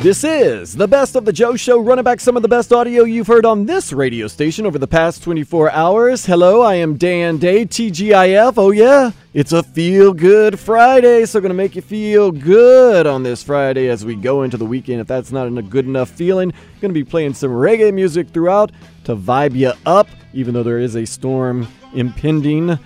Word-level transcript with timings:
This 0.00 0.24
is 0.24 0.74
the 0.74 0.88
best 0.88 1.14
of 1.14 1.26
the 1.26 1.32
Joe 1.32 1.56
Show, 1.56 1.78
running 1.78 2.04
back 2.04 2.20
some 2.20 2.34
of 2.34 2.40
the 2.40 2.48
best 2.48 2.72
audio 2.72 3.04
you've 3.04 3.26
heard 3.26 3.44
on 3.44 3.66
this 3.66 3.92
radio 3.92 4.28
station 4.28 4.64
over 4.64 4.78
the 4.78 4.86
past 4.86 5.22
24 5.22 5.70
hours. 5.72 6.24
Hello, 6.24 6.62
I 6.62 6.76
am 6.76 6.96
Dan 6.96 7.36
Day, 7.36 7.66
TGIF. 7.66 8.54
Oh, 8.56 8.70
yeah, 8.70 9.10
it's 9.34 9.52
a 9.52 9.62
feel 9.62 10.14
good 10.14 10.58
Friday, 10.58 11.26
so 11.26 11.38
to 11.40 11.52
make 11.52 11.76
you 11.76 11.82
feel 11.82 12.32
good 12.32 13.06
on 13.06 13.22
this 13.22 13.42
Friday 13.42 13.88
as 13.88 14.02
we 14.02 14.16
go 14.16 14.42
into 14.42 14.56
the 14.56 14.64
weekend. 14.64 15.02
If 15.02 15.06
that's 15.06 15.32
not 15.32 15.46
a 15.46 15.62
good 15.62 15.84
enough 15.84 16.08
feeling, 16.08 16.54
to 16.80 16.88
be 16.88 17.04
playing 17.04 17.34
some 17.34 17.50
reggae 17.50 17.92
music 17.92 18.30
throughout 18.30 18.72
to 19.04 19.14
vibe 19.14 19.54
you 19.54 19.74
up, 19.84 20.08
even 20.32 20.54
though 20.54 20.62
there 20.62 20.78
is 20.78 20.96
a 20.96 21.04
storm 21.04 21.68
impending. 21.92 22.78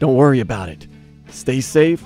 Don't 0.00 0.16
worry 0.16 0.40
about 0.40 0.68
it. 0.68 0.86
Stay 1.30 1.62
safe, 1.62 2.04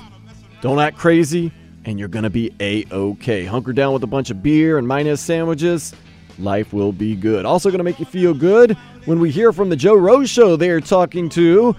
don't 0.61 0.79
act 0.79 0.97
crazy 0.97 1.53
and 1.85 1.99
you're 1.99 2.09
going 2.09 2.25
to 2.25 2.31
be 2.31 2.53
A 2.61 2.85
OK. 2.91 3.45
Hunker 3.45 3.73
down 3.73 3.93
with 3.93 4.03
a 4.03 4.07
bunch 4.07 4.31
of 4.31 4.43
beer 4.43 4.79
and 4.79 4.87
minus 4.87 5.21
sandwiches. 5.21 5.95
Life 6.39 6.73
will 6.73 6.93
be 6.93 7.15
good. 7.15 7.45
Also, 7.45 7.71
going 7.71 7.79
to 7.79 7.85
make 7.85 8.01
you 8.01 8.07
feel 8.07 8.35
good 8.35 8.77
when 9.05 9.21
we 9.21 9.31
hear 9.31 9.53
from 9.53 9.69
the 9.69 9.77
Joe 9.77 9.95
Rose 9.95 10.31
Show. 10.31 10.57
They 10.57 10.71
are 10.71 10.81
talking 10.81 11.29
to 11.31 11.77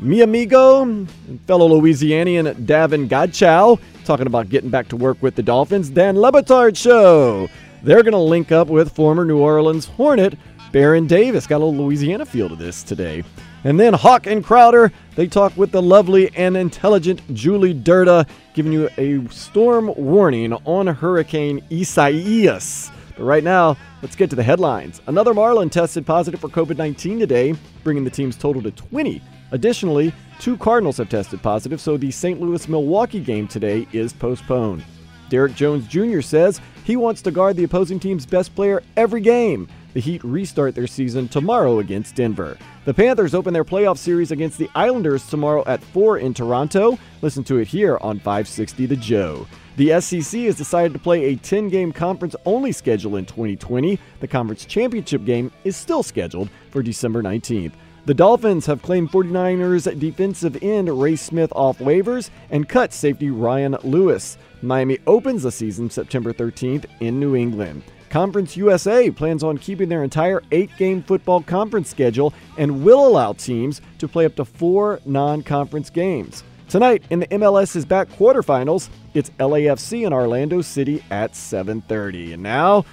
mi 0.00 0.22
amigo, 0.22 1.06
fellow 1.46 1.68
Louisianian 1.68 2.66
Davon 2.66 3.08
Godchaux, 3.08 3.78
talking 4.04 4.26
about 4.26 4.48
getting 4.48 4.70
back 4.70 4.88
to 4.88 4.96
work 4.96 5.22
with 5.22 5.34
the 5.36 5.42
Dolphins. 5.42 5.90
Dan 5.90 6.18
Le 6.18 6.32
Batard 6.32 6.76
Show. 6.76 7.48
They're 7.82 8.02
going 8.02 8.12
to 8.12 8.18
link 8.18 8.52
up 8.52 8.68
with 8.68 8.92
former 8.92 9.24
New 9.24 9.38
Orleans 9.38 9.86
Hornet 9.86 10.36
Baron 10.72 11.06
Davis. 11.06 11.46
Got 11.46 11.56
a 11.56 11.64
little 11.64 11.84
Louisiana 11.84 12.26
feel 12.26 12.48
to 12.48 12.56
this 12.56 12.82
today. 12.82 13.24
And 13.62 13.78
then 13.78 13.92
Hawk 13.92 14.26
and 14.26 14.42
Crowder, 14.42 14.90
they 15.16 15.26
talk 15.26 15.54
with 15.56 15.70
the 15.70 15.82
lovely 15.82 16.34
and 16.34 16.56
intelligent 16.56 17.22
Julie 17.34 17.74
Durda, 17.74 18.26
giving 18.54 18.72
you 18.72 18.88
a 18.96 19.26
storm 19.28 19.92
warning 19.96 20.54
on 20.64 20.86
Hurricane 20.86 21.62
Isaias. 21.70 22.90
But 23.16 23.24
right 23.24 23.44
now, 23.44 23.76
let's 24.00 24.16
get 24.16 24.30
to 24.30 24.36
the 24.36 24.42
headlines. 24.42 25.02
Another 25.06 25.34
Marlin 25.34 25.68
tested 25.68 26.06
positive 26.06 26.40
for 26.40 26.48
COVID 26.48 26.78
19 26.78 27.18
today, 27.18 27.54
bringing 27.84 28.04
the 28.04 28.10
team's 28.10 28.36
total 28.36 28.62
to 28.62 28.70
20. 28.70 29.20
Additionally, 29.52 30.14
two 30.38 30.56
Cardinals 30.56 30.96
have 30.96 31.10
tested 31.10 31.42
positive, 31.42 31.82
so 31.82 31.98
the 31.98 32.10
St. 32.10 32.40
Louis 32.40 32.66
Milwaukee 32.66 33.20
game 33.20 33.46
today 33.46 33.86
is 33.92 34.12
postponed. 34.14 34.84
Derrick 35.28 35.54
Jones 35.54 35.86
Jr. 35.86 36.22
says 36.22 36.60
he 36.84 36.96
wants 36.96 37.20
to 37.22 37.30
guard 37.30 37.56
the 37.56 37.64
opposing 37.64 38.00
team's 38.00 38.24
best 38.24 38.54
player 38.54 38.82
every 38.96 39.20
game. 39.20 39.68
The 39.92 40.00
Heat 40.00 40.22
restart 40.22 40.76
their 40.76 40.86
season 40.86 41.26
tomorrow 41.28 41.80
against 41.80 42.14
Denver. 42.14 42.56
The 42.84 42.94
Panthers 42.94 43.34
open 43.34 43.52
their 43.52 43.64
playoff 43.64 43.98
series 43.98 44.30
against 44.30 44.56
the 44.56 44.70
Islanders 44.74 45.26
tomorrow 45.26 45.64
at 45.66 45.82
4 45.82 46.18
in 46.18 46.32
Toronto. 46.32 46.96
Listen 47.22 47.42
to 47.44 47.58
it 47.58 47.66
here 47.66 47.98
on 48.00 48.18
560 48.18 48.86
The 48.86 48.96
Joe. 48.96 49.46
The 49.76 50.00
SEC 50.00 50.42
has 50.42 50.56
decided 50.56 50.92
to 50.92 50.98
play 51.00 51.24
a 51.24 51.36
10 51.36 51.68
game 51.68 51.90
conference 51.92 52.36
only 52.44 52.70
schedule 52.70 53.16
in 53.16 53.26
2020. 53.26 53.98
The 54.20 54.28
conference 54.28 54.64
championship 54.64 55.24
game 55.24 55.50
is 55.64 55.76
still 55.76 56.04
scheduled 56.04 56.50
for 56.70 56.82
December 56.82 57.22
19th. 57.22 57.72
The 58.06 58.14
Dolphins 58.14 58.66
have 58.66 58.82
claimed 58.82 59.10
49ers 59.10 59.98
defensive 59.98 60.62
end 60.62 60.88
Ray 60.88 61.16
Smith 61.16 61.52
off 61.54 61.78
waivers 61.78 62.30
and 62.50 62.68
cut 62.68 62.92
safety 62.92 63.30
Ryan 63.30 63.76
Lewis. 63.82 64.38
Miami 64.62 64.98
opens 65.06 65.42
the 65.42 65.52
season 65.52 65.90
September 65.90 66.32
13th 66.32 66.86
in 67.00 67.18
New 67.18 67.34
England. 67.34 67.82
Conference 68.10 68.56
USA 68.56 69.08
plans 69.08 69.44
on 69.44 69.56
keeping 69.56 69.88
their 69.88 70.02
entire 70.02 70.42
eight 70.50 70.70
game 70.76 71.00
football 71.00 71.42
conference 71.42 71.88
schedule 71.88 72.34
and 72.58 72.84
will 72.84 73.06
allow 73.06 73.32
teams 73.32 73.80
to 73.98 74.08
play 74.08 74.24
up 74.24 74.34
to 74.34 74.44
four 74.44 75.00
non 75.06 75.42
conference 75.44 75.88
games. 75.90 76.42
Tonight 76.68 77.04
in 77.10 77.20
the 77.20 77.26
MLS's 77.28 77.84
back 77.84 78.08
quarterfinals, 78.08 78.90
it's 79.14 79.30
LAFC 79.38 80.06
in 80.06 80.12
Orlando 80.12 80.60
City 80.60 81.02
at 81.10 81.32
7:30. 81.32 82.34
And 82.34 82.42
now, 82.42 82.84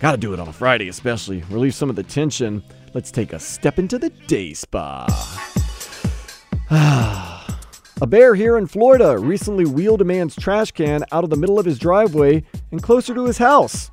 got 0.00 0.12
to 0.12 0.18
do 0.18 0.34
it 0.34 0.40
on 0.40 0.48
a 0.48 0.52
Friday 0.52 0.88
especially, 0.88 1.44
relieve 1.50 1.74
some 1.74 1.88
of 1.88 1.96
the 1.96 2.02
tension. 2.02 2.62
Let's 2.94 3.12
take 3.12 3.32
a 3.32 3.38
step 3.38 3.78
into 3.78 3.96
the 3.96 4.10
day 4.26 4.54
spa. 4.54 5.06
a 8.00 8.06
bear 8.08 8.34
here 8.34 8.58
in 8.58 8.66
Florida 8.66 9.18
recently 9.18 9.66
wheeled 9.66 10.00
a 10.00 10.04
man's 10.04 10.34
trash 10.34 10.72
can 10.72 11.04
out 11.12 11.22
of 11.22 11.30
the 11.30 11.36
middle 11.36 11.60
of 11.60 11.66
his 11.66 11.78
driveway 11.78 12.42
and 12.72 12.82
closer 12.82 13.14
to 13.14 13.24
his 13.24 13.38
house. 13.38 13.92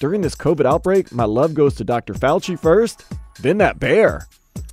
During 0.00 0.22
this 0.22 0.34
COVID 0.34 0.64
outbreak, 0.64 1.12
my 1.12 1.24
love 1.24 1.52
goes 1.52 1.74
to 1.74 1.84
Dr. 1.84 2.14
Fauci 2.14 2.58
first, 2.58 3.04
then 3.42 3.58
that 3.58 3.78
bear. 3.78 4.26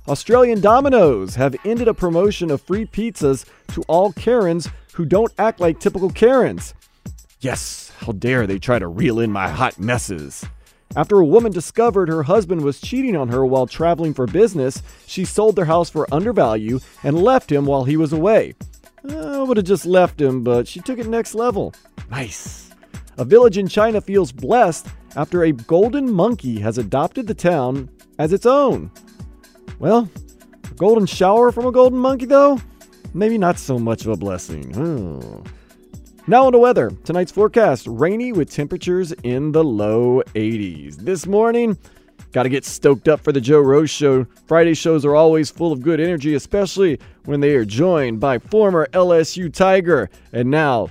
Australian 0.08 0.62
Domino's 0.62 1.34
have 1.34 1.54
ended 1.66 1.86
a 1.86 1.92
promotion 1.92 2.50
of 2.50 2.62
free 2.62 2.86
pizzas 2.86 3.44
to 3.74 3.82
all 3.88 4.10
Karens 4.14 4.70
who 4.94 5.04
don't 5.04 5.30
act 5.36 5.60
like 5.60 5.80
typical 5.80 6.08
Karens. 6.08 6.72
Yes, 7.40 7.92
how 7.98 8.12
dare 8.12 8.46
they 8.46 8.58
try 8.58 8.78
to 8.78 8.88
reel 8.88 9.20
in 9.20 9.30
my 9.30 9.50
hot 9.50 9.78
messes. 9.78 10.46
After 10.96 11.18
a 11.18 11.26
woman 11.26 11.52
discovered 11.52 12.08
her 12.08 12.22
husband 12.22 12.62
was 12.62 12.80
cheating 12.80 13.14
on 13.14 13.28
her 13.28 13.44
while 13.44 13.66
traveling 13.66 14.14
for 14.14 14.26
business, 14.26 14.82
she 15.06 15.26
sold 15.26 15.56
their 15.56 15.66
house 15.66 15.90
for 15.90 16.12
undervalue 16.12 16.80
and 17.04 17.22
left 17.22 17.52
him 17.52 17.66
while 17.66 17.84
he 17.84 17.98
was 17.98 18.14
away. 18.14 18.54
Uh, 19.06 19.40
I 19.40 19.42
would 19.42 19.58
have 19.58 19.66
just 19.66 19.84
left 19.84 20.18
him, 20.22 20.42
but 20.42 20.66
she 20.66 20.80
took 20.80 20.98
it 20.98 21.06
next 21.06 21.34
level. 21.34 21.74
Nice. 22.10 22.67
A 23.18 23.24
village 23.24 23.58
in 23.58 23.66
China 23.66 24.00
feels 24.00 24.30
blessed 24.30 24.86
after 25.16 25.42
a 25.42 25.50
golden 25.50 26.08
monkey 26.08 26.60
has 26.60 26.78
adopted 26.78 27.26
the 27.26 27.34
town 27.34 27.90
as 28.20 28.32
its 28.32 28.46
own. 28.46 28.92
Well, 29.80 30.08
a 30.70 30.74
golden 30.74 31.04
shower 31.04 31.50
from 31.50 31.66
a 31.66 31.72
golden 31.72 31.98
monkey, 31.98 32.26
though? 32.26 32.60
Maybe 33.14 33.36
not 33.36 33.58
so 33.58 33.76
much 33.76 34.02
of 34.02 34.12
a 34.12 34.16
blessing. 34.16 34.72
Oh. 34.76 35.42
Now 36.28 36.46
on 36.46 36.52
the 36.52 36.60
weather. 36.60 36.90
Tonight's 37.02 37.32
forecast 37.32 37.88
rainy 37.88 38.32
with 38.32 38.52
temperatures 38.52 39.10
in 39.24 39.50
the 39.50 39.64
low 39.64 40.22
80s. 40.36 40.98
This 40.98 41.26
morning, 41.26 41.76
got 42.30 42.44
to 42.44 42.48
get 42.48 42.64
stoked 42.64 43.08
up 43.08 43.24
for 43.24 43.32
the 43.32 43.40
Joe 43.40 43.60
Rose 43.60 43.90
Show. 43.90 44.26
Friday 44.46 44.74
shows 44.74 45.04
are 45.04 45.16
always 45.16 45.50
full 45.50 45.72
of 45.72 45.82
good 45.82 45.98
energy, 45.98 46.34
especially 46.34 47.00
when 47.24 47.40
they 47.40 47.56
are 47.56 47.64
joined 47.64 48.20
by 48.20 48.38
former 48.38 48.86
LSU 48.92 49.52
Tiger 49.52 50.08
and 50.32 50.48
now 50.52 50.90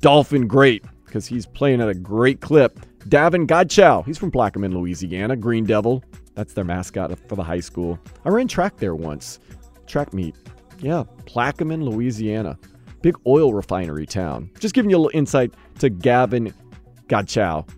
Dolphin 0.00 0.46
Great, 0.48 0.84
because 1.12 1.26
he's 1.26 1.44
playing 1.44 1.82
at 1.82 1.90
a 1.90 1.94
great 1.94 2.40
clip. 2.40 2.80
Davon 3.06 3.46
Godchaux, 3.46 4.06
he's 4.06 4.16
from 4.16 4.30
Plaquemine, 4.30 4.72
Louisiana, 4.72 5.36
Green 5.36 5.66
Devil. 5.66 6.02
That's 6.34 6.54
their 6.54 6.64
mascot 6.64 7.18
for 7.28 7.36
the 7.36 7.42
high 7.42 7.60
school. 7.60 7.98
I 8.24 8.30
ran 8.30 8.48
track 8.48 8.78
there 8.78 8.94
once. 8.94 9.38
Track 9.86 10.14
meet. 10.14 10.34
Yeah, 10.78 11.04
Plaquemine, 11.26 11.82
Louisiana. 11.82 12.58
Big 13.02 13.14
oil 13.26 13.52
refinery 13.52 14.06
town. 14.06 14.50
Just 14.58 14.74
giving 14.74 14.90
you 14.90 14.96
a 14.96 15.00
little 15.00 15.18
insight 15.18 15.52
to 15.80 15.90
Gavin 15.90 16.54
Godchaux. 17.08 17.68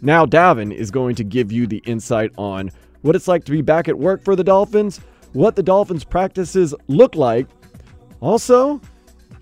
Now, 0.00 0.24
Davon 0.24 0.72
is 0.72 0.90
going 0.90 1.16
to 1.16 1.24
give 1.24 1.52
you 1.52 1.66
the 1.66 1.82
insight 1.84 2.32
on 2.38 2.70
what 3.02 3.14
it's 3.14 3.28
like 3.28 3.44
to 3.44 3.52
be 3.52 3.60
back 3.60 3.88
at 3.88 3.98
work 3.98 4.24
for 4.24 4.36
the 4.36 4.44
Dolphins, 4.44 5.02
what 5.34 5.54
the 5.54 5.62
Dolphins' 5.62 6.04
practices 6.04 6.74
look 6.88 7.14
like. 7.14 7.46
Also, 8.20 8.80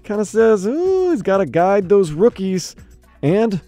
kind 0.02 0.20
of 0.20 0.26
says, 0.26 0.66
ooh, 0.66 1.12
he's 1.12 1.22
got 1.22 1.36
to 1.36 1.46
guide 1.46 1.88
those 1.88 2.10
rookies 2.10 2.74
and 3.22 3.60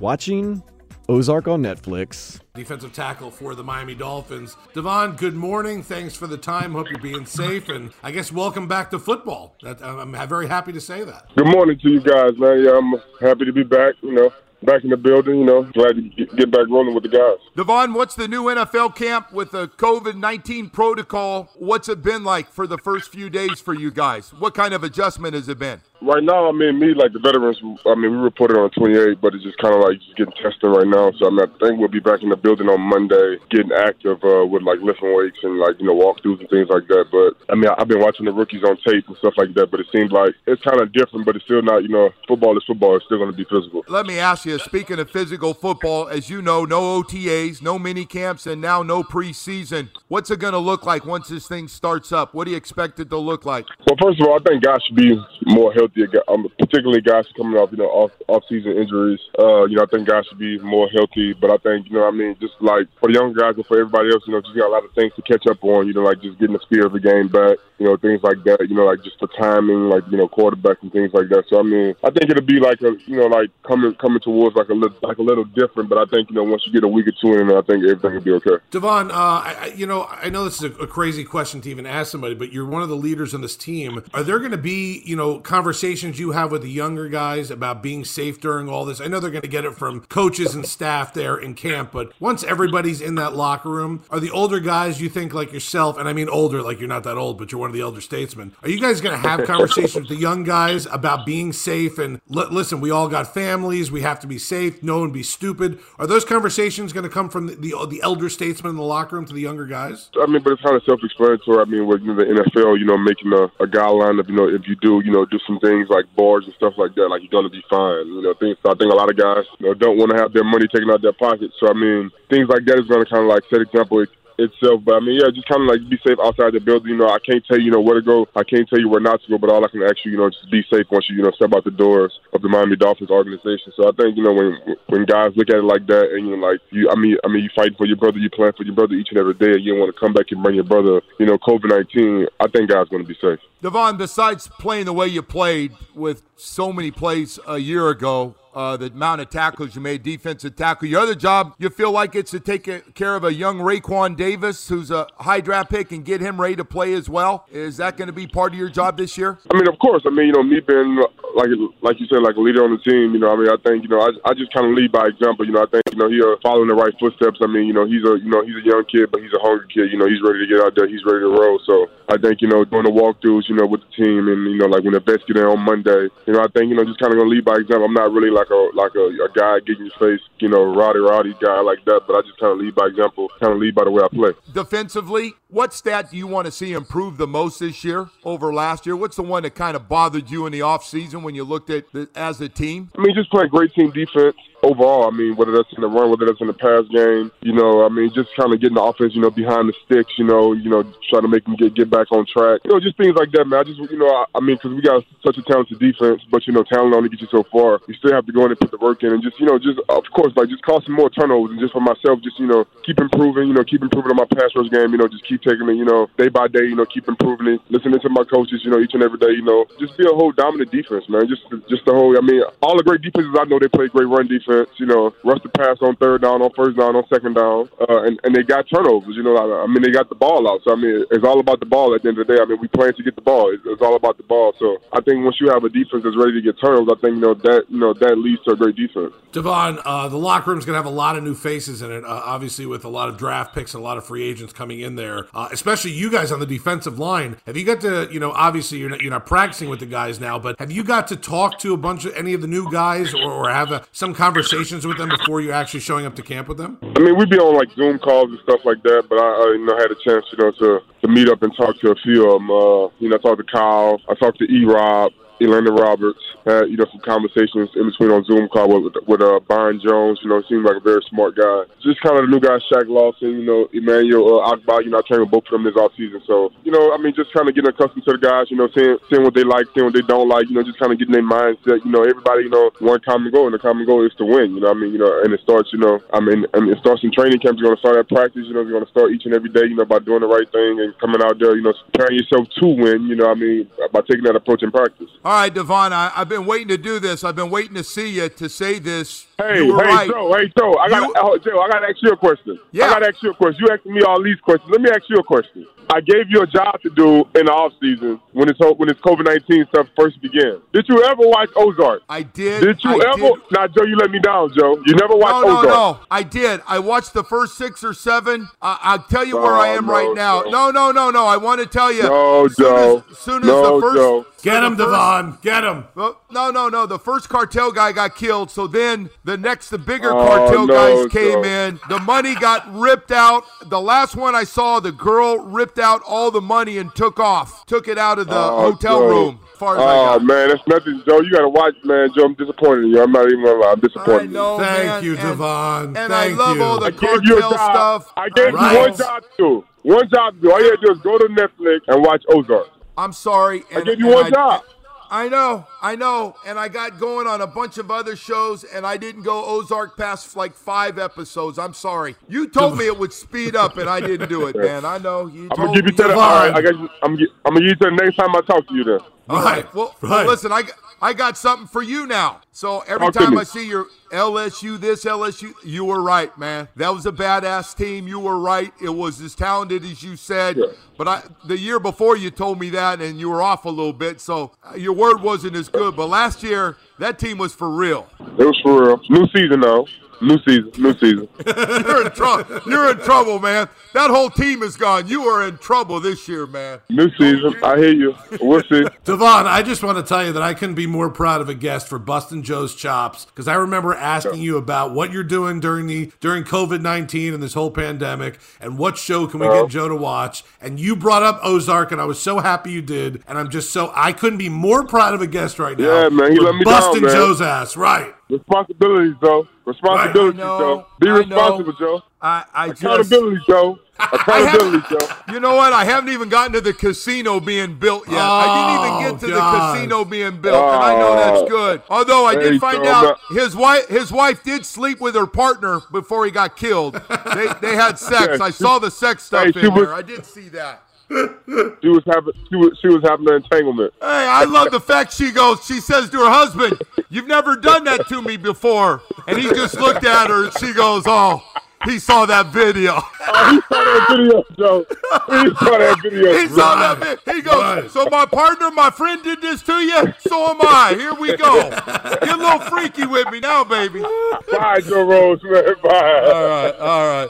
watching 0.00 0.62
Ozark 1.08 1.48
on 1.48 1.62
Netflix. 1.62 2.40
defensive 2.54 2.92
tackle 2.92 3.30
for 3.30 3.54
the 3.54 3.62
Miami 3.62 3.94
Dolphins. 3.94 4.56
Devon, 4.72 5.16
good 5.16 5.34
morning. 5.34 5.82
Thanks 5.82 6.14
for 6.16 6.26
the 6.26 6.38
time. 6.38 6.72
Hope 6.72 6.88
you're 6.88 6.98
being 6.98 7.26
safe, 7.26 7.68
and 7.68 7.90
I 8.02 8.10
guess 8.10 8.32
welcome 8.32 8.68
back 8.68 8.90
to 8.90 8.98
football. 8.98 9.56
That, 9.62 9.82
I'm 9.82 10.12
very 10.28 10.48
happy 10.48 10.72
to 10.72 10.80
say 10.80 11.04
that. 11.04 11.26
Good 11.36 11.48
morning 11.48 11.78
to 11.78 11.90
you 11.90 12.00
guys, 12.00 12.32
man. 12.38 12.64
Yeah, 12.64 12.78
I'm 12.78 12.94
happy 13.20 13.44
to 13.44 13.52
be 13.52 13.64
back. 13.64 13.94
You 14.02 14.12
know, 14.12 14.30
back 14.62 14.82
in 14.82 14.90
the 14.90 14.96
building. 14.96 15.40
You 15.40 15.44
know, 15.44 15.62
glad 15.64 15.96
to 15.96 16.02
get 16.36 16.50
back 16.50 16.68
rolling 16.68 16.94
with 16.94 17.02
the 17.04 17.10
guys. 17.10 17.38
Devon, 17.56 17.92
what's 17.92 18.14
the 18.14 18.28
new 18.28 18.44
NFL 18.44 18.94
camp 18.96 19.32
with 19.32 19.50
the 19.50 19.68
COVID 19.68 20.16
19 20.16 20.70
protocol? 20.70 21.50
What's 21.56 21.88
it 21.88 22.02
been 22.02 22.24
like 22.24 22.50
for 22.50 22.66
the 22.66 22.78
first 22.78 23.12
few 23.12 23.28
days 23.28 23.60
for 23.60 23.74
you 23.74 23.90
guys? 23.90 24.32
What 24.32 24.54
kind 24.54 24.72
of 24.72 24.82
adjustment 24.82 25.34
has 25.34 25.48
it 25.48 25.58
been? 25.58 25.80
Right 26.04 26.22
now, 26.22 26.48
I 26.48 26.52
mean, 26.52 26.78
me, 26.78 26.92
like 26.92 27.16
the 27.16 27.18
veterans, 27.18 27.56
I 27.86 27.94
mean, 27.94 28.12
we 28.12 28.18
reported 28.18 28.60
on 28.60 28.68
28, 28.76 29.22
but 29.24 29.34
it's 29.34 29.42
just 29.42 29.56
kind 29.56 29.72
of 29.72 29.80
like 29.80 29.96
just 30.04 30.16
getting 30.20 30.36
tested 30.36 30.68
right 30.68 30.86
now. 30.86 31.08
So 31.16 31.26
I, 31.26 31.30
mean, 31.32 31.48
I 31.48 31.48
think 31.64 31.80
we'll 31.80 31.88
be 31.88 32.04
back 32.04 32.20
in 32.20 32.28
the 32.28 32.36
building 32.36 32.68
on 32.68 32.76
Monday, 32.80 33.40
getting 33.48 33.72
active 33.72 34.20
uh, 34.20 34.44
with 34.44 34.68
like 34.68 34.84
lifting 34.84 35.16
weights 35.16 35.40
and 35.42 35.56
like, 35.56 35.80
you 35.80 35.86
know, 35.88 35.96
walkthroughs 35.96 36.44
and 36.44 36.50
things 36.52 36.68
like 36.68 36.84
that. 36.92 37.08
But 37.08 37.40
I 37.48 37.56
mean, 37.56 37.72
I've 37.72 37.88
been 37.88 38.04
watching 38.04 38.26
the 38.26 38.36
rookies 38.36 38.64
on 38.64 38.76
tape 38.84 39.08
and 39.08 39.16
stuff 39.16 39.32
like 39.40 39.54
that, 39.54 39.70
but 39.70 39.80
it 39.80 39.86
seems 39.96 40.12
like 40.12 40.36
it's 40.44 40.60
kind 40.60 40.76
of 40.76 40.92
different, 40.92 41.24
but 41.24 41.36
it's 41.36 41.44
still 41.46 41.62
not, 41.62 41.80
you 41.80 41.88
know, 41.88 42.10
football 42.28 42.52
is 42.58 42.64
football. 42.66 42.96
It's 42.96 43.06
still 43.06 43.18
going 43.18 43.32
to 43.32 43.36
be 43.36 43.48
physical. 43.48 43.80
Let 43.88 44.04
me 44.04 44.18
ask 44.18 44.44
you, 44.44 44.58
speaking 44.58 44.98
of 44.98 45.08
physical 45.08 45.54
football, 45.54 46.08
as 46.08 46.28
you 46.28 46.42
know, 46.42 46.66
no 46.66 47.00
OTAs, 47.00 47.62
no 47.62 47.78
mini 47.78 48.04
camps, 48.04 48.46
and 48.46 48.60
now 48.60 48.82
no 48.82 49.02
preseason. 49.02 49.88
What's 50.08 50.30
it 50.30 50.38
going 50.38 50.52
to 50.52 50.58
look 50.58 50.84
like 50.84 51.06
once 51.06 51.28
this 51.28 51.48
thing 51.48 51.66
starts 51.66 52.12
up? 52.12 52.34
What 52.34 52.44
do 52.44 52.50
you 52.50 52.58
expect 52.58 53.00
it 53.00 53.08
to 53.08 53.16
look 53.16 53.46
like? 53.46 53.64
Well, 53.86 53.96
first 54.02 54.20
of 54.20 54.28
all, 54.28 54.38
I 54.38 54.42
think 54.46 54.62
guys 54.62 54.80
should 54.86 54.96
be 54.96 55.16
more 55.46 55.72
healthy. 55.72 55.93
Um, 56.28 56.46
particularly 56.58 57.00
guys 57.00 57.26
coming 57.36 57.58
off, 57.58 57.70
you 57.70 57.78
know, 57.78 57.86
off 57.86 58.10
off 58.28 58.42
season 58.48 58.72
injuries. 58.72 59.20
Uh, 59.38 59.64
you 59.66 59.76
know, 59.76 59.82
I 59.82 59.86
think 59.86 60.08
guys 60.08 60.24
should 60.26 60.38
be 60.38 60.58
more 60.58 60.88
healthy. 60.88 61.32
But 61.32 61.50
I 61.50 61.56
think, 61.58 61.86
you 61.88 61.94
know, 61.94 62.06
I 62.06 62.10
mean, 62.10 62.36
just 62.40 62.54
like 62.60 62.88
for 62.98 63.08
the 63.08 63.14
young 63.14 63.32
guys 63.32 63.54
and 63.56 63.66
for 63.66 63.78
everybody 63.78 64.10
else, 64.10 64.22
you 64.26 64.32
know, 64.32 64.40
just 64.40 64.56
got 64.56 64.68
a 64.68 64.74
lot 64.74 64.84
of 64.84 64.92
things 64.92 65.12
to 65.14 65.22
catch 65.22 65.46
up 65.46 65.62
on. 65.62 65.86
You 65.86 65.94
know, 65.94 66.02
like 66.02 66.20
just 66.20 66.38
getting 66.38 66.54
the 66.54 66.62
speed 66.62 66.84
of 66.84 66.92
the 66.92 67.00
game 67.00 67.28
back. 67.28 67.58
You 67.78 67.86
know, 67.86 67.96
things 67.96 68.22
like 68.22 68.42
that. 68.44 68.66
You 68.68 68.74
know, 68.74 68.86
like 68.86 69.02
just 69.02 69.20
the 69.20 69.28
timing, 69.38 69.88
like 69.88 70.04
you 70.10 70.16
know, 70.16 70.28
quarterback 70.28 70.82
and 70.82 70.92
things 70.92 71.12
like 71.12 71.28
that. 71.28 71.44
So 71.48 71.60
I 71.60 71.62
mean, 71.62 71.94
I 72.02 72.10
think 72.10 72.30
it'll 72.30 72.44
be 72.44 72.60
like 72.60 72.80
a, 72.82 72.96
you 73.06 73.16
know, 73.16 73.26
like 73.26 73.50
coming 73.62 73.94
coming 73.94 74.20
towards 74.20 74.56
like 74.56 74.68
a 74.68 74.74
little 74.74 74.96
like 75.02 75.18
a 75.18 75.22
little 75.22 75.44
different. 75.44 75.88
But 75.88 75.98
I 75.98 76.04
think 76.06 76.30
you 76.30 76.36
know, 76.36 76.44
once 76.44 76.62
you 76.66 76.72
get 76.72 76.84
a 76.84 76.88
week 76.88 77.06
or 77.06 77.14
two 77.20 77.38
in, 77.38 77.50
I 77.50 77.62
think 77.62 77.84
everything 77.84 78.14
will 78.14 78.20
be 78.20 78.32
okay. 78.32 78.62
Devon, 78.70 79.10
uh, 79.10 79.14
I, 79.14 79.72
you 79.76 79.86
know, 79.86 80.06
I 80.10 80.30
know 80.30 80.44
this 80.44 80.62
is 80.62 80.76
a, 80.76 80.82
a 80.82 80.86
crazy 80.86 81.24
question 81.24 81.60
to 81.62 81.70
even 81.70 81.86
ask 81.86 82.10
somebody, 82.10 82.34
but 82.34 82.52
you're 82.52 82.66
one 82.66 82.82
of 82.82 82.88
the 82.88 82.96
leaders 82.96 83.34
on 83.34 83.42
this 83.42 83.56
team. 83.56 84.02
Are 84.12 84.22
there 84.22 84.38
going 84.38 84.50
to 84.50 84.58
be, 84.58 85.02
you 85.04 85.16
know, 85.16 85.38
conversations 85.38 85.83
you 85.84 86.32
have 86.32 86.50
with 86.52 86.62
the 86.62 86.70
younger 86.70 87.08
guys? 87.08 87.50
about 87.54 87.82
being 87.82 88.04
safe 88.04 88.40
during 88.40 88.68
all 88.68 88.84
this. 88.84 89.00
I 89.00 89.06
know 89.06 89.18
they're 89.20 89.30
going 89.30 89.42
to 89.42 89.48
get 89.48 89.64
it 89.64 89.74
from 89.74 90.00
coaches 90.02 90.54
and 90.54 90.66
staff 90.66 91.14
there 91.14 91.36
in 91.38 91.54
camp, 91.54 91.92
but 91.92 92.12
once 92.20 92.44
everybody's 92.44 93.00
in 93.00 93.14
that 93.14 93.34
locker 93.34 93.70
room, 93.70 94.04
are 94.10 94.20
the 94.20 94.30
older 94.30 94.60
guys 94.60 95.00
you 95.00 95.08
think 95.08 95.32
like 95.32 95.52
yourself, 95.52 95.96
and 95.96 96.08
I 96.08 96.12
mean 96.12 96.28
older, 96.28 96.60
like 96.60 96.78
you're 96.78 96.88
not 96.88 97.04
that 97.04 97.16
old, 97.16 97.38
but 97.38 97.50
you're 97.50 97.60
one 97.60 97.70
of 97.70 97.74
the 97.74 97.80
elder 97.80 98.02
statesmen, 98.02 98.52
are 98.62 98.68
you 98.68 98.80
guys 98.80 99.00
going 99.00 99.18
to 99.18 99.28
have 99.28 99.46
conversations 99.46 99.94
with 99.94 100.08
the 100.08 100.16
young 100.16 100.44
guys 100.44 100.86
about 100.86 101.24
being 101.24 101.52
safe 101.52 101.98
and 101.98 102.20
l- 102.34 102.48
listen, 102.50 102.80
we 102.80 102.90
all 102.90 103.08
got 103.08 103.32
families, 103.32 103.90
we 103.90 104.02
have 104.02 104.20
to 104.20 104.26
be 104.26 104.38
safe, 104.38 104.82
no 104.82 104.98
one 105.00 105.10
be 105.10 105.22
stupid. 105.22 105.78
Are 105.98 106.06
those 106.06 106.24
conversations 106.24 106.92
going 106.92 107.04
to 107.04 107.10
come 107.10 107.30
from 107.30 107.46
the, 107.46 107.54
the, 107.54 107.86
the 107.88 108.02
elder 108.02 108.28
statesmen 108.28 108.70
in 108.70 108.76
the 108.76 108.82
locker 108.82 109.16
room 109.16 109.24
to 109.26 109.32
the 109.32 109.40
younger 109.40 109.66
guys? 109.66 110.10
I 110.20 110.26
mean, 110.26 110.42
but 110.42 110.52
it's 110.52 110.62
kind 110.62 110.76
of 110.76 110.82
self-explanatory. 110.84 111.58
I 111.58 111.64
mean, 111.64 111.86
with 111.86 112.02
you 112.02 112.14
know, 112.14 112.16
the 112.16 112.24
NFL, 112.24 112.78
you 112.78 112.84
know, 112.84 112.98
making 112.98 113.32
a, 113.32 113.44
a 113.62 113.66
guideline 113.66 114.20
of 114.20 114.28
you 114.28 114.34
know 114.34 114.48
if 114.48 114.66
you 114.66 114.76
do, 114.76 115.00
you 115.04 115.12
know, 115.12 115.24
do 115.24 115.38
some 115.46 115.58
things 115.64 115.88
like 115.88 116.04
bars 116.14 116.44
and 116.44 116.54
stuff 116.54 116.74
like 116.76 116.94
that, 116.94 117.08
like 117.08 117.22
you're 117.22 117.32
to 117.48 117.50
be 117.50 117.64
fine. 117.70 118.06
You 118.06 118.20
know, 118.20 118.34
things. 118.34 118.60
I 118.64 118.76
think 118.76 118.92
a 118.92 118.96
lot 118.96 119.08
of 119.08 119.16
guys 119.16 119.48
you 119.58 119.66
know, 119.66 119.74
don't 119.74 119.96
want 119.96 120.12
to 120.12 120.20
have 120.20 120.32
their 120.32 120.44
money 120.44 120.68
taken 120.68 120.90
out 120.90 121.00
of 121.00 121.02
their 121.02 121.16
pocket. 121.16 121.50
So 121.58 121.68
I 121.68 121.72
mean, 121.72 122.10
things 122.28 122.48
like 122.48 122.64
that 122.66 122.78
is 122.78 122.86
to 123.04 123.10
kind 123.10 123.24
of 123.24 123.32
like 123.32 123.44
set 123.48 123.64
example 123.64 124.04
itself. 124.38 124.82
But 124.84 124.96
I 124.96 125.00
mean, 125.00 125.20
yeah, 125.20 125.30
just 125.34 125.48
kind 125.48 125.62
of 125.62 125.68
like 125.68 125.88
be 125.88 125.98
safe 126.06 126.18
outside 126.22 126.52
the 126.52 126.60
building. 126.60 126.90
You 126.90 126.98
know, 126.98 127.08
I 127.08 127.18
can't 127.18 127.44
tell 127.46 127.58
you, 127.58 127.66
you 127.66 127.70
know, 127.70 127.80
where 127.80 127.94
to 127.94 128.02
go. 128.02 128.26
I 128.34 128.44
can't 128.44 128.68
tell 128.68 128.78
you 128.78 128.88
where 128.88 129.00
not 129.00 129.22
to 129.22 129.28
go. 129.28 129.38
But 129.38 129.50
all 129.50 129.64
I 129.64 129.68
can 129.68 129.82
ask 129.82 130.04
you, 130.04 130.12
you 130.12 130.18
know, 130.18 130.30
just 130.30 130.50
be 130.50 130.64
safe 130.72 130.86
once 130.90 131.08
you, 131.08 131.16
you 131.16 131.22
know, 131.22 131.30
step 131.32 131.54
out 131.54 131.64
the 131.64 131.70
doors 131.70 132.12
of 132.32 132.42
the 132.42 132.48
Miami 132.48 132.76
Dolphins 132.76 133.10
organization. 133.10 133.72
So 133.76 133.88
I 133.88 133.92
think, 133.92 134.16
you 134.16 134.22
know, 134.22 134.32
when 134.32 134.76
when 134.88 135.04
guys 135.04 135.32
look 135.36 135.50
at 135.50 135.56
it 135.56 135.64
like 135.64 135.86
that, 135.86 136.10
and 136.12 136.28
you 136.28 136.36
know, 136.36 136.46
like 136.46 136.60
you, 136.70 136.90
I 136.90 136.94
mean, 136.94 137.16
I 137.24 137.28
mean, 137.28 137.44
you 137.44 137.50
fight 137.54 137.76
for 137.76 137.86
your 137.86 137.96
brother, 137.96 138.18
you 138.18 138.30
plan 138.30 138.52
for 138.56 138.64
your 138.64 138.74
brother 138.74 138.94
each 138.94 139.08
and 139.10 139.18
every 139.18 139.34
day, 139.34 139.52
and 139.52 139.64
you 139.64 139.74
want 139.76 139.94
to 139.94 140.00
come 140.00 140.12
back 140.12 140.26
and 140.30 140.42
bring 140.42 140.56
your 140.56 140.64
brother, 140.64 141.00
you 141.18 141.26
know, 141.26 141.38
COVID 141.38 141.70
nineteen. 141.70 142.26
I 142.40 142.48
think 142.48 142.70
guys 142.70 142.88
going 142.88 143.02
to 143.02 143.08
be 143.08 143.18
safe. 143.20 143.38
Devon, 143.62 143.96
besides 143.96 144.48
playing 144.58 144.84
the 144.84 144.92
way 144.92 145.06
you 145.06 145.22
played 145.22 145.72
with 145.94 146.22
so 146.36 146.70
many 146.70 146.90
plays 146.90 147.38
a 147.46 147.56
year 147.56 147.88
ago, 147.88 148.34
uh, 148.54 148.76
the 148.76 148.86
amount 148.86 149.20
of 149.20 149.30
tackles 149.30 149.74
you 149.74 149.80
made, 149.80 150.02
defensive 150.02 150.56
tackle. 150.56 150.88
Your 150.88 151.00
other 151.00 151.14
job, 151.14 151.54
you 151.58 151.70
feel 151.70 151.90
like 151.90 152.14
it's 152.14 152.30
to 152.30 152.40
take 152.40 152.94
care 152.94 153.16
of 153.16 153.24
a 153.24 153.32
young 153.32 153.58
Raekwon 153.58 154.16
Davis, 154.16 154.68
who's 154.68 154.90
a 154.90 155.06
high 155.18 155.40
draft 155.40 155.70
pick, 155.70 155.92
and 155.92 156.04
get 156.04 156.20
him 156.20 156.40
ready 156.40 156.56
to 156.56 156.64
play 156.64 156.94
as 156.94 157.08
well. 157.08 157.46
Is 157.50 157.76
that 157.78 157.96
going 157.96 158.06
to 158.06 158.12
be 158.12 158.26
part 158.26 158.52
of 158.52 158.58
your 158.58 158.70
job 158.70 158.96
this 158.96 159.18
year? 159.18 159.38
I 159.50 159.56
mean, 159.56 159.68
of 159.68 159.78
course. 159.78 160.02
I 160.06 160.10
mean, 160.10 160.26
you 160.26 160.32
know, 160.32 160.42
me 160.42 160.60
being 160.60 160.96
like 161.34 161.50
like 161.82 161.98
you 161.98 162.06
said, 162.06 162.22
like 162.22 162.36
a 162.36 162.40
leader 162.40 162.62
on 162.64 162.70
the 162.70 162.82
team. 162.82 163.12
You 163.12 163.20
know, 163.20 163.32
I 163.32 163.36
mean, 163.36 163.50
I 163.50 163.58
think 163.66 163.82
you 163.82 163.90
know, 163.90 164.00
I, 164.00 164.10
I 164.24 164.34
just 164.34 164.54
kind 164.54 164.66
of 164.66 164.72
lead 164.72 164.92
by 164.92 165.10
example. 165.10 165.44
You 165.44 165.52
know, 165.52 165.62
I 165.62 165.70
think 165.70 165.82
you 165.90 165.98
know 165.98 166.08
he's 166.08 166.22
following 166.42 166.68
the 166.70 166.78
right 166.78 166.94
footsteps. 166.98 167.42
I 167.42 167.46
mean, 167.46 167.66
you 167.66 167.74
know, 167.74 167.84
he's 167.84 168.06
a 168.06 168.18
you 168.22 168.30
know 168.30 168.46
he's 168.46 168.56
a 168.56 168.64
young 168.64 168.86
kid, 168.86 169.10
but 169.10 169.20
he's 169.20 169.34
a 169.34 169.42
hungry 169.42 169.66
kid. 169.68 169.90
You 169.90 169.98
know, 169.98 170.06
he's 170.06 170.22
ready 170.22 170.46
to 170.46 170.48
get 170.48 170.62
out 170.62 170.74
there. 170.78 170.86
He's 170.86 171.04
ready 171.04 171.26
to 171.26 171.32
roll. 171.34 171.58
So 171.66 171.90
I 172.08 172.16
think 172.16 172.40
you 172.40 172.48
know 172.48 172.64
doing 172.64 172.86
the 172.86 172.94
walkthroughs, 172.94 173.50
you 173.50 173.58
know, 173.58 173.66
with 173.66 173.82
the 173.82 173.92
team, 173.98 174.30
and 174.30 174.46
you 174.46 174.58
know, 174.62 174.70
like 174.70 174.86
when 174.86 174.94
the 174.94 175.02
vets 175.02 175.26
get 175.26 175.36
in 175.36 175.44
on 175.44 175.60
Monday, 175.60 176.08
you 176.26 176.32
know, 176.32 176.40
I 176.40 176.48
think 176.54 176.70
you 176.70 176.76
know 176.78 176.86
just 176.86 177.02
kind 177.02 177.12
of 177.12 177.18
gonna 177.18 177.30
lead 177.30 177.44
by 177.44 177.58
example. 177.58 177.90
I'm 177.90 177.94
not 177.96 178.14
really 178.14 178.30
like 178.30 178.43
a 178.50 178.70
like 178.74 178.94
a 178.94 179.06
a 179.24 179.28
guy 179.34 179.60
getting 179.60 179.86
your 179.86 179.98
face, 179.98 180.20
you 180.38 180.48
know, 180.48 180.74
rowdy, 180.74 180.98
rowdy 180.98 181.34
guy 181.40 181.60
like 181.60 181.84
that. 181.84 182.02
But 182.06 182.16
I 182.16 182.22
just 182.22 182.38
kind 182.38 182.52
of 182.52 182.58
lead 182.58 182.74
by 182.74 182.86
example, 182.86 183.30
kind 183.40 183.52
of 183.52 183.58
lead 183.58 183.74
by 183.74 183.84
the 183.84 183.90
way 183.90 184.02
I 184.02 184.08
play. 184.08 184.32
Defensively, 184.52 185.34
what 185.48 185.72
stat 185.72 186.10
do 186.10 186.16
you 186.16 186.26
want 186.26 186.46
to 186.46 186.52
see 186.52 186.72
improve 186.72 187.16
the 187.16 187.26
most 187.26 187.60
this 187.60 187.84
year 187.84 188.08
over 188.24 188.52
last 188.52 188.86
year? 188.86 188.96
What's 188.96 189.16
the 189.16 189.22
one 189.22 189.42
that 189.44 189.54
kind 189.54 189.76
of 189.76 189.88
bothered 189.88 190.30
you 190.30 190.46
in 190.46 190.52
the 190.52 190.60
offseason 190.60 191.22
when 191.22 191.34
you 191.34 191.44
looked 191.44 191.70
at 191.70 191.90
the, 191.92 192.08
as 192.14 192.40
a 192.40 192.48
team? 192.48 192.90
I 192.98 193.02
mean, 193.02 193.14
just 193.14 193.30
playing 193.30 193.50
great 193.50 193.72
team 193.74 193.90
defense 193.90 194.36
overall, 194.64 195.06
I 195.06 195.10
mean, 195.10 195.36
whether 195.36 195.52
that's 195.52 195.72
in 195.76 195.82
the 195.82 195.88
run, 195.88 196.10
whether 196.10 196.26
that's 196.26 196.40
in 196.40 196.48
the 196.48 196.56
pass 196.56 196.88
game, 196.88 197.30
you 197.44 197.52
know, 197.52 197.84
I 197.84 197.88
mean, 197.88 198.10
just 198.14 198.34
kind 198.34 198.52
of 198.52 198.60
getting 198.60 198.80
the 198.80 198.82
offense, 198.82 199.14
you 199.14 199.20
know, 199.20 199.30
behind 199.30 199.68
the 199.68 199.76
sticks, 199.84 200.16
you 200.16 200.24
know, 200.24 200.52
you 200.52 200.70
know, 200.70 200.82
trying 201.10 201.22
to 201.22 201.28
make 201.28 201.44
them 201.44 201.56
get 201.56 201.74
get 201.74 201.90
back 201.90 202.10
on 202.10 202.26
track, 202.26 202.64
you 202.64 202.72
know, 202.72 202.80
just 202.80 202.96
things 202.96 203.14
like 203.14 203.30
that, 203.32 203.44
man. 203.44 203.60
I 203.60 203.64
just, 203.64 203.78
you 203.78 203.98
know, 203.98 204.08
I, 204.08 204.24
I 204.34 204.40
mean, 204.40 204.56
because 204.56 204.72
we 204.72 204.82
got 204.82 205.04
such 205.24 205.36
a 205.38 205.42
talented 205.42 205.78
defense, 205.78 206.24
but 206.30 206.46
you 206.46 206.52
know, 206.52 206.64
talent 206.64 206.94
only 206.94 207.08
gets 207.08 207.22
you 207.22 207.30
so 207.30 207.44
far. 207.52 207.80
You 207.86 207.94
still 207.94 208.16
have 208.16 208.26
to 208.26 208.32
go 208.32 208.44
in 208.48 208.50
and 208.50 208.60
put 208.60 208.70
the 208.70 208.80
work 208.80 209.02
in, 209.02 209.12
and 209.12 209.22
just, 209.22 209.38
you 209.38 209.46
know, 209.46 209.58
just 209.58 209.78
of 209.88 210.04
course, 210.16 210.32
like 210.36 210.48
just 210.48 210.64
some 210.64 210.96
more 210.96 211.10
turnovers, 211.10 211.52
and 211.52 211.60
just 211.60 211.72
for 211.72 211.80
myself, 211.80 212.20
just 212.22 212.38
you 212.40 212.46
know, 212.46 212.64
keep 212.84 212.98
improving, 212.98 213.48
you 213.48 213.54
know, 213.54 213.64
keep 213.64 213.82
improving 213.82 214.10
on 214.10 214.16
my 214.16 214.28
pass 214.34 214.50
rush 214.56 214.70
game, 214.70 214.90
you 214.92 214.98
know, 214.98 215.08
just 215.08 215.24
keep 215.26 215.42
taking 215.42 215.68
it, 215.68 215.76
you 215.76 215.84
know, 215.84 216.08
day 216.16 216.28
by 216.28 216.48
day, 216.48 216.64
you 216.64 216.74
know, 216.74 216.86
keep 216.86 217.06
improving 217.08 217.54
it, 217.54 217.60
listening 217.68 218.00
to 218.00 218.08
my 218.08 218.24
coaches, 218.24 218.62
you 218.64 218.70
know, 218.70 218.80
each 218.80 218.94
and 218.94 219.02
every 219.02 219.18
day, 219.18 219.30
you 219.30 219.42
know, 219.42 219.66
just 219.78 219.96
be 219.96 220.04
a 220.04 220.14
whole 220.14 220.32
dominant 220.32 220.70
defense, 220.70 221.04
man. 221.08 221.28
Just, 221.28 221.42
just 221.68 221.84
the 221.84 221.92
whole. 221.92 222.16
I 222.16 222.20
mean, 222.20 222.42
all 222.62 222.76
the 222.76 222.82
great 222.82 223.02
defenses 223.02 223.34
I 223.38 223.44
know, 223.44 223.58
they 223.58 223.68
play 223.68 223.88
great 223.88 224.08
run 224.08 224.26
defense, 224.26 224.53
you 224.76 224.86
know 224.86 225.14
rush 225.24 225.42
the 225.42 225.48
pass 225.50 225.76
on 225.80 225.96
third 225.96 226.22
down, 226.22 226.42
on 226.42 226.50
first 226.54 226.78
down, 226.78 226.96
on 226.96 227.04
second 227.12 227.34
down, 227.34 227.68
uh, 227.80 228.02
and 228.04 228.18
and 228.24 228.34
they 228.34 228.42
got 228.42 228.66
turnovers. 228.72 229.16
You 229.16 229.22
know, 229.22 229.36
I, 229.36 229.64
I 229.64 229.66
mean, 229.66 229.82
they 229.82 229.90
got 229.90 230.08
the 230.08 230.14
ball 230.14 230.48
out. 230.50 230.60
So 230.64 230.72
I 230.72 230.76
mean, 230.76 231.04
it's 231.10 231.24
all 231.24 231.40
about 231.40 231.60
the 231.60 231.66
ball 231.66 231.94
at 231.94 232.02
the 232.02 232.08
end 232.08 232.18
of 232.18 232.26
the 232.26 232.34
day. 232.34 232.40
I 232.40 232.44
mean, 232.46 232.60
we 232.60 232.68
plan 232.68 232.94
to 232.94 233.02
get 233.02 233.14
the 233.16 233.22
ball. 233.22 233.52
It's, 233.52 233.62
it's 233.66 233.82
all 233.82 233.96
about 233.96 234.16
the 234.16 234.24
ball. 234.24 234.54
So 234.58 234.78
I 234.92 235.00
think 235.00 235.24
once 235.24 235.36
you 235.40 235.48
have 235.50 235.64
a 235.64 235.68
defense 235.68 236.04
that's 236.04 236.16
ready 236.16 236.32
to 236.32 236.42
get 236.42 236.60
turnovers, 236.60 236.94
I 236.96 237.00
think 237.00 237.14
you 237.16 237.22
know 237.22 237.34
that 237.34 237.64
you 237.68 237.78
know 237.78 237.94
that 237.94 238.18
leads 238.18 238.42
to 238.44 238.52
a 238.52 238.56
great 238.56 238.76
defense. 238.76 239.14
Devon, 239.32 239.80
uh, 239.84 240.08
the 240.08 240.16
locker 240.16 240.50
room's 240.50 240.64
gonna 240.64 240.78
have 240.78 240.86
a 240.86 240.90
lot 240.90 241.16
of 241.16 241.24
new 241.24 241.34
faces 241.34 241.82
in 241.82 241.90
it. 241.90 242.04
Uh, 242.04 242.22
obviously, 242.24 242.66
with 242.66 242.84
a 242.84 242.88
lot 242.88 243.08
of 243.08 243.16
draft 243.16 243.54
picks 243.54 243.74
and 243.74 243.82
a 243.82 243.84
lot 243.84 243.96
of 243.96 244.06
free 244.06 244.22
agents 244.22 244.52
coming 244.52 244.80
in 244.80 244.96
there, 244.96 245.26
uh, 245.34 245.48
especially 245.52 245.92
you 245.92 246.10
guys 246.10 246.30
on 246.30 246.40
the 246.40 246.46
defensive 246.46 246.98
line. 246.98 247.36
Have 247.46 247.56
you 247.56 247.64
got 247.64 247.80
to, 247.82 248.08
you 248.12 248.20
know, 248.20 248.32
obviously 248.32 248.78
you're 248.78 248.90
not, 248.90 249.00
you're 249.00 249.10
not 249.10 249.26
practicing 249.26 249.68
with 249.68 249.80
the 249.80 249.86
guys 249.86 250.20
now, 250.20 250.38
but 250.38 250.58
have 250.58 250.70
you 250.70 250.84
got 250.84 251.08
to 251.08 251.16
talk 251.16 251.58
to 251.60 251.74
a 251.74 251.76
bunch 251.76 252.04
of 252.04 252.14
any 252.14 252.34
of 252.34 252.40
the 252.40 252.46
new 252.46 252.70
guys 252.70 253.14
or, 253.14 253.30
or 253.30 253.50
have 253.50 253.72
a, 253.72 253.84
some 253.92 254.14
conversations 254.44 254.86
with 254.86 254.98
them 254.98 255.08
before 255.08 255.40
you 255.40 255.52
actually 255.52 255.80
showing 255.80 256.06
up 256.06 256.14
to 256.16 256.22
camp 256.22 256.48
with 256.48 256.58
them? 256.58 256.78
I 256.82 257.00
mean, 257.00 257.16
we'd 257.16 257.30
be 257.30 257.38
on 257.38 257.56
like 257.56 257.70
Zoom 257.72 257.98
calls 257.98 258.30
and 258.30 258.38
stuff 258.42 258.60
like 258.64 258.82
that, 258.82 259.06
but 259.08 259.18
I, 259.18 259.26
I 259.26 259.52
you 259.52 259.64
know 259.64 259.76
had 259.76 259.90
a 259.90 259.96
chance, 259.96 260.24
you 260.32 260.38
know, 260.38 260.50
to 260.52 260.80
to 261.02 261.08
meet 261.08 261.28
up 261.28 261.42
and 261.42 261.54
talk 261.56 261.78
to 261.80 261.90
a 261.90 261.96
few 261.96 262.28
of 262.30 262.40
them. 262.40 262.50
Uh, 262.50 262.88
you 262.98 263.08
know, 263.08 263.16
I 263.16 263.18
talked 263.18 263.38
to 263.38 263.44
Kyle, 263.44 264.00
I 264.08 264.14
talked 264.14 264.38
to 264.38 264.44
E. 264.44 264.64
Rob, 264.64 265.12
Elandon 265.40 265.78
Roberts. 265.78 266.20
Had 266.44 266.68
you 266.68 266.76
know 266.76 266.84
some 266.92 267.00
conversations 267.00 267.70
in 267.74 267.88
between 267.88 268.10
on 268.10 268.24
Zoom 268.24 268.48
call 268.48 268.68
with 268.68 268.94
with 269.06 269.22
uh, 269.22 269.40
Byron 269.48 269.80
Jones. 269.80 270.20
You 270.22 270.28
know, 270.28 270.42
seemed 270.48 270.64
like 270.64 270.76
a 270.76 270.84
very 270.84 271.00
smart 271.08 271.36
guy. 271.36 271.64
Just 271.80 272.00
kind 272.02 272.20
of 272.20 272.28
the 272.28 272.30
new 272.30 272.40
guy, 272.40 272.60
Shaq 272.68 272.84
Lawson. 272.86 273.40
You 273.40 273.46
know, 273.46 273.68
Emmanuel 273.72 274.44
uh, 274.44 274.52
Ogbah. 274.52 274.84
You 274.84 274.90
know, 274.90 274.98
I 274.98 275.02
trained 275.08 275.22
with 275.24 275.32
both 275.32 275.46
of 275.48 275.52
them 275.56 275.64
this 275.64 275.76
off 275.76 275.92
season. 275.96 276.20
So 276.26 276.52
you 276.62 276.72
know, 276.72 276.92
I 276.92 276.98
mean, 276.98 277.14
just 277.16 277.32
kind 277.32 277.48
of 277.48 277.54
getting 277.54 277.70
accustomed 277.70 278.04
to 278.04 278.12
the 278.12 278.20
guys. 278.20 278.50
You 278.50 278.58
know, 278.60 278.68
seeing 278.76 278.98
seeing 279.08 279.24
what 279.24 279.32
they 279.32 279.44
like, 279.44 279.66
seeing 279.72 279.88
what 279.88 279.94
they 279.96 280.04
don't 280.04 280.28
like. 280.28 280.48
You 280.52 280.60
know, 280.60 280.62
just 280.62 280.78
kind 280.78 280.92
of 280.92 280.98
getting 280.98 281.16
their 281.16 281.24
mindset. 281.24 281.80
You 281.80 281.90
know, 281.90 282.04
everybody. 282.04 282.44
You 282.44 282.52
know, 282.52 282.70
one 282.80 283.00
common 283.00 283.32
goal, 283.32 283.48
and 283.48 283.54
the 283.54 283.58
common 283.58 283.86
goal 283.86 284.04
is 284.04 284.12
to 284.20 284.24
win. 284.28 284.52
You 284.54 284.60
know, 284.60 284.70
I 284.70 284.76
mean, 284.76 284.92
you 284.92 285.00
know, 285.00 285.24
and 285.24 285.32
it 285.32 285.40
starts. 285.40 285.72
You 285.72 285.80
know, 285.80 285.96
I 286.12 286.20
mean, 286.20 286.44
I 286.52 286.60
it 286.68 286.78
starts 286.84 287.00
in 287.04 287.12
training 287.12 287.40
camps. 287.40 287.56
You're 287.56 287.72
going 287.72 287.80
to 287.80 287.84
start 287.84 287.96
at 287.96 288.08
practice. 288.08 288.44
You 288.44 288.52
know, 288.52 288.60
you're 288.60 288.76
going 288.76 288.84
to 288.84 288.90
start 288.92 289.16
each 289.16 289.24
and 289.24 289.32
every 289.32 289.48
day. 289.48 289.64
You 289.64 289.80
know, 289.80 289.88
by 289.88 289.98
doing 289.98 290.20
the 290.20 290.28
right 290.28 290.48
thing 290.52 290.80
and 290.84 290.92
coming 291.00 291.24
out 291.24 291.40
there. 291.40 291.56
You 291.56 291.64
know, 291.64 291.72
preparing 291.88 292.20
yourself 292.20 292.44
to 292.60 292.68
win. 292.68 293.08
You 293.08 293.16
know, 293.16 293.32
I 293.32 293.34
mean, 293.34 293.64
by 293.92 294.04
taking 294.04 294.28
that 294.28 294.36
approach 294.36 294.62
in 294.62 294.70
practice. 294.70 295.08
All 295.24 295.32
right, 295.32 295.52
Devon, 295.54 295.94
I, 295.94 296.12
I've 296.14 296.28
been 296.28 296.44
waiting 296.44 296.68
to 296.68 296.76
do 296.76 297.00
this. 297.00 297.24
I've 297.24 297.34
been 297.34 297.48
waiting 297.48 297.74
to 297.76 297.82
see 297.82 298.10
you 298.10 298.28
to 298.28 298.46
say 298.46 298.78
this. 298.78 299.26
Hey, 299.38 299.64
hey, 299.64 299.70
right. 299.70 300.06
Joe, 300.06 300.30
hey, 300.34 300.52
Joe, 300.58 300.76
I 300.76 300.88
got, 300.90 301.10
oh, 301.16 301.38
Joe, 301.38 301.60
I 301.60 301.68
got 301.70 301.78
to 301.80 301.86
ask 301.88 301.96
you 302.02 302.10
a 302.10 302.16
question. 302.16 302.58
Yeah. 302.72 302.84
I 302.84 302.88
got 302.90 302.98
to 302.98 303.06
ask 303.08 303.22
you 303.22 303.30
a 303.30 303.34
question. 303.34 303.64
You 303.66 303.72
asking 303.74 303.94
me 303.94 304.02
all 304.02 304.22
these 304.22 304.38
questions. 304.40 304.70
Let 304.70 304.82
me 304.82 304.90
ask 304.90 305.04
you 305.08 305.16
a 305.16 305.22
question. 305.24 305.66
I 305.88 306.00
gave 306.02 306.28
you 306.28 306.42
a 306.42 306.46
job 306.46 306.78
to 306.82 306.90
do 306.90 307.20
in 307.38 307.46
the 307.46 307.52
off 307.52 307.72
season 307.80 308.20
when 308.32 308.48
this 308.48 308.56
whole, 308.58 308.74
when 308.74 308.88
this 308.88 308.96
COVID 308.98 309.24
nineteen 309.24 309.66
stuff 309.68 309.86
first 309.96 310.20
began. 310.22 310.60
Did 310.72 310.88
you 310.88 311.02
ever 311.04 311.22
watch 311.26 311.50
Ozark? 311.56 312.02
I 312.08 312.22
did. 312.22 312.62
Did 312.62 312.82
you 312.84 312.90
I 312.90 313.12
ever? 313.12 313.16
did. 313.18 313.34
Now, 313.50 313.66
Joe, 313.66 313.84
you 313.84 313.96
let 313.96 314.10
me 314.10 314.18
down, 314.18 314.50
Joe. 314.56 314.76
You 314.86 314.94
never 314.94 315.12
No, 315.12 315.16
watched 315.16 315.46
no, 315.46 315.58
Ozark. 315.58 315.66
no. 315.66 316.00
I 316.10 316.22
did. 316.22 316.60
I 316.66 316.78
watched 316.78 317.12
the 317.12 317.22
first 317.24 317.56
six 317.58 317.84
or 317.84 317.92
seven. 317.92 318.48
I 318.62 318.78
I'll 318.82 319.02
tell 319.04 319.24
you 319.26 319.36
where 319.36 319.52
No, 319.52 319.60
I 319.60 319.68
am 319.68 319.84
no, 319.86 319.92
right 319.92 320.12
now. 320.14 320.42
Joe. 320.44 320.50
No, 320.50 320.70
no, 320.70 320.90
no, 320.90 321.10
no. 321.10 321.26
I 321.26 321.36
want 321.36 321.60
to 321.60 321.66
tell 321.66 321.92
you. 321.92 322.02
No, 322.04 322.48
soon 322.48 322.56
Joe. 322.64 323.04
As, 323.10 323.18
soon 323.18 323.42
as 323.42 323.46
No, 323.48 323.74
the 323.76 323.80
first. 323.86 323.96
Joe. 323.96 324.26
Get 324.44 324.60
the 324.60 324.66
him, 324.66 324.76
first- 324.76 324.90
Devon. 324.90 325.38
Get 325.42 325.64
him. 325.64 325.84
Well, 325.94 326.20
no, 326.30 326.50
no, 326.50 326.68
no. 326.68 326.86
The 326.86 326.98
first 326.98 327.28
cartel 327.28 327.72
guy 327.72 327.92
got 327.92 328.14
killed. 328.14 328.50
So 328.50 328.66
then 328.66 329.10
the 329.24 329.36
next, 329.36 329.70
the 329.70 329.78
bigger 329.78 330.12
Oh, 330.12 330.26
cartel 330.26 330.66
no, 330.66 330.74
guys 331.04 331.12
came 331.12 331.42
Joe. 331.42 331.48
in. 331.48 331.80
The 331.88 331.98
money 332.00 332.34
got 332.34 332.72
ripped 332.74 333.10
out. 333.10 333.44
The 333.64 333.80
last 333.80 334.14
one 334.16 334.34
I 334.34 334.44
saw, 334.44 334.80
the 334.80 334.92
girl 334.92 335.38
ripped 335.38 335.78
out 335.78 336.02
all 336.06 336.30
the 336.30 336.40
money 336.40 336.78
and 336.78 336.94
took 336.94 337.18
off. 337.18 337.64
Took 337.66 337.88
it 337.88 337.98
out 337.98 338.18
of 338.18 338.26
the 338.28 338.36
Oh, 338.36 338.72
hotel 338.72 339.00
Joe. 339.00 339.08
room. 339.08 339.40
As 339.52 339.58
far 339.58 339.76
as 339.76 339.82
I 339.82 339.84
Oh 339.84 340.18
got. 340.18 340.24
man, 340.24 340.48
that's 340.48 340.66
nothing, 340.66 341.02
Joe. 341.06 341.20
You 341.20 341.30
got 341.30 341.42
to 341.42 341.48
watch, 341.48 341.74
man. 341.84 342.10
Joe, 342.14 342.24
I'm 342.24 342.34
disappointed 342.34 342.84
in 342.84 342.90
you. 342.90 343.02
I'm 343.02 343.12
not 343.12 343.26
even 343.26 343.44
gonna 343.44 343.58
lie. 343.60 343.72
I'm 343.72 343.80
disappointed. 343.80 344.20
I 344.20 344.24
in 344.24 344.30
you. 344.32 344.56
Thank 344.58 344.84
man, 344.88 345.04
you, 345.04 345.16
Devon. 345.16 345.84
And 345.86 345.94
Thank 345.96 346.12
I 346.12 346.28
love 346.36 346.56
you. 346.56 346.62
all 346.64 346.80
the 346.80 346.86
I 346.86 346.90
gave 346.90 347.02
you 347.24 347.38
a 347.38 347.40
cartel 347.40 347.50
job. 347.52 348.02
stuff. 348.02 348.12
I 348.16 348.28
gave 348.30 348.52
Right. 348.52 348.72
you 348.72 348.78
one 348.80 348.96
job 348.96 349.22
to 349.22 349.28
do. 349.38 349.64
One 349.82 350.08
job 350.12 350.34
to 350.34 350.40
do. 350.40 350.52
All 350.52 350.60
you 350.60 350.70
had 350.70 350.80
to 350.80 350.86
do 350.86 350.92
is 350.92 350.98
go 351.00 351.18
to 351.18 351.24
Netflix 351.26 351.80
and 351.86 352.02
watch 352.04 352.24
Ozark. 352.28 352.66
I'm 352.96 353.12
sorry. 353.12 353.64
I 353.74 353.80
gave 353.82 353.98
you 353.98 354.08
one 354.08 354.26
I- 354.26 354.30
job. 354.30 354.62
I 355.10 355.28
know, 355.28 355.66
I 355.80 355.94
know, 355.94 356.34
and 356.44 356.58
I 356.58 356.66
got 356.68 356.98
going 356.98 357.28
on 357.28 357.40
a 357.40 357.46
bunch 357.46 357.78
of 357.78 357.88
other 357.90 358.16
shows, 358.16 358.64
and 358.64 358.84
I 358.84 358.96
didn't 358.96 359.22
go 359.22 359.44
Ozark 359.44 359.96
past 359.96 360.34
like 360.34 360.54
five 360.56 360.98
episodes. 360.98 361.56
I'm 361.56 361.74
sorry. 361.74 362.16
You 362.26 362.48
told 362.48 362.76
me 362.78 362.86
it 362.86 362.98
would 362.98 363.12
speed 363.12 363.54
up, 363.54 363.76
and 363.76 363.88
I 363.88 364.00
didn't 364.00 364.28
do 364.28 364.46
it, 364.46 364.56
man. 364.58 364.84
I 364.84 364.98
know. 364.98 365.26
You 365.26 365.48
I'm 365.52 365.56
gonna 365.56 365.72
give 365.74 365.84
you 365.86 365.92
to 365.92 366.02
the. 366.04 366.14
All 366.14 366.18
right, 366.18 366.52
I 366.54 366.58
you. 366.58 366.88
I'm, 367.02 367.12
I'm 367.44 367.54
gonna 367.54 367.60
give 367.60 367.68
you 367.68 367.74
to 367.76 367.90
the 367.90 367.90
next 368.02 368.16
time 368.16 368.34
I 368.34 368.40
talk 368.40 368.66
to 368.66 368.74
you. 368.74 368.82
Then. 368.82 369.00
All 369.28 369.42
right. 369.42 369.72
Well, 369.74 369.94
well, 370.02 370.26
listen, 370.26 370.52
I, 370.52 370.62
got- 370.62 370.76
I 371.00 371.12
got 371.12 371.36
something 371.36 371.66
for 371.66 371.82
you 371.82 372.06
now. 372.06 372.40
So 372.52 372.80
every 372.80 373.10
Talk 373.10 373.14
time. 373.24 373.38
I 373.38 373.44
see 373.44 373.66
your 373.66 373.86
LSU, 374.12 374.78
this 374.78 375.04
LSU, 375.04 375.52
you 375.64 375.84
were 375.84 376.02
right, 376.02 376.36
man. 376.38 376.68
That 376.76 376.90
was 376.94 377.04
a 377.06 377.12
badass 377.12 377.76
team. 377.76 378.06
You 378.06 378.20
were 378.20 378.38
right. 378.38 378.72
It 378.82 378.90
was 378.90 379.20
as 379.20 379.34
talented 379.34 379.84
as 379.84 380.02
you 380.02 380.16
said. 380.16 380.56
Yeah. 380.56 380.66
But 380.96 381.08
I, 381.08 381.22
the 381.46 381.58
year 381.58 381.80
before, 381.80 382.16
you 382.16 382.30
told 382.30 382.60
me 382.60 382.70
that, 382.70 383.00
and 383.00 383.18
you 383.18 383.28
were 383.28 383.42
off 383.42 383.64
a 383.64 383.70
little 383.70 383.92
bit. 383.92 384.20
So 384.20 384.52
uh, 384.62 384.76
your 384.76 384.92
word 384.92 385.20
wasn't 385.20 385.56
as 385.56 385.68
good. 385.68 385.96
But 385.96 386.06
last 386.06 386.42
year, 386.42 386.76
that 386.98 387.18
team 387.18 387.38
was 387.38 387.52
for 387.54 387.70
real. 387.70 388.08
It 388.38 388.44
was 388.44 388.58
for 388.62 388.82
real. 388.86 389.00
New 389.10 389.26
season 389.28 389.60
though. 389.60 389.86
New 390.24 390.38
season. 390.38 390.72
New 390.78 390.92
season. 390.98 391.28
You're 391.46 392.06
in 392.06 392.12
trouble. 392.12 392.60
You're 392.66 392.90
in 392.90 392.98
trouble, 392.98 393.38
man. 393.38 393.68
That 393.92 394.10
whole 394.10 394.30
team 394.30 394.62
is 394.62 394.76
gone. 394.76 395.06
You 395.06 395.22
are 395.24 395.46
in 395.46 395.58
trouble 395.58 396.00
this 396.00 396.26
year, 396.28 396.46
man. 396.46 396.80
New 396.90 397.10
season. 397.18 397.54
I 397.62 397.76
hear 397.76 397.92
you. 397.92 398.14
We'll 398.40 398.62
see. 398.62 398.84
Devon, 399.04 399.46
I 399.46 399.62
just 399.62 399.82
want 399.82 399.98
to 399.98 400.02
tell 400.02 400.24
you 400.24 400.32
that 400.32 400.42
I 400.42 400.54
couldn't 400.54 400.74
be 400.74 400.86
more 400.86 401.10
proud 401.10 401.40
of 401.40 401.48
a 401.48 401.54
guest 401.54 401.88
for 401.88 401.98
busting 401.98 402.42
Joe's 402.42 402.74
chops 402.74 403.24
because 403.26 403.46
I 403.48 403.54
remember 403.54 403.94
asking 403.94 404.40
you 404.40 404.56
about 404.56 404.92
what 404.94 405.12
you're 405.12 405.22
doing 405.22 405.60
during 405.60 405.86
the 405.86 406.10
during 406.20 406.42
COVID 406.44 406.80
nineteen 406.80 407.34
and 407.34 407.42
this 407.42 407.54
whole 407.54 407.70
pandemic, 407.70 408.38
and 408.60 408.78
what 408.78 408.96
show 408.98 409.26
can 409.26 409.40
we 409.40 409.46
Uh-huh. 409.46 409.62
get 409.62 409.70
Joe 409.70 409.88
to 409.88 409.96
watch? 409.96 410.42
And 410.60 410.80
you 410.80 410.96
brought 410.96 411.22
up 411.22 411.40
Ozark, 411.44 411.92
and 411.92 412.00
I 412.00 412.04
was 412.04 412.18
so 412.18 412.38
happy 412.40 412.72
you 412.72 412.82
did, 412.82 413.22
and 413.28 413.38
I'm 413.38 413.50
just 413.50 413.70
so 413.72 413.92
I 413.94 414.12
couldn't 414.12 414.38
be 414.38 414.48
more 414.48 414.84
proud 414.84 415.14
of 415.14 415.20
a 415.22 415.26
guest 415.26 415.58
right 415.58 415.78
now. 415.78 416.02
Yeah, 416.04 416.08
man, 416.08 416.32
you 416.32 416.38
for 416.38 416.44
let 416.46 416.54
me 416.56 416.64
down, 416.64 416.80
busting 416.80 417.02
man. 417.04 417.12
Joe's 417.14 417.40
ass, 417.40 417.76
right? 417.76 418.14
Responsibilities, 418.30 419.14
though. 419.20 419.46
Responsibilities, 419.66 420.40
I 420.40 420.44
know, 420.44 420.58
Joe. 420.58 420.86
Be 421.00 421.08
I 421.08 421.12
know. 421.12 421.18
responsible, 421.18 421.72
Joe. 421.74 422.02
I, 422.20 422.44
I 422.54 422.68
just, 422.68 422.82
Accountability, 422.82 423.40
Joe. 423.46 423.78
Accountability, 424.00 424.86
Joe. 424.90 425.08
You 425.32 425.40
know 425.40 425.54
what? 425.56 425.72
I 425.72 425.84
haven't 425.84 426.12
even 426.12 426.28
gotten 426.30 426.52
to 426.54 426.60
the 426.60 426.72
casino 426.72 427.38
being 427.38 427.78
built 427.78 428.08
yet. 428.08 428.18
I 428.18 428.46
didn't 428.56 428.80
even 428.80 428.92
oh, 428.92 429.10
get 429.12 429.20
to 429.28 429.34
Oh, 429.34 429.38
God. 429.38 429.74
the 429.74 429.74
casino 429.78 430.04
being 430.04 430.40
built, 430.40 430.54
and 430.64 430.82
I 430.82 430.98
know 430.98 431.14
that's 431.16 431.40
oh. 431.42 431.48
good. 431.48 431.82
Although 431.90 432.24
I 432.26 432.34
did 432.34 432.60
find 432.60 432.84
out 432.86 433.18
I'm 433.30 433.36
his 433.36 433.54
wife 433.54 433.88
his 433.88 434.10
wife 434.10 434.42
did 434.42 434.64
sleep 434.66 435.00
with 435.00 435.14
her 435.14 435.26
partner 435.26 435.80
before 435.92 436.24
he 436.24 436.30
got 436.30 436.56
killed. 436.56 436.94
they 437.34 437.48
they 437.60 437.76
had 437.76 437.98
sex. 437.98 438.38
Yeah, 438.38 438.44
I 438.44 438.50
she- 438.50 438.56
saw 438.64 438.78
the 438.78 438.90
sex 438.90 439.22
stuff 439.22 439.54
Hey, 439.54 439.60
in 439.66 439.74
was- 439.74 439.84
there. 439.84 439.94
I 439.94 440.02
did 440.02 440.24
see 440.24 440.48
that. 440.50 440.83
She 441.10 441.88
was 441.88 442.02
having. 442.06 442.32
She 442.48 442.56
was. 442.56 442.78
She 442.80 442.88
was 442.88 443.02
having 443.02 443.28
an 443.28 443.34
entanglement. 443.36 443.92
Hey, 444.00 444.06
I 444.06 444.44
love 444.44 444.70
the 444.70 444.80
fact 444.80 445.12
she 445.12 445.30
goes. 445.32 445.64
She 445.64 445.80
says 445.80 446.08
to 446.10 446.18
her 446.18 446.30
husband, 446.30 446.80
"You've 447.10 447.26
never 447.26 447.56
done 447.56 447.84
that 447.84 448.08
to 448.08 448.22
me 448.22 448.36
before," 448.36 449.02
and 449.28 449.38
he 449.38 449.48
just 449.50 449.74
looked 449.78 450.04
at 450.04 450.28
her, 450.28 450.44
and 450.44 450.58
she 450.58 450.72
goes, 450.72 451.04
"Oh." 451.06 451.42
He 451.84 451.98
saw 451.98 452.24
that 452.24 452.46
video. 452.46 452.94
Oh, 453.36 453.50
he 453.50 453.60
saw 453.60 453.84
that 453.84 454.06
video, 454.08 454.44
Joe. 454.56 454.86
He 454.88 455.54
saw 455.54 455.78
that 455.78 455.98
video. 456.02 456.32
He 456.38 456.48
saw 456.48 456.76
that 456.76 457.20
vid- 457.26 457.34
He 457.34 457.42
goes, 457.42 457.54
Right. 457.60 457.90
so 457.90 458.06
my 458.10 458.24
partner, 458.24 458.70
my 458.70 458.88
friend 458.90 459.22
did 459.22 459.42
this 459.42 459.60
to 459.64 459.72
you? 459.74 460.14
So 460.20 460.46
am 460.48 460.56
I. 460.62 460.94
Here 460.96 461.12
we 461.12 461.36
go. 461.36 461.68
Get 461.68 462.22
a 462.30 462.36
little 462.38 462.60
freaky 462.60 463.04
with 463.06 463.30
me 463.30 463.40
now, 463.40 463.64
baby. 463.64 464.02
All 464.02 464.38
Bye, 464.50 464.80
Joe 464.80 465.02
Rose, 465.02 465.40
man. 465.42 465.74
Bye. 465.82 466.20
All 466.24 466.46
right, 466.46 466.74
all 466.78 467.06
right. 467.06 467.28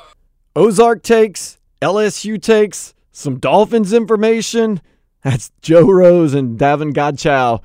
Ozark 0.54 1.02
takes, 1.02 1.58
LSU 1.82 2.40
takes, 2.40 2.94
some 3.14 3.38
Dolphins 3.38 3.92
information. 3.92 4.80
That's 5.22 5.52
Joe 5.62 5.90
Rose 5.90 6.34
and 6.34 6.58
Davon 6.58 6.92
Godchaux 6.92 7.62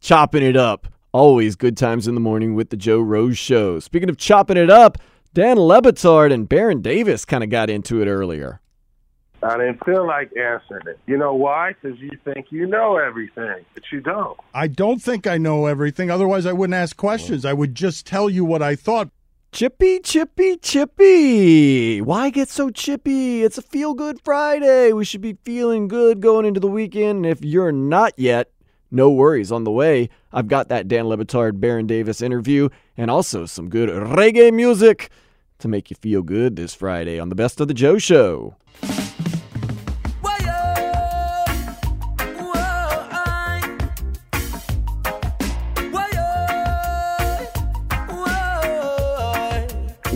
chopping 0.00 0.42
it 0.44 0.56
up. 0.56 0.86
Always 1.12 1.56
good 1.56 1.76
times 1.76 2.08
in 2.08 2.14
the 2.14 2.20
morning 2.20 2.54
with 2.54 2.70
the 2.70 2.76
Joe 2.76 3.00
Rose 3.00 3.36
Show. 3.36 3.80
Speaking 3.80 4.08
of 4.08 4.16
chopping 4.16 4.56
it 4.56 4.70
up, 4.70 4.96
Dan 5.34 5.58
Le 5.58 5.82
Batard 5.82 6.32
and 6.32 6.48
Baron 6.48 6.80
Davis 6.80 7.24
kind 7.24 7.42
of 7.42 7.50
got 7.50 7.68
into 7.68 8.00
it 8.00 8.06
earlier. 8.06 8.60
I 9.42 9.58
didn't 9.58 9.84
feel 9.84 10.06
like 10.06 10.30
answering 10.36 10.86
it. 10.86 11.00
You 11.06 11.18
know 11.18 11.34
why? 11.34 11.72
Because 11.72 11.98
you 11.98 12.12
think 12.24 12.52
you 12.52 12.66
know 12.66 12.96
everything, 12.96 13.64
but 13.74 13.82
you 13.90 14.00
don't. 14.00 14.38
I 14.54 14.68
don't 14.68 15.02
think 15.02 15.26
I 15.26 15.36
know 15.36 15.66
everything. 15.66 16.12
Otherwise, 16.12 16.46
I 16.46 16.52
wouldn't 16.52 16.76
ask 16.76 16.96
questions. 16.96 17.44
I 17.44 17.52
would 17.52 17.74
just 17.74 18.06
tell 18.06 18.30
you 18.30 18.44
what 18.44 18.62
I 18.62 18.76
thought. 18.76 19.10
Chippy, 19.52 20.00
chippy, 20.00 20.56
chippy. 20.56 22.00
Why 22.00 22.30
get 22.30 22.48
so 22.48 22.70
chippy? 22.70 23.44
It's 23.44 23.58
a 23.58 23.62
feel 23.62 23.92
good 23.92 24.18
Friday. 24.24 24.94
We 24.94 25.04
should 25.04 25.20
be 25.20 25.36
feeling 25.44 25.88
good 25.88 26.22
going 26.22 26.46
into 26.46 26.58
the 26.58 26.68
weekend. 26.68 27.26
And 27.26 27.26
if 27.26 27.44
you're 27.44 27.70
not 27.70 28.14
yet, 28.16 28.50
no 28.90 29.10
worries 29.10 29.52
on 29.52 29.64
the 29.64 29.70
way. 29.70 30.08
I've 30.32 30.48
got 30.48 30.70
that 30.70 30.88
Dan 30.88 31.06
Le 31.06 31.18
Batard, 31.18 31.60
Baron 31.60 31.86
Davis 31.86 32.22
interview, 32.22 32.70
and 32.96 33.10
also 33.10 33.44
some 33.44 33.68
good 33.68 33.90
reggae 33.90 34.54
music 34.54 35.10
to 35.58 35.68
make 35.68 35.90
you 35.90 35.96
feel 36.00 36.22
good 36.22 36.56
this 36.56 36.72
Friday 36.74 37.20
on 37.20 37.28
the 37.28 37.34
Best 37.34 37.60
of 37.60 37.68
the 37.68 37.74
Joe 37.74 37.98
Show. 37.98 38.56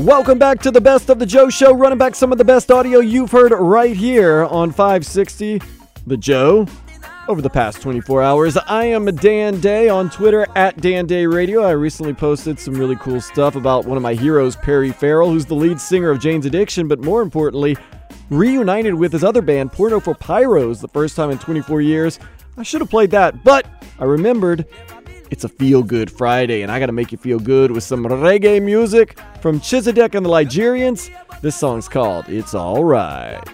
Welcome 0.07 0.39
back 0.39 0.61
to 0.61 0.71
the 0.71 0.81
Best 0.81 1.11
of 1.11 1.19
the 1.19 1.27
Joe 1.27 1.51
Show, 1.51 1.75
running 1.75 1.99
back 1.99 2.15
some 2.15 2.31
of 2.31 2.39
the 2.39 2.45
best 2.45 2.71
audio 2.71 3.01
you've 3.01 3.33
heard 3.33 3.51
right 3.51 3.97
here 3.97 4.45
on 4.45 4.71
560 4.71 5.61
The 6.07 6.17
Joe. 6.17 6.69
Over 7.27 7.43
the 7.43 7.51
past 7.51 7.83
24 7.83 8.23
hours, 8.23 8.57
I 8.57 8.85
am 8.85 9.07
Dan 9.17 9.59
Day 9.61 9.89
on 9.89 10.09
Twitter 10.09 10.47
at 10.55 10.81
Dan 10.81 11.07
Day 11.07 11.27
Radio. 11.27 11.65
I 11.65 11.73
recently 11.73 12.15
posted 12.15 12.61
some 12.61 12.75
really 12.75 12.95
cool 12.95 13.21
stuff 13.21 13.57
about 13.57 13.85
one 13.85 13.97
of 13.97 14.03
my 14.05 14.15
heroes, 14.15 14.55
Perry 14.55 14.93
Farrell, 14.93 15.29
who's 15.31 15.45
the 15.45 15.57
lead 15.57 15.81
singer 15.81 16.11
of 16.11 16.21
Jane's 16.21 16.47
Addiction, 16.47 16.87
but 16.87 17.01
more 17.01 17.21
importantly, 17.21 17.77
reunited 18.31 18.95
with 18.95 19.13
his 19.13 19.25
other 19.25 19.43
band, 19.43 19.73
Porno 19.73 19.99
for 19.99 20.15
Pyros, 20.15 20.81
the 20.81 20.87
first 20.87 21.17
time 21.17 21.33
in 21.33 21.39
24 21.41 21.81
years. 21.81 22.21
I 22.57 22.63
should 22.63 22.81
have 22.81 22.91
played 22.91 23.11
that, 23.11 23.43
but 23.43 23.67
I 23.99 24.05
remembered 24.05 24.67
it's 25.31 25.45
a 25.45 25.49
feel 25.49 25.83
good 25.83 26.11
Friday, 26.11 26.63
and 26.63 26.71
I 26.71 26.79
got 26.79 26.87
to 26.87 26.93
make 26.93 27.13
you 27.13 27.19
feel 27.19 27.39
good 27.39 27.71
with 27.71 27.85
some 27.85 28.05
reggae 28.05 28.63
music 28.63 29.19
from 29.41 29.61
Chezidek 29.61 30.15
and 30.15 30.25
the 30.25 30.31
Ligerians. 30.31 31.11
This 31.41 31.57
song's 31.57 31.89
called 31.89 32.29
It's 32.29 32.55
Alright. 32.55 33.47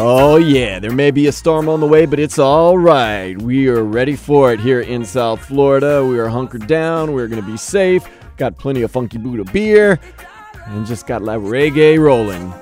Oh, 0.00 0.36
yeah, 0.36 0.78
there 0.78 0.92
may 0.92 1.10
be 1.10 1.26
a 1.26 1.32
storm 1.32 1.68
on 1.68 1.80
the 1.80 1.86
way, 1.86 2.06
but 2.06 2.20
it's 2.20 2.38
all 2.38 2.78
right. 2.78 3.36
We 3.42 3.66
are 3.66 3.82
ready 3.82 4.14
for 4.14 4.52
it 4.52 4.60
here 4.60 4.80
in 4.80 5.04
South 5.04 5.44
Florida. 5.44 6.06
We 6.06 6.20
are 6.20 6.28
hunkered 6.28 6.68
down. 6.68 7.10
We're 7.10 7.26
going 7.26 7.42
to 7.42 7.50
be 7.50 7.56
safe. 7.56 8.06
Got 8.36 8.56
plenty 8.56 8.82
of 8.82 8.92
Funky 8.92 9.18
Buddha 9.18 9.42
beer 9.50 9.98
and 10.66 10.86
just 10.86 11.08
got 11.08 11.24
that 11.24 11.40
reggae 11.40 11.98
rolling. 11.98 12.52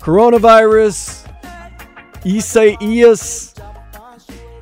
Coronavirus 0.00 1.28
Isaias, 2.24 3.54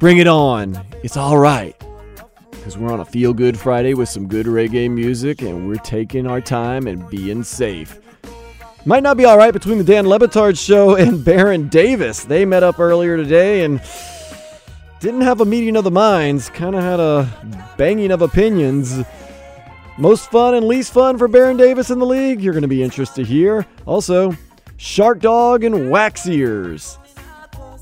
bring 0.01 0.19
it 0.19 0.27
on. 0.27 0.85
It's 1.05 1.17
all 1.17 1.39
right. 1.39 1.81
Because 2.65 2.79
we're 2.79 2.91
on 2.91 3.01
a 3.01 3.05
feel 3.05 3.35
good 3.35 3.59
Friday 3.59 3.93
with 3.93 4.09
some 4.09 4.27
good 4.27 4.47
reggae 4.47 4.91
music 4.91 5.43
and 5.43 5.69
we're 5.69 5.75
taking 5.75 6.27
our 6.27 6.41
time 6.41 6.87
and 6.87 7.07
being 7.11 7.43
safe. 7.43 7.99
Might 8.87 9.03
not 9.03 9.19
be 9.19 9.27
all 9.27 9.37
right 9.37 9.53
between 9.53 9.77
the 9.77 9.85
Dan 9.85 10.09
Le 10.09 10.19
Batard 10.19 10.59
show 10.59 10.95
and 10.97 11.23
Baron 11.23 11.69
Davis. 11.69 12.25
They 12.25 12.47
met 12.47 12.63
up 12.63 12.81
earlier 12.81 13.19
today 13.19 13.65
and 13.65 13.83
didn't 14.99 15.21
have 15.21 15.43
a 15.43 15.45
meeting 15.45 15.77
of 15.77 15.85
the 15.85 15.91
minds, 15.91 16.49
kind 16.49 16.75
of 16.75 16.83
had 16.83 17.01
a 17.01 17.75
banging 17.77 18.11
of 18.11 18.23
opinions. 18.23 18.99
Most 19.99 20.31
fun 20.31 20.55
and 20.55 20.67
least 20.67 20.91
fun 20.91 21.19
for 21.19 21.29
Baron 21.29 21.59
Davis 21.59 21.91
in 21.91 21.99
the 21.99 22.07
league? 22.07 22.41
You're 22.41 22.55
going 22.55 22.63
to 22.63 22.67
be 22.69 22.83
interested 22.83 23.27
to 23.27 23.31
hear. 23.31 23.67
Also, 23.85 24.35
Shark 24.79 25.21
Dog 25.21 25.65
and 25.65 25.91
Wax 25.91 26.27
Ears 26.27 26.99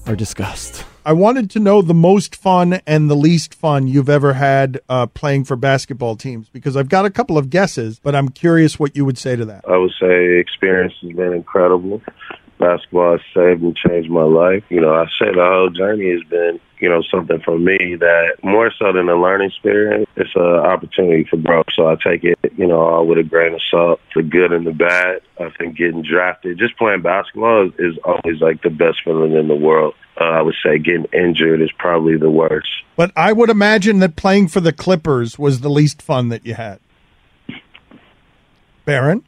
are 0.06 0.16
discussed. 0.16 0.84
I 1.04 1.12
wanted 1.12 1.50
to 1.50 1.60
know 1.60 1.82
the 1.82 1.94
most 1.94 2.36
fun 2.36 2.80
and 2.86 3.10
the 3.10 3.16
least 3.16 3.54
fun 3.54 3.88
you've 3.88 4.08
ever 4.08 4.34
had 4.34 4.80
uh, 4.88 5.06
playing 5.06 5.44
for 5.44 5.56
basketball 5.56 6.14
teams 6.14 6.48
because 6.48 6.76
I've 6.76 6.88
got 6.88 7.04
a 7.04 7.10
couple 7.10 7.36
of 7.36 7.50
guesses, 7.50 7.98
but 7.98 8.14
I'm 8.14 8.28
curious 8.28 8.78
what 8.78 8.94
you 8.94 9.04
would 9.04 9.18
say 9.18 9.34
to 9.34 9.44
that. 9.46 9.64
I 9.68 9.76
would 9.78 9.90
say 10.00 10.38
experience 10.38 10.94
has 11.02 11.12
been 11.12 11.32
incredible. 11.32 12.00
Basketball 12.62 13.18
saved 13.34 13.62
and 13.62 13.76
changed 13.76 14.08
my 14.08 14.22
life. 14.22 14.62
You 14.68 14.80
know, 14.80 14.94
I 14.94 15.06
say 15.18 15.32
the 15.32 15.44
whole 15.44 15.70
journey 15.70 16.10
has 16.12 16.22
been, 16.30 16.60
you 16.78 16.88
know, 16.88 17.02
something 17.10 17.40
for 17.40 17.58
me 17.58 17.96
that 17.96 18.36
more 18.44 18.72
so 18.78 18.92
than 18.92 19.08
a 19.08 19.20
learning 19.20 19.48
experience, 19.48 20.08
it's 20.16 20.30
an 20.36 20.42
opportunity 20.42 21.24
for 21.24 21.36
growth. 21.38 21.66
So 21.74 21.88
I 21.88 21.96
take 21.96 22.22
it, 22.22 22.38
you 22.56 22.66
know, 22.66 22.80
all 22.80 23.06
with 23.06 23.18
a 23.18 23.24
grain 23.24 23.54
of 23.54 23.60
salt, 23.68 24.00
the 24.14 24.22
good 24.22 24.52
and 24.52 24.66
the 24.66 24.72
bad. 24.72 25.22
I 25.40 25.50
think 25.58 25.76
getting 25.76 26.02
drafted, 26.02 26.58
just 26.58 26.78
playing 26.78 27.02
basketball 27.02 27.66
is, 27.66 27.72
is 27.78 27.98
always 28.04 28.40
like 28.40 28.62
the 28.62 28.70
best 28.70 28.98
feeling 29.04 29.32
in 29.32 29.48
the 29.48 29.56
world. 29.56 29.94
Uh, 30.20 30.24
I 30.24 30.42
would 30.42 30.54
say 30.64 30.78
getting 30.78 31.06
injured 31.12 31.60
is 31.60 31.72
probably 31.78 32.16
the 32.16 32.30
worst. 32.30 32.68
But 32.96 33.10
I 33.16 33.32
would 33.32 33.50
imagine 33.50 33.98
that 33.98 34.14
playing 34.14 34.48
for 34.48 34.60
the 34.60 34.72
Clippers 34.72 35.38
was 35.38 35.60
the 35.60 35.70
least 35.70 36.00
fun 36.00 36.28
that 36.28 36.46
you 36.46 36.54
had. 36.54 36.78
Baron? 38.84 39.24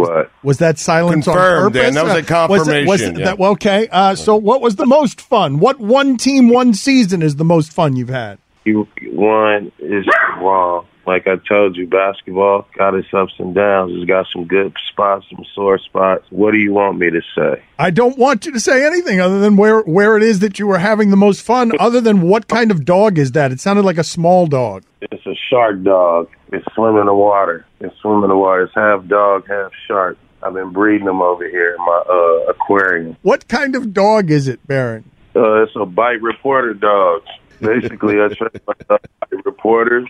What? 0.00 0.30
Was 0.42 0.58
that 0.58 0.78
silence 0.78 1.24
Confirmed, 1.26 1.66
on 1.66 1.72
purpose? 1.72 1.94
That 1.94 2.04
was 2.04 2.12
a 2.14 2.18
Uh, 2.18 2.22
confirmation, 2.22 2.86
Was 2.88 3.00
it, 3.00 3.10
was 3.12 3.18
yeah. 3.18 3.24
that- 3.26 3.38
well, 3.38 3.52
okay. 3.52 3.88
Uh, 3.90 4.14
so 4.14 4.36
what 4.36 4.60
was 4.60 4.76
the 4.76 4.86
most 4.86 5.20
fun? 5.20 5.58
What 5.58 5.78
one 5.80 6.16
team, 6.16 6.48
one 6.48 6.74
season 6.74 7.22
is 7.22 7.36
the 7.36 7.44
most 7.44 7.72
fun 7.72 7.96
you've 7.96 8.08
had? 8.08 8.38
You 8.64 8.86
one 9.12 9.72
is 9.78 10.04
wrong. 10.40 10.84
Like 11.06 11.26
I 11.26 11.36
told 11.48 11.74
you, 11.74 11.86
basketball 11.86 12.66
got 12.76 12.94
its 12.94 13.08
ups 13.14 13.32
and 13.38 13.54
downs. 13.54 13.92
It's 13.94 14.04
got 14.04 14.26
some 14.30 14.44
good 14.44 14.74
spots, 14.92 15.24
some 15.34 15.42
sore 15.54 15.78
spots. 15.78 16.24
What 16.28 16.50
do 16.52 16.58
you 16.58 16.74
want 16.74 16.98
me 16.98 17.08
to 17.08 17.22
say? 17.34 17.62
I 17.78 17.88
don't 17.90 18.18
want 18.18 18.44
you 18.44 18.52
to 18.52 18.60
say 18.60 18.84
anything 18.86 19.18
other 19.18 19.40
than 19.40 19.56
where 19.56 19.80
where 19.82 20.18
it 20.18 20.22
is 20.22 20.40
that 20.40 20.58
you 20.58 20.66
were 20.66 20.76
having 20.76 21.08
the 21.08 21.16
most 21.16 21.40
fun. 21.40 21.72
Other 21.80 22.02
than 22.02 22.20
what 22.28 22.46
kind 22.48 22.70
of 22.70 22.84
dog 22.84 23.16
is 23.16 23.32
that? 23.32 23.52
It 23.52 23.58
sounded 23.60 23.86
like 23.86 23.96
a 23.96 24.04
small 24.04 24.46
dog. 24.46 24.82
It's 25.00 25.24
a 25.24 25.34
shark 25.48 25.82
dog. 25.82 26.28
It's 26.52 26.66
swimming 26.74 27.00
in 27.00 27.06
the 27.06 27.14
water. 27.14 27.66
It's 27.80 27.94
swimming 28.00 28.24
in 28.24 28.30
the 28.30 28.36
water. 28.36 28.62
It's 28.62 28.74
half 28.74 29.06
dog, 29.06 29.46
half 29.48 29.72
shark. 29.86 30.18
I've 30.42 30.54
been 30.54 30.72
breeding 30.72 31.06
them 31.06 31.20
over 31.20 31.48
here 31.48 31.74
in 31.74 31.78
my 31.78 32.02
uh, 32.08 32.50
aquarium. 32.50 33.16
What 33.22 33.48
kind 33.48 33.74
of 33.74 33.92
dog 33.92 34.30
is 34.30 34.46
it, 34.46 34.64
Baron? 34.66 35.10
Uh, 35.34 35.62
it's 35.62 35.72
a 35.76 35.84
bite 35.84 36.22
reporter 36.22 36.74
dog. 36.74 37.22
Basically, 37.60 38.20
I 38.20 38.28
train 38.28 38.50
my 38.66 38.74
dog 38.88 39.00
bite 39.20 39.44
reporters, 39.44 40.08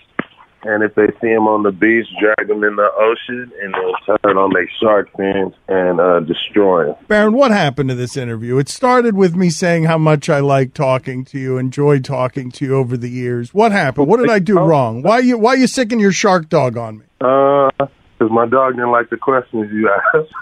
and 0.69 0.83
if 0.83 0.95
they 0.95 1.07
see 1.21 1.29
him 1.29 1.49
on 1.49 1.63
the 1.63 1.73
beach, 1.73 2.07
drag 2.21 2.51
him 2.51 2.63
in 2.63 2.77
the 2.77 2.91
ocean, 2.95 3.51
and 3.63 3.73
then 3.73 4.19
turn 4.23 4.37
on 4.37 4.53
their 4.53 4.69
shark 4.81 5.09
fins 5.17 5.55
and 5.67 5.99
uh, 5.99 6.21
destroy 6.21 6.87
them. 6.87 6.97
Baron, 7.09 7.33
what 7.33 7.51
happened 7.51 7.89
to 7.89 7.95
this 7.95 8.19
interview? 8.19 8.59
It 8.59 8.69
started 8.69 9.17
with 9.17 9.35
me 9.35 9.49
saying 9.49 9.85
how 9.85 9.97
much 9.97 10.29
I 10.29 10.41
like 10.41 10.75
talking 10.75 11.25
to 11.27 11.39
you, 11.39 11.57
enjoy 11.57 12.01
talking 12.01 12.51
to 12.53 12.67
you 12.67 12.75
over 12.77 12.99
the 12.99 13.09
years. 13.09 13.55
What 13.55 13.73
happened? 13.73 14.09
What 14.09 14.21
did 14.21 14.29
I 14.29 14.41
do 14.41 14.59
wrong? 14.59 15.03
Why 15.03 15.21
you 15.21 15.39
why 15.39 15.55
you 15.55 15.67
sicking 15.67 16.01
your 16.01 16.13
shark 16.13 16.51
dog 16.51 16.77
on 16.77 16.99
me? 16.99 17.05
Uh, 17.21 17.71
because 18.19 18.33
my 18.33 18.47
dog 18.47 18.75
didn't 18.75 18.91
like 18.91 19.11
the 19.11 19.17
questions 19.17 19.71
you 19.73 19.91
asked. 20.15 20.35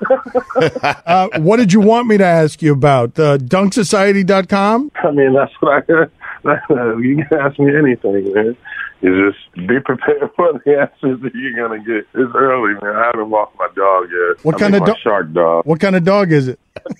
Uh, 1.07 1.29
what 1.39 1.59
did 1.59 1.73
you 1.73 1.81
want 1.81 2.09
me 2.09 2.17
to 2.17 2.25
ask 2.25 2.63
you 2.63 2.73
about? 2.73 3.19
Uh, 3.19 3.37
dunksociety.com? 3.39 4.91
I 5.05 5.11
mean, 5.11 5.35
that's 5.35 5.53
what 5.61 5.85
I. 5.89 6.07
you 7.01 7.25
can 7.29 7.39
ask 7.39 7.59
me 7.59 7.77
anything, 7.77 8.33
man. 8.33 8.57
You 9.03 9.31
just 9.31 9.69
be 9.69 9.79
prepared 9.81 10.31
for 10.37 10.53
the 10.65 10.79
answers 10.79 11.21
that 11.21 11.35
you're 11.35 11.53
gonna 11.69 11.79
get. 11.85 12.07
It's 12.15 12.35
early, 12.35 12.75
man. 12.83 12.97
I 12.97 13.07
haven't 13.07 13.31
walked 13.31 13.59
my 13.59 13.69
dog 13.77 14.09
yet. 14.11 14.45
What 14.45 14.55
I 14.57 14.59
kind 14.59 14.73
mean, 14.73 14.83
of 14.83 14.89
my 14.89 14.95
do- 14.95 15.01
shark 15.03 15.33
dog? 15.33 15.67
What 15.67 15.81
kind 15.81 15.97
of 15.97 16.05
dog 16.05 16.33
is 16.33 16.49
it? 16.49 16.59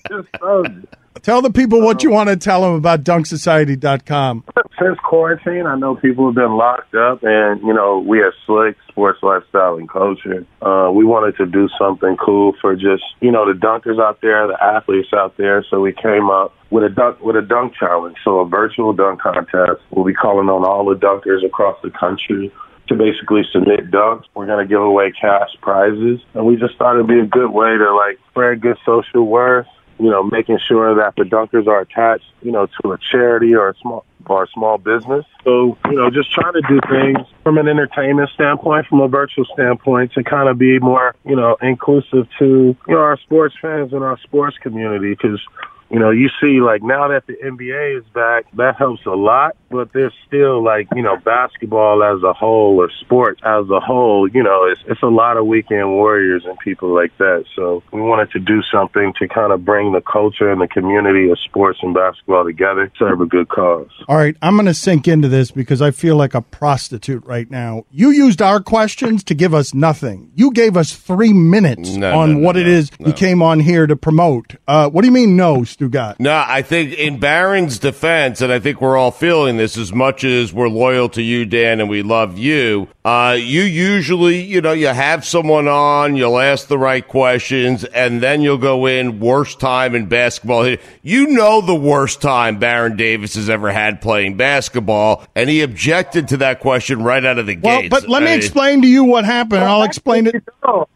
Just 1.17 1.25
told 1.25 1.37
you. 1.37 1.41
Tell 1.41 1.41
the 1.41 1.53
people 1.53 1.81
what 1.81 2.03
you 2.03 2.11
want 2.11 2.29
to 2.29 2.37
tell 2.37 2.61
them 2.61 2.73
about 2.73 3.03
dunksociety.com. 3.03 4.43
Since 4.79 4.99
quarantine, 5.03 5.65
I 5.65 5.75
know 5.75 5.95
people 5.95 6.27
have 6.27 6.35
been 6.35 6.55
locked 6.55 6.93
up, 6.95 7.23
and 7.23 7.61
you 7.61 7.73
know 7.73 7.99
we 7.99 8.23
at 8.23 8.33
Slick 8.45 8.77
Sports 8.89 9.19
Lifestyle 9.23 9.77
and 9.77 9.89
Culture. 9.89 10.45
Uh, 10.61 10.91
we 10.93 11.03
wanted 11.03 11.35
to 11.37 11.45
do 11.45 11.67
something 11.79 12.15
cool 12.17 12.53
for 12.61 12.75
just 12.75 13.03
you 13.21 13.31
know 13.31 13.51
the 13.51 13.57
dunkers 13.57 13.99
out 13.99 14.21
there, 14.21 14.47
the 14.47 14.57
athletes 14.61 15.09
out 15.13 15.35
there. 15.37 15.65
So 15.69 15.79
we 15.81 15.93
came 15.93 16.29
up 16.29 16.53
with 16.69 16.83
a 16.83 16.89
dunk 16.89 17.21
with 17.21 17.35
a 17.35 17.41
dunk 17.41 17.73
challenge, 17.79 18.17
so 18.23 18.39
a 18.39 18.47
virtual 18.47 18.93
dunk 18.93 19.21
contest. 19.21 19.81
We'll 19.91 20.05
be 20.05 20.13
calling 20.13 20.49
on 20.49 20.63
all 20.65 20.85
the 20.85 20.95
dunkers 20.95 21.45
across 21.45 21.77
the 21.81 21.89
country 21.89 22.51
to 22.87 22.95
basically 22.95 23.41
submit 23.51 23.91
dunks. 23.91 24.23
We're 24.33 24.45
going 24.45 24.65
to 24.65 24.69
give 24.69 24.81
away 24.81 25.11
cash 25.19 25.49
prizes, 25.61 26.19
and 26.35 26.45
we 26.45 26.55
just 26.55 26.77
thought 26.77 26.95
it'd 26.95 27.07
be 27.07 27.19
a 27.19 27.25
good 27.25 27.49
way 27.49 27.77
to 27.77 27.95
like 27.95 28.19
spread 28.29 28.61
good 28.61 28.77
social 28.85 29.25
worth 29.25 29.67
you 29.99 30.09
know, 30.09 30.23
making 30.23 30.59
sure 30.59 30.95
that 30.95 31.15
the 31.15 31.23
dunkers 31.23 31.67
are 31.67 31.81
attached, 31.81 32.25
you 32.41 32.51
know, 32.51 32.67
to 32.81 32.91
a 32.91 32.97
charity 32.97 33.55
or 33.55 33.69
a 33.69 33.75
small 33.77 34.05
or 34.29 34.43
a 34.43 34.47
small 34.47 34.77
business. 34.77 35.25
So, 35.43 35.77
you 35.89 35.95
know, 35.95 36.09
just 36.09 36.31
trying 36.33 36.53
to 36.53 36.61
do 36.67 36.79
things 36.89 37.25
from 37.43 37.57
an 37.57 37.67
entertainment 37.67 38.29
standpoint, 38.33 38.87
from 38.87 38.99
a 38.99 39.07
virtual 39.07 39.45
standpoint, 39.53 40.13
to 40.13 40.23
kind 40.23 40.49
of 40.49 40.57
be 40.57 40.79
more, 40.79 41.15
you 41.25 41.35
know, 41.35 41.57
inclusive 41.61 42.27
to 42.39 42.75
you 42.87 42.93
know 42.93 42.99
our 42.99 43.17
sports 43.17 43.55
fans 43.61 43.93
and 43.93 44.03
our 44.03 44.17
sports 44.19 44.57
community. 44.57 45.11
Because 45.11 45.41
you 45.89 45.99
know, 45.99 46.11
you 46.11 46.29
see, 46.41 46.59
like 46.59 46.83
now 46.83 47.07
that 47.09 47.27
the 47.27 47.33
NBA 47.33 47.99
is 47.99 48.03
back, 48.13 48.45
that 48.53 48.75
helps 48.77 49.05
a 49.05 49.11
lot. 49.11 49.55
But 49.69 49.91
there's 49.93 50.13
still 50.25 50.63
like 50.63 50.87
you 50.95 51.01
know, 51.01 51.17
basketball 51.17 52.03
as 52.03 52.23
a 52.23 52.33
whole 52.33 52.77
or 52.81 52.89
sports 53.01 53.41
as 53.43 53.69
a 53.69 53.79
whole. 53.79 54.27
You 54.27 54.43
know, 54.43 54.65
it's 54.65 54.81
it's 54.87 55.01
a 55.01 55.07
lot 55.07 55.37
of 55.37 55.45
weekend 55.45 55.89
warriors 55.89 56.43
and 56.45 56.57
people 56.59 56.93
like 56.93 57.17
that. 57.17 57.45
So 57.55 57.83
we 57.91 58.01
wanted 58.01 58.31
to 58.31 58.39
do 58.39 58.61
something 58.71 59.13
to 59.19 59.27
kind 59.27 59.51
of 59.51 59.65
bring 59.65 59.91
the 59.91 60.01
culture 60.01 60.51
and 60.51 60.61
the 60.61 60.67
community 60.67 61.29
of 61.29 61.39
sports 61.39 61.79
and 61.81 61.93
basketball 61.93 62.45
together, 62.45 62.91
serve 62.97 63.21
a 63.21 63.25
good 63.25 63.49
cause. 63.49 63.89
All 64.07 64.15
right, 64.17 64.35
I'm 64.41 64.55
going 64.55 64.67
to 64.67 64.73
sink 64.73 65.07
into 65.07 65.27
this 65.27 65.51
because 65.51 65.81
I 65.81 65.91
feel 65.91 66.15
like 66.15 66.33
a 66.33 66.41
prostitute 66.41 67.25
right 67.25 67.49
now. 67.49 67.85
You 67.91 68.11
used 68.11 68.41
our 68.41 68.61
questions 68.61 69.23
to 69.25 69.35
give 69.35 69.53
us 69.53 69.73
nothing. 69.73 70.31
You 70.35 70.51
gave 70.51 70.77
us 70.77 70.93
three 70.95 71.33
minutes 71.33 71.95
No, 71.95 72.17
on 72.17 72.33
no, 72.33 72.39
no, 72.39 72.45
what 72.45 72.57
it 72.57 72.65
no, 72.65 72.71
is 72.71 72.91
you 72.99 73.13
came 73.13 73.41
on 73.41 73.59
here 73.59 73.87
to 73.87 73.95
promote. 73.95 74.55
Uh, 74.67 74.89
what 74.89 75.01
do 75.01 75.07
you 75.07 75.13
mean, 75.13 75.35
no, 75.35 75.63
Stugotz? 75.79 76.19
No, 76.19 76.43
I 76.47 76.61
think 76.63 76.93
in 76.93 77.19
Baron's 77.19 77.77
defense, 77.79 78.41
and 78.41 78.51
I 78.51 78.59
think 78.59 78.81
we're 78.81 78.97
all 78.97 79.11
feeling 79.11 79.57
this 79.57 79.77
as 79.77 79.93
much 79.93 80.23
as 80.23 80.51
we're 80.51 80.69
loyal 80.69 81.07
to 81.09 81.21
you, 81.21 81.45
Dan, 81.45 81.79
and 81.79 81.89
we 81.89 82.01
love 82.01 82.37
you. 82.37 82.87
Uh, 83.05 83.37
you 83.39 83.61
usually, 83.61 84.41
you 84.41 84.59
know, 84.59 84.71
you 84.73 84.87
have 84.87 85.23
someone 85.23 85.67
on, 85.67 86.15
you'll 86.15 86.39
ask 86.39 86.67
the 86.67 86.77
right 86.77 87.07
questions, 87.07 87.83
and 87.85 88.21
then 88.21 88.41
you'll 88.41 88.57
go 88.57 88.85
in 88.85 89.19
worst 89.19 89.59
time 89.59 89.93
in 89.95 90.07
basketball. 90.07 90.75
You 91.03 91.27
know 91.27 91.61
the 91.61 91.75
worst 91.75 92.21
time 92.21 92.59
Baron 92.59 92.97
Davis 92.97 93.35
has 93.35 93.49
ever 93.49 93.71
had 93.71 94.01
playing 94.01 94.35
basketball, 94.35 95.23
and 95.35 95.49
he 95.49 95.61
objected 95.61 96.27
to 96.29 96.37
that 96.37 96.59
question 96.59 97.03
right 97.03 97.23
out 97.23 97.37
of 97.37 97.45
the 97.45 97.55
Well, 97.57 97.81
gate. 97.81 97.91
but 97.91 98.09
let 98.09 98.23
me 98.23 98.33
explain 98.33 98.81
to 98.81 98.87
you 98.87 99.03
what 99.03 99.25
happened, 99.25 99.61
and 99.61 99.69
I'll 99.69 99.83
explain 99.83 100.27
it. 100.27 100.43
No, 100.65 100.87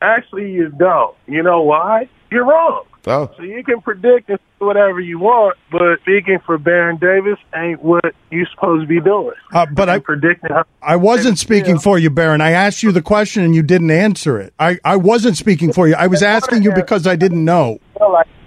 actually, 0.00 0.50
you 0.50 0.70
don't. 0.70 1.14
You 1.26 1.42
know 1.42 1.62
why? 1.62 2.08
You're 2.30 2.44
wrong. 2.46 2.84
Oh. 3.06 3.30
So 3.36 3.42
you 3.42 3.64
can 3.64 3.80
predict 3.80 4.30
whatever 4.58 5.00
you 5.00 5.18
want, 5.18 5.56
but 5.70 6.00
speaking 6.02 6.38
for 6.44 6.58
Baron 6.58 6.98
Davis 6.98 7.38
ain't 7.54 7.82
what 7.82 8.14
you're 8.30 8.46
supposed 8.54 8.82
to 8.82 8.86
be 8.86 9.00
doing. 9.00 9.34
Uh, 9.52 9.66
but 9.72 9.88
I 9.88 9.98
predicting 9.98 10.50
I 10.82 10.96
wasn't 10.96 11.38
speaking 11.38 11.78
for 11.78 11.98
you, 11.98 12.10
Baron. 12.10 12.40
I 12.40 12.50
asked 12.50 12.82
you 12.82 12.92
the 12.92 13.02
question 13.02 13.44
and 13.44 13.54
you 13.54 13.62
didn't 13.62 13.90
answer 13.90 14.38
it. 14.38 14.52
I, 14.58 14.78
I 14.84 14.96
wasn't 14.96 15.36
speaking 15.36 15.72
for 15.72 15.88
you. 15.88 15.94
I 15.94 16.06
was 16.06 16.22
asking 16.22 16.62
you 16.62 16.72
because 16.72 17.06
I 17.06 17.16
didn't 17.16 17.44
know. 17.44 17.78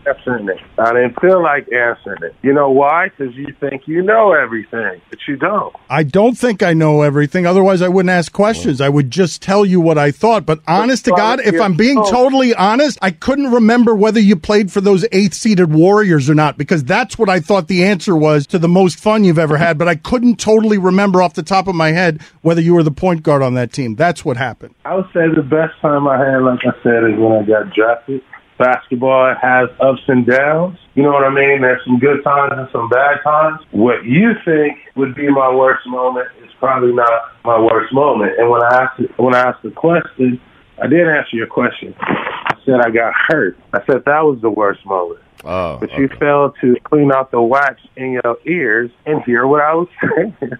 Answering 0.06 0.50
it. 0.50 0.60
I 0.78 0.94
didn't 0.94 1.20
feel 1.20 1.42
like 1.42 1.72
answering 1.72 2.24
it. 2.24 2.36
You 2.42 2.54
know 2.54 2.70
why? 2.70 3.10
Because 3.10 3.36
you 3.36 3.54
think 3.60 3.88
you 3.88 4.02
know 4.02 4.34
everything, 4.34 5.02
but 5.10 5.20
you 5.28 5.36
don't. 5.36 5.76
I 5.90 6.04
don't 6.04 6.38
think 6.38 6.64
I 6.64 6.74
know 6.74 7.02
everything. 7.02 7.46
Otherwise, 7.46 7.82
I 7.82 7.88
wouldn't 7.88 8.10
ask 8.10 8.32
questions. 8.32 8.82
I 8.82 8.90
would 8.90 9.12
just 9.12 9.42
tell 9.42 9.66
you 9.66 9.80
what 9.80 9.98
I 9.98 10.12
thought. 10.12 10.46
But 10.46 10.60
honest 10.68 11.06
to 11.06 11.12
God, 11.12 11.40
if 11.42 11.60
I'm 11.60 11.76
being 11.76 11.98
oh. 11.98 12.10
totally 12.10 12.54
honest, 12.56 12.98
I 13.02 13.12
couldn't 13.12 13.52
remember 13.52 13.96
whether 13.96 14.20
you 14.20 14.36
played 14.36 14.72
for 14.72 14.82
those 14.82 15.06
eighth 15.12 15.34
seeded 15.34 15.74
Warriors 15.74 16.30
or 16.30 16.36
not 16.36 16.58
because 16.58 16.84
that's 16.84 17.18
what 17.18 17.30
I 17.30 17.40
thought 17.40 17.68
the 17.68 17.84
answer 17.84 18.16
was 18.16 18.48
to 18.48 18.60
the 18.60 18.68
most 18.68 19.00
fun 19.00 19.24
you've 19.24 19.40
ever 19.40 19.58
had. 19.58 19.78
But 19.78 19.88
I 19.88 19.96
couldn't 19.96 20.40
totally 20.40 20.78
remember 20.78 21.22
off 21.22 21.34
the 21.34 21.44
top 21.44 21.68
of 21.68 21.76
my 21.76 21.92
head 21.92 22.22
whether 22.42 22.62
you 22.62 22.74
were 22.74 22.84
the 22.84 22.92
point 22.92 23.24
guard 23.24 23.42
on 23.42 23.54
that 23.56 23.72
team. 23.72 23.96
That's 23.96 24.26
what 24.26 24.38
happened. 24.38 24.76
I 24.86 24.96
would 24.96 25.06
say 25.14 25.22
the 25.36 25.44
best 25.44 25.80
time 25.82 26.08
I 26.08 26.18
had, 26.18 26.42
like 26.42 26.60
I 26.66 26.74
said, 26.84 27.04
is 27.04 27.20
when 27.20 27.32
I 27.32 27.44
got 27.44 27.74
drafted. 27.74 28.22
Basketball 28.58 29.36
has 29.42 29.70
ups 29.80 30.02
and 30.08 30.26
downs. 30.26 30.78
You 30.96 31.04
know 31.04 31.12
what 31.12 31.24
I 31.24 31.34
mean? 31.34 31.62
There's 31.62 31.84
some 31.86 32.00
good 32.00 32.24
times 32.24 32.54
and 32.56 32.68
some 32.72 32.90
bad 32.90 33.20
times. 33.24 33.62
What 33.72 34.04
you 34.06 34.34
think 34.46 34.78
would 34.96 35.16
be 35.16 35.30
my 35.30 35.54
worst 35.54 35.86
moment 35.88 36.28
is 36.44 36.52
probably 36.60 36.94
not 36.94 37.34
my 37.44 37.60
worst 37.60 37.94
moment. 37.94 38.34
And 38.38 38.50
when 38.50 38.64
I 38.64 38.84
asked 38.84 39.02
when 39.18 39.36
I 39.36 39.50
asked 39.50 39.64
the 39.64 39.72
question, 39.72 40.40
I 40.82 40.88
did 40.88 41.08
answer 41.08 41.36
your 41.36 41.48
question. 41.48 41.96
I 42.00 42.56
said 42.66 42.80
I 42.82 42.90
got 42.90 43.14
hurt. 43.28 43.58
I 43.74 43.80
said 43.86 44.04
that 44.06 44.22
was 44.24 44.40
the 44.42 44.50
worst 44.50 44.86
moment. 44.86 45.20
Oh, 45.46 45.78
But 45.78 45.92
you 45.98 46.08
failed 46.20 46.56
to 46.62 46.76
clean 46.84 47.12
out 47.12 47.32
the 47.32 47.42
wax 47.42 47.82
in 47.96 48.14
your 48.14 48.38
ears 48.46 48.92
and 49.06 49.22
hear 49.24 49.46
what 49.46 49.62
I 49.62 49.74
was 49.74 49.88
saying. 50.02 50.36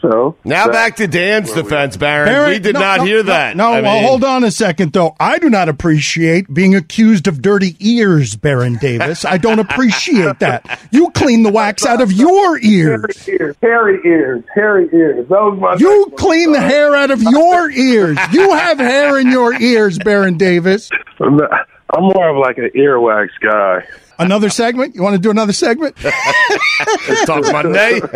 so 0.00 0.36
Now 0.44 0.66
that- 0.66 0.72
back 0.72 0.96
to 0.96 1.08
Dan's 1.08 1.52
defense, 1.52 1.96
Baron. 1.96 2.28
Barrett, 2.28 2.48
we 2.50 2.58
did 2.60 2.74
no, 2.74 2.80
not 2.80 2.98
no, 2.98 3.04
hear 3.04 3.16
no, 3.18 3.22
that. 3.24 3.56
No, 3.56 3.72
I 3.72 3.80
well, 3.80 3.94
mean- 3.94 4.04
hold 4.04 4.24
on 4.24 4.44
a 4.44 4.50
second, 4.50 4.92
though. 4.92 5.16
I 5.18 5.38
do 5.38 5.50
not 5.50 5.68
appreciate 5.68 6.52
being 6.52 6.74
accused 6.76 7.26
of 7.26 7.42
dirty 7.42 7.76
ears, 7.80 8.36
Baron 8.36 8.76
Davis. 8.76 9.24
I 9.24 9.38
don't 9.38 9.58
appreciate 9.58 10.38
that. 10.40 10.80
You 10.92 11.10
clean 11.10 11.42
the 11.42 11.50
wax 11.50 11.84
out 11.84 12.00
of 12.00 12.12
your 12.12 12.58
ears. 12.60 13.28
ears, 13.28 13.56
hairy 13.60 14.00
ears, 14.04 14.44
hairy 14.54 14.88
ears. 14.92 15.26
That 15.28 15.40
was 15.40 15.58
my. 15.58 15.74
You 15.78 16.12
clean 16.16 16.52
the 16.52 16.60
hair 16.60 16.94
out 16.94 17.10
of 17.10 17.22
your 17.22 17.70
ears. 17.70 18.18
You 18.32 18.52
have 18.54 18.78
hair 18.78 19.18
in 19.18 19.30
your 19.30 19.52
ears, 19.54 19.98
Baron 19.98 20.36
Davis. 20.38 20.90
I'm 21.94 22.04
more 22.04 22.28
of 22.28 22.36
like 22.36 22.58
an 22.58 22.70
earwax 22.74 23.30
guy. 23.40 23.86
Another 24.20 24.48
segment? 24.50 24.94
You 24.96 25.02
want 25.02 25.14
to 25.14 25.20
do 25.20 25.30
another 25.30 25.52
segment? 25.52 25.96
Talk 27.26 27.44
Monday. 27.52 28.00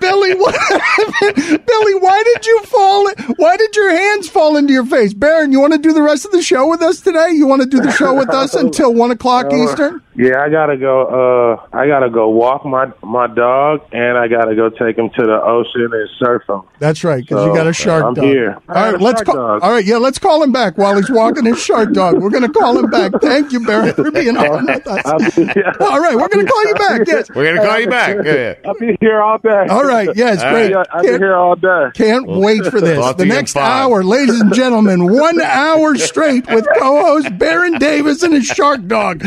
Billy, 0.00 0.34
what 0.34 0.54
happened? 0.70 1.66
Billy, 1.66 1.94
why 1.94 2.22
did 2.34 2.46
you 2.46 2.62
fall? 2.62 3.10
Why 3.36 3.56
did 3.56 3.74
your 3.74 3.90
hands 3.90 4.28
fall 4.28 4.56
into 4.56 4.72
your 4.72 4.86
face? 4.86 5.12
Baron, 5.12 5.50
you 5.52 5.58
want 5.60 5.72
to 5.72 5.78
do 5.78 5.92
the 5.92 6.02
rest 6.02 6.24
of 6.24 6.30
the 6.32 6.42
show 6.42 6.68
with 6.68 6.82
us 6.82 7.00
today? 7.00 7.30
You 7.32 7.46
want 7.46 7.62
to 7.62 7.68
do 7.68 7.80
the 7.80 7.90
show 7.92 8.14
with 8.14 8.30
us 8.30 8.54
until 8.54 8.94
one 8.94 9.10
o'clock 9.10 9.46
Uh, 9.46 9.56
Eastern? 9.64 10.02
Yeah, 10.16 10.40
I 10.40 10.48
gotta 10.48 10.76
go. 10.76 11.58
Uh, 11.72 11.76
I 11.76 11.88
gotta 11.88 12.08
go 12.08 12.28
walk 12.28 12.64
my 12.64 12.86
my 13.02 13.26
dog, 13.26 13.80
and 13.90 14.16
I 14.16 14.28
gotta 14.28 14.54
go 14.54 14.68
take 14.70 14.96
him 14.96 15.10
to 15.10 15.22
the 15.26 15.40
ocean 15.42 15.90
and 15.92 16.08
surf 16.20 16.42
him. 16.48 16.62
That's 16.78 17.02
right, 17.02 17.20
because 17.20 17.44
you 17.44 17.52
got 17.52 17.66
a 17.66 17.72
shark 17.72 18.04
I'm 18.04 18.14
dog. 18.14 18.24
here. 18.24 18.56
All 18.68 18.92
right, 18.92 19.00
let's 19.00 19.22
call. 19.22 19.36
All 19.36 19.58
right, 19.72 19.84
yeah, 19.84 19.96
let's 19.96 20.20
call 20.20 20.40
him 20.44 20.52
back 20.52 20.78
while 20.78 20.94
he's 20.94 21.10
walking 21.10 21.46
his 21.46 21.60
shark 21.60 21.92
dog. 21.92 22.20
We're 22.22 22.30
going 22.30 22.44
to 22.44 22.48
call 22.52 22.78
him 22.78 22.88
back. 22.90 23.10
Thank 23.20 23.50
you, 23.50 23.66
Baron, 23.66 23.92
for 23.94 24.08
being 24.12 24.36
on 24.36 24.66
with 24.66 24.86
us. 24.86 25.23
All 25.80 26.00
right, 26.00 26.16
we're 26.16 26.28
going 26.28 26.44
to 26.46 26.50
call 26.52 26.66
you 26.66 26.74
back. 26.74 27.00
Yes, 27.06 27.28
We're 27.30 27.54
gonna 27.54 27.66
call 27.66 27.80
you 27.80 27.88
back. 27.88 28.16
Yeah, 28.24 28.32
yeah. 28.34 28.54
I'll 28.64 28.74
be 28.78 28.96
here 29.00 29.20
all 29.20 29.38
day. 29.38 29.66
All 29.68 29.84
right, 29.84 30.08
yes, 30.14 30.42
All 30.42 30.52
great. 30.52 30.74
right. 30.74 30.86
I'll 30.92 31.02
be 31.02 31.08
Can't- 31.08 31.22
here 31.22 31.34
all 31.36 31.56
day. 31.56 31.86
Can't 31.94 32.26
wait 32.26 32.64
for 32.66 32.80
this. 32.80 33.14
The 33.16 33.24
next 33.26 33.56
hour, 33.56 34.02
ladies 34.02 34.40
and 34.40 34.52
gentlemen, 34.54 35.12
one 35.12 35.40
hour 35.40 35.96
straight 35.96 36.46
with 36.48 36.66
co-host 36.78 37.36
Baron 37.38 37.78
Davis 37.78 38.22
and 38.22 38.32
his 38.34 38.46
shark 38.46 38.86
dog. 38.86 39.24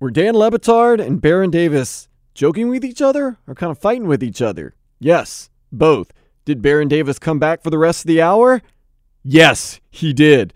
Were 0.00 0.10
Dan 0.10 0.34
Le 0.34 0.50
Batard 0.50 1.00
and 1.04 1.20
Baron 1.20 1.50
Davis 1.50 2.08
joking 2.34 2.68
with 2.68 2.84
each 2.84 3.02
other 3.02 3.36
or 3.46 3.54
kind 3.54 3.70
of 3.70 3.78
fighting 3.78 4.06
with 4.06 4.22
each 4.22 4.40
other? 4.42 4.74
Yes, 5.00 5.50
both. 5.72 6.12
Did 6.44 6.62
Baron 6.62 6.88
Davis 6.88 7.18
come 7.18 7.38
back 7.38 7.62
for 7.62 7.70
the 7.70 7.78
rest 7.78 8.04
of 8.04 8.08
the 8.08 8.22
hour? 8.22 8.62
Yes, 9.22 9.80
he 9.90 10.12
did. 10.12 10.54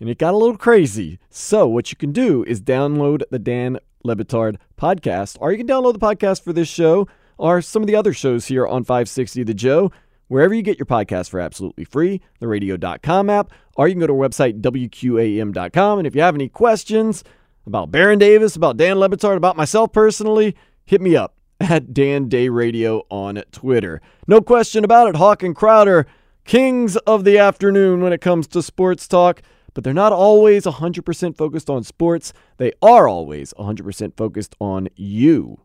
And 0.00 0.08
it 0.08 0.18
got 0.18 0.34
a 0.34 0.36
little 0.36 0.56
crazy. 0.56 1.18
So, 1.40 1.68
what 1.68 1.92
you 1.92 1.96
can 1.96 2.10
do 2.10 2.42
is 2.42 2.60
download 2.60 3.22
the 3.30 3.38
Dan 3.38 3.78
Le 4.02 4.16
Batard 4.16 4.56
podcast, 4.76 5.38
or 5.40 5.52
you 5.52 5.58
can 5.58 5.68
download 5.68 5.92
the 5.92 6.00
podcast 6.00 6.42
for 6.42 6.52
this 6.52 6.66
show 6.66 7.06
or 7.38 7.62
some 7.62 7.80
of 7.80 7.86
the 7.86 7.94
other 7.94 8.12
shows 8.12 8.46
here 8.46 8.66
on 8.66 8.82
560 8.82 9.44
The 9.44 9.54
Joe, 9.54 9.92
wherever 10.26 10.52
you 10.52 10.62
get 10.62 10.80
your 10.80 10.86
podcast 10.86 11.30
for 11.30 11.38
absolutely 11.38 11.84
free, 11.84 12.20
the 12.40 12.48
radio.com 12.48 13.30
app, 13.30 13.52
or 13.76 13.86
you 13.86 13.94
can 13.94 14.00
go 14.00 14.08
to 14.08 14.14
our 14.14 14.28
website, 14.28 14.60
WQAM.com. 14.60 15.98
And 15.98 16.08
if 16.08 16.16
you 16.16 16.22
have 16.22 16.34
any 16.34 16.48
questions 16.48 17.22
about 17.68 17.92
Baron 17.92 18.18
Davis, 18.18 18.56
about 18.56 18.76
Dan 18.76 18.98
Le 18.98 19.08
Batard, 19.08 19.36
about 19.36 19.56
myself 19.56 19.92
personally, 19.92 20.56
hit 20.86 21.00
me 21.00 21.14
up 21.14 21.36
at 21.60 21.94
Dan 21.94 22.28
Day 22.28 22.48
Radio 22.48 23.06
on 23.10 23.44
Twitter. 23.52 24.02
No 24.26 24.40
question 24.40 24.82
about 24.82 25.08
it, 25.08 25.14
Hawk 25.14 25.44
and 25.44 25.54
Crowder, 25.54 26.08
kings 26.44 26.96
of 26.96 27.22
the 27.22 27.38
afternoon 27.38 28.00
when 28.00 28.12
it 28.12 28.20
comes 28.20 28.48
to 28.48 28.60
sports 28.60 29.06
talk, 29.06 29.40
but 29.74 29.84
they're 29.84 29.94
not 29.94 30.12
always 30.12 30.64
100% 30.64 31.36
focused 31.36 31.70
on 31.70 31.84
sports. 31.84 32.32
They 32.56 32.72
are 32.82 33.06
always 33.08 33.52
100% 33.54 34.16
focused 34.16 34.54
on 34.60 34.88
you. 34.96 35.60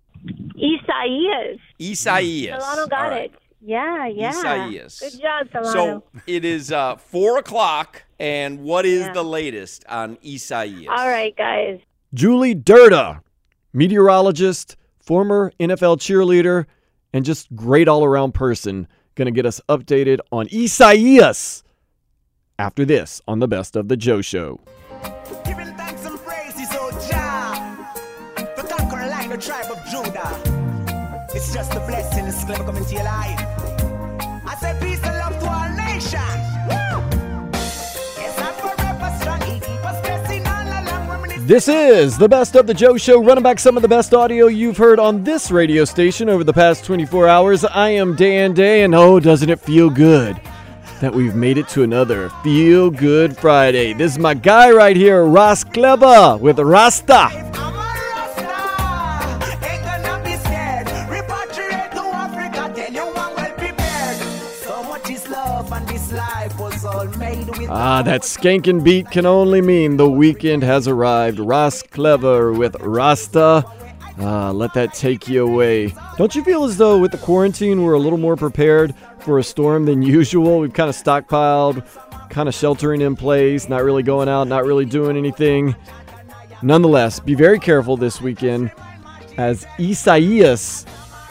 Isaias. 0.57 1.59
Isaias. 1.81 2.63
Solano 2.63 2.87
got 2.87 3.05
All 3.05 3.09
right. 3.11 3.31
it. 3.33 3.39
Yeah, 3.65 4.07
yeah. 4.07 4.29
Isaias. 4.29 4.99
Good 4.99 5.21
job, 5.21 5.47
Solano. 5.51 5.71
So 5.73 6.03
it 6.27 6.43
is 6.45 6.71
uh, 6.71 6.97
four 6.97 7.37
o'clock, 7.37 8.03
and 8.19 8.59
what 8.59 8.85
is 8.85 9.05
Yeah. 9.05 9.13
the 9.13 9.23
latest 9.23 9.85
on 9.87 10.17
Isaias? 10.25 10.87
All 10.89 11.07
right, 11.07 11.35
guys. 11.35 11.79
Julie 12.13 12.55
Durda, 12.55 13.21
meteorologist, 13.73 14.75
former 14.99 15.51
NFL 15.59 15.97
cheerleader, 15.97 16.65
and 17.13 17.23
just 17.25 17.53
great 17.55 17.87
all 17.87 18.03
around 18.03 18.33
person, 18.33 18.87
going 19.15 19.27
to 19.27 19.31
get 19.31 19.45
us 19.45 19.61
updated 19.69 20.19
on 20.31 20.47
Isaias 20.53 21.63
after 22.63 22.85
this 22.85 23.21
on 23.27 23.39
the 23.39 23.47
Best 23.47 23.75
of 23.75 23.89
the 23.89 23.97
Joe 23.97 24.21
Show. 24.21 24.57
Giving 25.43 25.75
thanks 25.75 26.05
and 26.05 26.17
praises, 26.19 26.69
oh 26.71 26.91
Jah, 27.09 27.53
the 28.55 28.63
conqueror 28.63 29.07
like 29.07 29.29
the 29.29 29.37
tribe 29.37 29.69
of 29.69 29.79
Judah. 29.91 31.27
It's 31.35 31.53
just 31.53 31.73
a 31.73 31.81
blessing, 31.81 32.25
it's 32.25 32.41
clever 32.45 32.63
coming 32.63 32.85
to 32.85 32.93
your 32.93 33.03
life. 33.03 33.37
I 34.47 34.55
say 34.61 34.77
peace 34.79 35.03
and 35.03 35.17
love 35.17 35.37
to 35.41 35.49
all 35.51 35.71
nations. 35.75 36.45
Woo! 36.69 37.03
Yes, 38.21 38.39
I'm 38.39 38.53
forever 38.63 39.11
strong. 39.19 39.41
He 39.41 39.59
keep 39.59 39.85
us 39.85 39.99
blessing 39.99 40.47
all 40.47 40.63
along. 40.65 41.09
Reminiscing 41.09 41.47
This 41.47 41.67
is 41.67 42.17
the 42.17 42.29
Best 42.29 42.55
of 42.55 42.65
the 42.65 42.73
Joe 42.73 42.95
Show, 42.95 43.21
running 43.21 43.43
back 43.43 43.59
some 43.59 43.75
of 43.75 43.81
the 43.81 43.89
best 43.89 44.13
audio 44.13 44.47
you've 44.47 44.77
heard 44.77 44.99
on 44.99 45.25
this 45.25 45.51
radio 45.51 45.83
station 45.83 46.29
over 46.29 46.45
the 46.45 46.53
past 46.53 46.85
24 46.85 47.27
hours. 47.27 47.65
I 47.65 47.89
am 47.89 48.15
Dan 48.15 48.53
Day, 48.53 48.83
and 48.83 48.95
oh, 48.95 49.19
doesn't 49.19 49.49
it 49.49 49.59
feel 49.59 49.89
good 49.89 50.39
that 51.03 51.13
we've 51.13 51.35
made 51.35 51.57
it 51.57 51.67
to 51.67 51.83
another 51.83 52.29
Feel 52.45 52.89
Good 52.89 53.35
Friday? 53.35 53.91
This 53.91 54.13
is 54.13 54.19
my 54.19 54.33
guy 54.33 54.71
right 54.71 54.95
here, 54.95 55.25
Ross 55.25 55.65
Kleber 55.65 56.37
with 56.37 56.57
Rasta. 56.59 57.27
Ain't 57.29 57.53
gonna 59.83 60.21
be 60.23 60.37
scared. 60.37 60.87
Repatriate 61.11 61.91
to 61.91 61.99
Africa, 61.99 62.71
tell 62.73 62.93
you 62.93 63.05
one 63.13 63.35
well 63.35 63.51
prepared. 63.51 64.15
So 64.63 64.81
much 64.83 65.09
is 65.09 65.27
love, 65.29 65.69
and 65.73 65.85
this 65.89 66.13
life 66.13 66.57
was 66.57 66.85
all 66.85 67.05
made 67.17 67.49
with. 67.49 67.69
Ah, 67.69 68.01
that 68.03 68.21
skanking 68.21 68.81
beat 68.81 69.11
can 69.11 69.25
only 69.25 69.59
mean 69.59 69.97
the 69.97 70.09
weekend 70.09 70.63
has 70.63 70.87
arrived. 70.87 71.37
Ross 71.37 71.83
Clever 71.83 72.53
with 72.53 72.77
Rasta. 72.79 73.65
Ah, 74.19 74.51
let 74.51 74.73
that 74.73 74.93
take 74.93 75.27
you 75.27 75.43
away. 75.45 75.93
Don't 76.17 76.35
you 76.35 76.43
feel 76.43 76.63
as 76.63 76.77
though 76.77 76.99
with 76.99 77.11
the 77.11 77.17
quarantine 77.17 77.81
we're 77.81 77.93
a 77.93 77.99
little 77.99 78.19
more 78.19 78.35
prepared 78.35 78.93
for 79.19 79.39
a 79.39 79.43
storm 79.43 79.85
than 79.85 80.01
usual? 80.03 80.59
We've 80.59 80.73
kind 80.73 80.89
of 80.89 80.95
stockpiled, 80.95 81.83
kind 82.29 82.47
of 82.47 82.53
sheltering 82.53 83.01
in 83.01 83.15
place, 83.15 83.67
not 83.69 83.83
really 83.83 84.03
going 84.03 84.29
out, 84.29 84.47
not 84.47 84.65
really 84.65 84.85
doing 84.85 85.17
anything. 85.17 85.75
Nonetheless, 86.61 87.19
be 87.19 87.33
very 87.33 87.59
careful 87.59 87.97
this 87.97 88.21
weekend 88.21 88.71
as 89.37 89.65
Isaias 89.79 90.85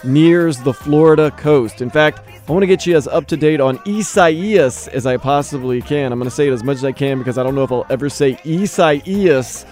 nears 0.04 0.58
the 0.58 0.74
Florida 0.74 1.30
coast. 1.30 1.80
In 1.80 1.88
fact, 1.88 2.20
I 2.48 2.52
want 2.52 2.64
to 2.64 2.66
get 2.66 2.84
you 2.84 2.96
as 2.96 3.06
up 3.06 3.28
to 3.28 3.36
date 3.36 3.60
on 3.60 3.78
Isaias 3.86 4.88
as 4.88 5.06
I 5.06 5.16
possibly 5.16 5.80
can. 5.80 6.12
I'm 6.12 6.18
going 6.18 6.28
to 6.28 6.34
say 6.34 6.48
it 6.48 6.52
as 6.52 6.64
much 6.64 6.78
as 6.78 6.84
I 6.84 6.92
can 6.92 7.18
because 7.18 7.38
I 7.38 7.44
don't 7.44 7.54
know 7.54 7.62
if 7.62 7.70
I'll 7.70 7.86
ever 7.88 8.08
say 8.08 8.36
Isaias 8.44 9.64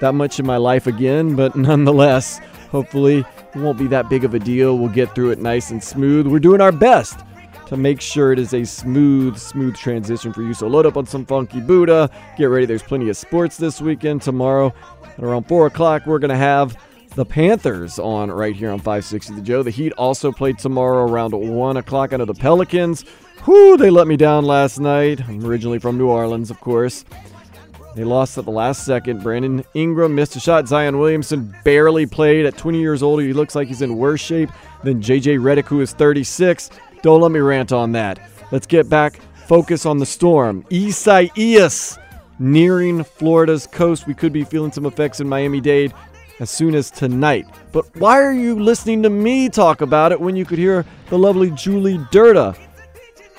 that 0.00 0.14
much 0.14 0.38
in 0.38 0.46
my 0.46 0.56
life 0.56 0.86
again, 0.86 1.34
but 1.34 1.56
nonetheless, 1.56 2.38
hopefully 2.70 3.18
it 3.54 3.56
won't 3.56 3.78
be 3.78 3.86
that 3.88 4.08
big 4.08 4.24
of 4.24 4.34
a 4.34 4.38
deal. 4.38 4.78
We'll 4.78 4.88
get 4.88 5.14
through 5.14 5.30
it 5.30 5.38
nice 5.38 5.70
and 5.70 5.82
smooth. 5.82 6.26
We're 6.26 6.38
doing 6.38 6.60
our 6.60 6.72
best 6.72 7.20
to 7.66 7.76
make 7.76 8.00
sure 8.00 8.32
it 8.32 8.38
is 8.38 8.54
a 8.54 8.64
smooth, 8.64 9.36
smooth 9.36 9.76
transition 9.76 10.32
for 10.32 10.42
you. 10.42 10.54
So 10.54 10.68
load 10.68 10.86
up 10.86 10.96
on 10.96 11.06
some 11.06 11.26
funky 11.26 11.60
Buddha. 11.60 12.10
Get 12.38 12.46
ready. 12.46 12.66
There's 12.66 12.82
plenty 12.82 13.08
of 13.08 13.16
sports 13.16 13.56
this 13.56 13.80
weekend. 13.80 14.22
Tomorrow 14.22 14.72
at 15.16 15.24
around 15.24 15.48
4 15.48 15.66
o'clock, 15.66 16.06
we're 16.06 16.18
going 16.18 16.30
to 16.30 16.36
have 16.36 16.76
the 17.16 17.24
Panthers 17.24 17.98
on 17.98 18.30
right 18.30 18.54
here 18.54 18.70
on 18.70 18.78
560 18.78 19.34
The 19.34 19.40
Joe. 19.40 19.62
The 19.62 19.70
Heat 19.70 19.92
also 19.94 20.30
played 20.30 20.58
tomorrow 20.58 21.10
around 21.10 21.32
1 21.32 21.76
o'clock. 21.76 22.12
I 22.12 22.18
know 22.18 22.24
the 22.24 22.34
Pelicans. 22.34 23.04
Whoo, 23.46 23.76
they 23.76 23.90
let 23.90 24.06
me 24.06 24.16
down 24.16 24.44
last 24.44 24.78
night. 24.78 25.26
I'm 25.26 25.44
originally 25.44 25.78
from 25.78 25.98
New 25.98 26.08
Orleans, 26.08 26.50
of 26.50 26.60
course. 26.60 27.04
They 27.96 28.04
lost 28.04 28.36
at 28.36 28.44
the 28.44 28.50
last 28.50 28.84
second. 28.84 29.22
Brandon 29.22 29.64
Ingram 29.72 30.14
missed 30.14 30.36
a 30.36 30.40
shot. 30.40 30.68
Zion 30.68 30.98
Williamson 30.98 31.56
barely 31.64 32.04
played 32.04 32.44
at 32.44 32.58
20 32.58 32.78
years 32.78 33.02
old. 33.02 33.22
He 33.22 33.32
looks 33.32 33.54
like 33.54 33.68
he's 33.68 33.80
in 33.80 33.96
worse 33.96 34.20
shape 34.20 34.50
than 34.84 35.00
JJ 35.00 35.38
Redick, 35.38 35.64
who 35.64 35.80
is 35.80 35.94
36. 35.94 36.68
Don't 37.00 37.22
let 37.22 37.30
me 37.30 37.40
rant 37.40 37.72
on 37.72 37.92
that. 37.92 38.18
Let's 38.52 38.66
get 38.66 38.90
back. 38.90 39.18
Focus 39.46 39.86
on 39.86 39.96
the 39.96 40.04
storm. 40.04 40.66
Isaias 40.70 41.98
nearing 42.38 43.02
Florida's 43.02 43.66
coast. 43.66 44.06
We 44.06 44.12
could 44.12 44.32
be 44.32 44.44
feeling 44.44 44.72
some 44.72 44.84
effects 44.84 45.20
in 45.20 45.26
Miami 45.26 45.62
Dade 45.62 45.94
as 46.38 46.50
soon 46.50 46.74
as 46.74 46.90
tonight. 46.90 47.46
But 47.72 47.86
why 47.96 48.20
are 48.20 48.34
you 48.34 48.62
listening 48.62 49.02
to 49.04 49.10
me 49.10 49.48
talk 49.48 49.80
about 49.80 50.12
it 50.12 50.20
when 50.20 50.36
you 50.36 50.44
could 50.44 50.58
hear 50.58 50.84
the 51.08 51.16
lovely 51.16 51.50
Julie 51.52 51.98
Durda 52.10 52.54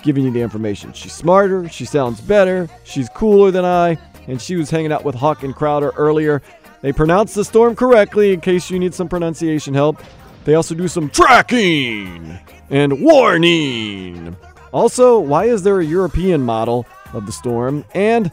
giving 0.02 0.24
you 0.24 0.32
the 0.32 0.42
information? 0.42 0.94
She's 0.94 1.14
smarter, 1.14 1.70
she 1.70 1.86
sounds 1.86 2.22
better, 2.22 2.68
she's 2.86 3.08
cooler 3.10 3.52
than 3.52 3.64
I. 3.64 4.00
and 4.28 4.42
she 4.42 4.56
was 4.56 4.70
hanging 4.70 4.92
out 4.92 5.04
with 5.04 5.16
Hawk 5.16 5.44
and 5.44 5.56
Crowder 5.56 5.92
earlier. 5.98 6.42
They 6.82 6.94
pronounce 6.94 7.34
the 7.34 7.44
storm 7.44 7.76
correctly 7.76 8.34
in 8.34 8.42
case 8.42 8.70
you 8.70 8.78
need 8.78 8.94
some 8.94 9.10
pronunciation 9.10 9.74
help. 9.74 10.02
They 10.46 10.54
also 10.54 10.76
do 10.76 10.88
some 10.88 11.10
tracking 11.10 12.38
and 12.70 13.02
warning. 13.02 14.36
Also, 14.72 15.20
why 15.20 15.46
is 15.46 15.64
there 15.64 15.80
a 15.80 15.86
European 15.86 16.42
model 16.42 16.86
of 17.14 17.26
the 17.26 17.32
storm? 17.32 17.84
And 17.94 18.32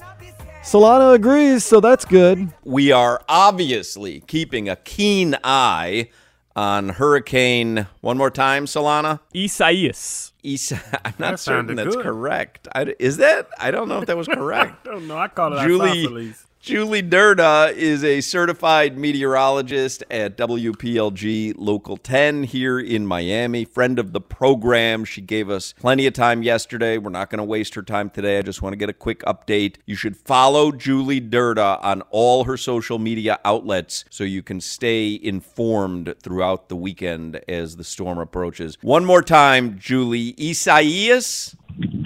Solana 0.62 1.14
agrees, 1.14 1.64
so 1.64 1.80
that's 1.80 2.04
good. 2.04 2.52
We 2.64 2.92
are 2.92 3.22
obviously 3.28 4.20
keeping 4.20 4.68
a 4.68 4.76
keen 4.76 5.36
eye 5.44 6.10
on 6.56 6.90
Hurricane. 6.90 7.86
One 8.00 8.16
more 8.16 8.30
time, 8.30 8.66
Solana. 8.66 9.20
Isaias. 9.34 10.32
Isa- 10.42 10.80
I'm 11.04 11.14
not 11.18 11.30
That 11.32 11.40
certain 11.40 11.74
that's 11.76 11.96
good. 11.96 12.04
correct. 12.04 12.68
I, 12.74 12.94
is 12.98 13.16
that? 13.18 13.48
I 13.58 13.70
don't 13.70 13.88
know 13.88 13.98
if 14.00 14.06
that 14.06 14.16
was 14.16 14.28
correct. 14.32 14.86
I 14.86 14.90
don't 14.92 15.08
know. 15.08 15.16
I 15.18 15.28
called 15.28 15.54
it 15.54 15.66
Julie, 15.66 16.02
isosceles. 16.04 16.46
Julie 16.64 17.02
Durda 17.02 17.74
is 17.76 18.02
a 18.02 18.22
certified 18.22 18.96
meteorologist 18.96 20.02
at 20.10 20.38
WPLG 20.38 21.52
Local 21.58 21.98
10 21.98 22.44
here 22.44 22.80
in 22.80 23.06
Miami, 23.06 23.66
friend 23.66 23.98
of 23.98 24.14
the 24.14 24.20
program. 24.22 25.04
She 25.04 25.20
gave 25.20 25.50
us 25.50 25.74
plenty 25.74 26.06
of 26.06 26.14
time 26.14 26.42
yesterday. 26.42 26.96
We're 26.96 27.10
not 27.10 27.28
going 27.28 27.36
to 27.36 27.44
waste 27.44 27.74
her 27.74 27.82
time 27.82 28.08
today. 28.08 28.38
I 28.38 28.40
just 28.40 28.62
want 28.62 28.72
to 28.72 28.78
get 28.78 28.88
a 28.88 28.94
quick 28.94 29.20
update. 29.24 29.76
You 29.84 29.94
should 29.94 30.16
follow 30.16 30.72
Julie 30.72 31.20
Durda 31.20 31.80
on 31.82 32.00
all 32.08 32.44
her 32.44 32.56
social 32.56 32.98
media 32.98 33.38
outlets 33.44 34.06
so 34.08 34.24
you 34.24 34.42
can 34.42 34.58
stay 34.62 35.20
informed 35.22 36.14
throughout 36.22 36.70
the 36.70 36.76
weekend 36.76 37.42
as 37.46 37.76
the 37.76 37.84
storm 37.84 38.16
approaches. 38.16 38.78
One 38.80 39.04
more 39.04 39.20
time, 39.20 39.78
Julie. 39.78 40.34
Isaias? 40.40 41.54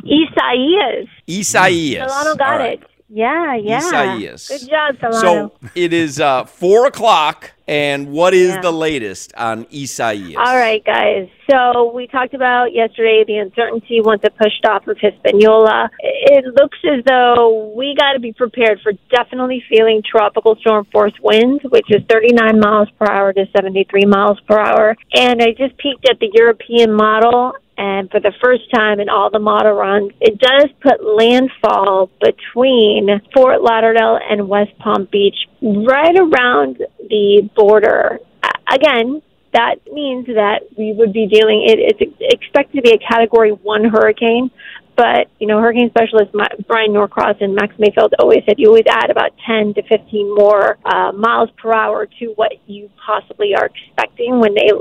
Isaias. 0.05 1.09
Isaias. 1.31 2.11
Solano 2.11 2.35
got 2.35 2.59
right. 2.59 2.83
it. 2.83 2.91
Yeah, 3.11 3.55
yeah. 3.57 3.79
Isaias. 3.79 4.49
Good 4.49 4.69
job, 4.69 4.97
Solano. 5.01 5.21
So 5.21 5.71
it 5.75 5.93
is 5.95 6.21
uh, 6.21 6.45
four 6.45 6.87
o'clock, 6.87 7.53
and 7.67 8.09
what 8.13 8.35
is 8.35 8.51
Yeah. 8.51 8.61
the 8.61 8.71
latest 8.71 9.33
on 9.35 9.67
Isaias? 9.75 10.37
All 10.37 10.57
right, 10.57 10.85
guys. 10.85 11.29
So 11.51 11.91
we 11.95 12.07
talked 12.07 12.35
about 12.35 12.75
yesterday 12.75 13.25
the 13.27 13.39
uncertainty 13.39 14.03
once 14.03 14.21
it 14.25 14.35
pushed 14.37 14.63
off 14.67 14.87
of 14.87 14.99
Hispaniola. 15.01 15.89
It 16.01 16.45
looks 16.61 16.77
as 16.85 17.03
though 17.07 17.73
we 17.75 17.95
got 17.99 18.13
to 18.13 18.21
be 18.21 18.35
prepared 18.35 18.81
for 18.83 18.93
definitely 19.11 19.65
feeling 19.71 20.03
tropical 20.05 20.57
storm 20.57 20.87
force 20.93 21.15
winds, 21.23 21.63
which 21.71 21.87
is 21.89 22.03
39 22.11 22.61
miles 22.61 22.89
per 22.99 23.11
hour 23.11 23.33
to 23.33 23.47
73 23.57 24.05
miles 24.05 24.39
per 24.47 24.59
hour. 24.59 24.95
And 25.15 25.41
I 25.43 25.53
just 25.57 25.79
peeked 25.79 26.07
at 26.11 26.19
the 26.21 26.29
European 26.35 26.93
model. 26.93 27.55
And 27.79 28.11
for 28.11 28.19
the 28.19 28.33
first 28.43 28.63
time 28.75 28.99
in 28.99 29.09
all 29.09 29.31
the 29.31 29.39
model 29.39 29.73
runs, 29.73 30.11
it 30.21 30.37
does 30.41 30.67
put 30.83 31.05
landfall 31.05 32.11
between 32.21 33.21
Fort 33.33 33.63
Lauderdale 33.63 34.19
and 34.29 34.49
West 34.49 34.77
Palm 34.79 35.07
Beach, 35.13 35.37
right 35.63 36.17
around 36.19 36.79
the 36.99 37.49
border. 37.55 38.19
Again, 38.69 39.23
that 39.53 39.77
means 39.93 40.27
that 40.27 40.63
we 40.77 40.93
would 40.93 41.13
be 41.13 41.29
dealing. 41.29 41.67
It, 41.69 41.79
it's 41.79 42.13
expected 42.21 42.79
to 42.79 42.83
be 42.83 42.91
a 42.91 42.99
Category 42.99 43.53
One 43.53 43.85
hurricane, 43.85 44.51
but 44.97 45.29
you 45.39 45.47
know, 45.47 45.61
hurricane 45.61 45.91
specialist 45.91 46.33
Brian 46.67 46.93
Norcross 46.93 47.37
and 47.41 47.55
Max 47.55 47.77
Mayfield 47.79 48.13
always 48.19 48.43
said 48.45 48.59
you 48.59 48.67
always 48.67 48.87
add 48.91 49.09
about 49.11 49.31
10 49.47 49.75
to 49.75 49.83
15 49.83 50.35
more 50.35 50.79
uh, 50.85 51.13
miles 51.13 51.49
per 51.57 51.73
hour 51.73 52.07
to 52.19 52.33
what 52.35 52.53
you 52.67 52.91
possibly 53.07 53.55
are 53.55 53.67
expecting 53.67 54.41
when 54.41 54.55
they 54.55 54.73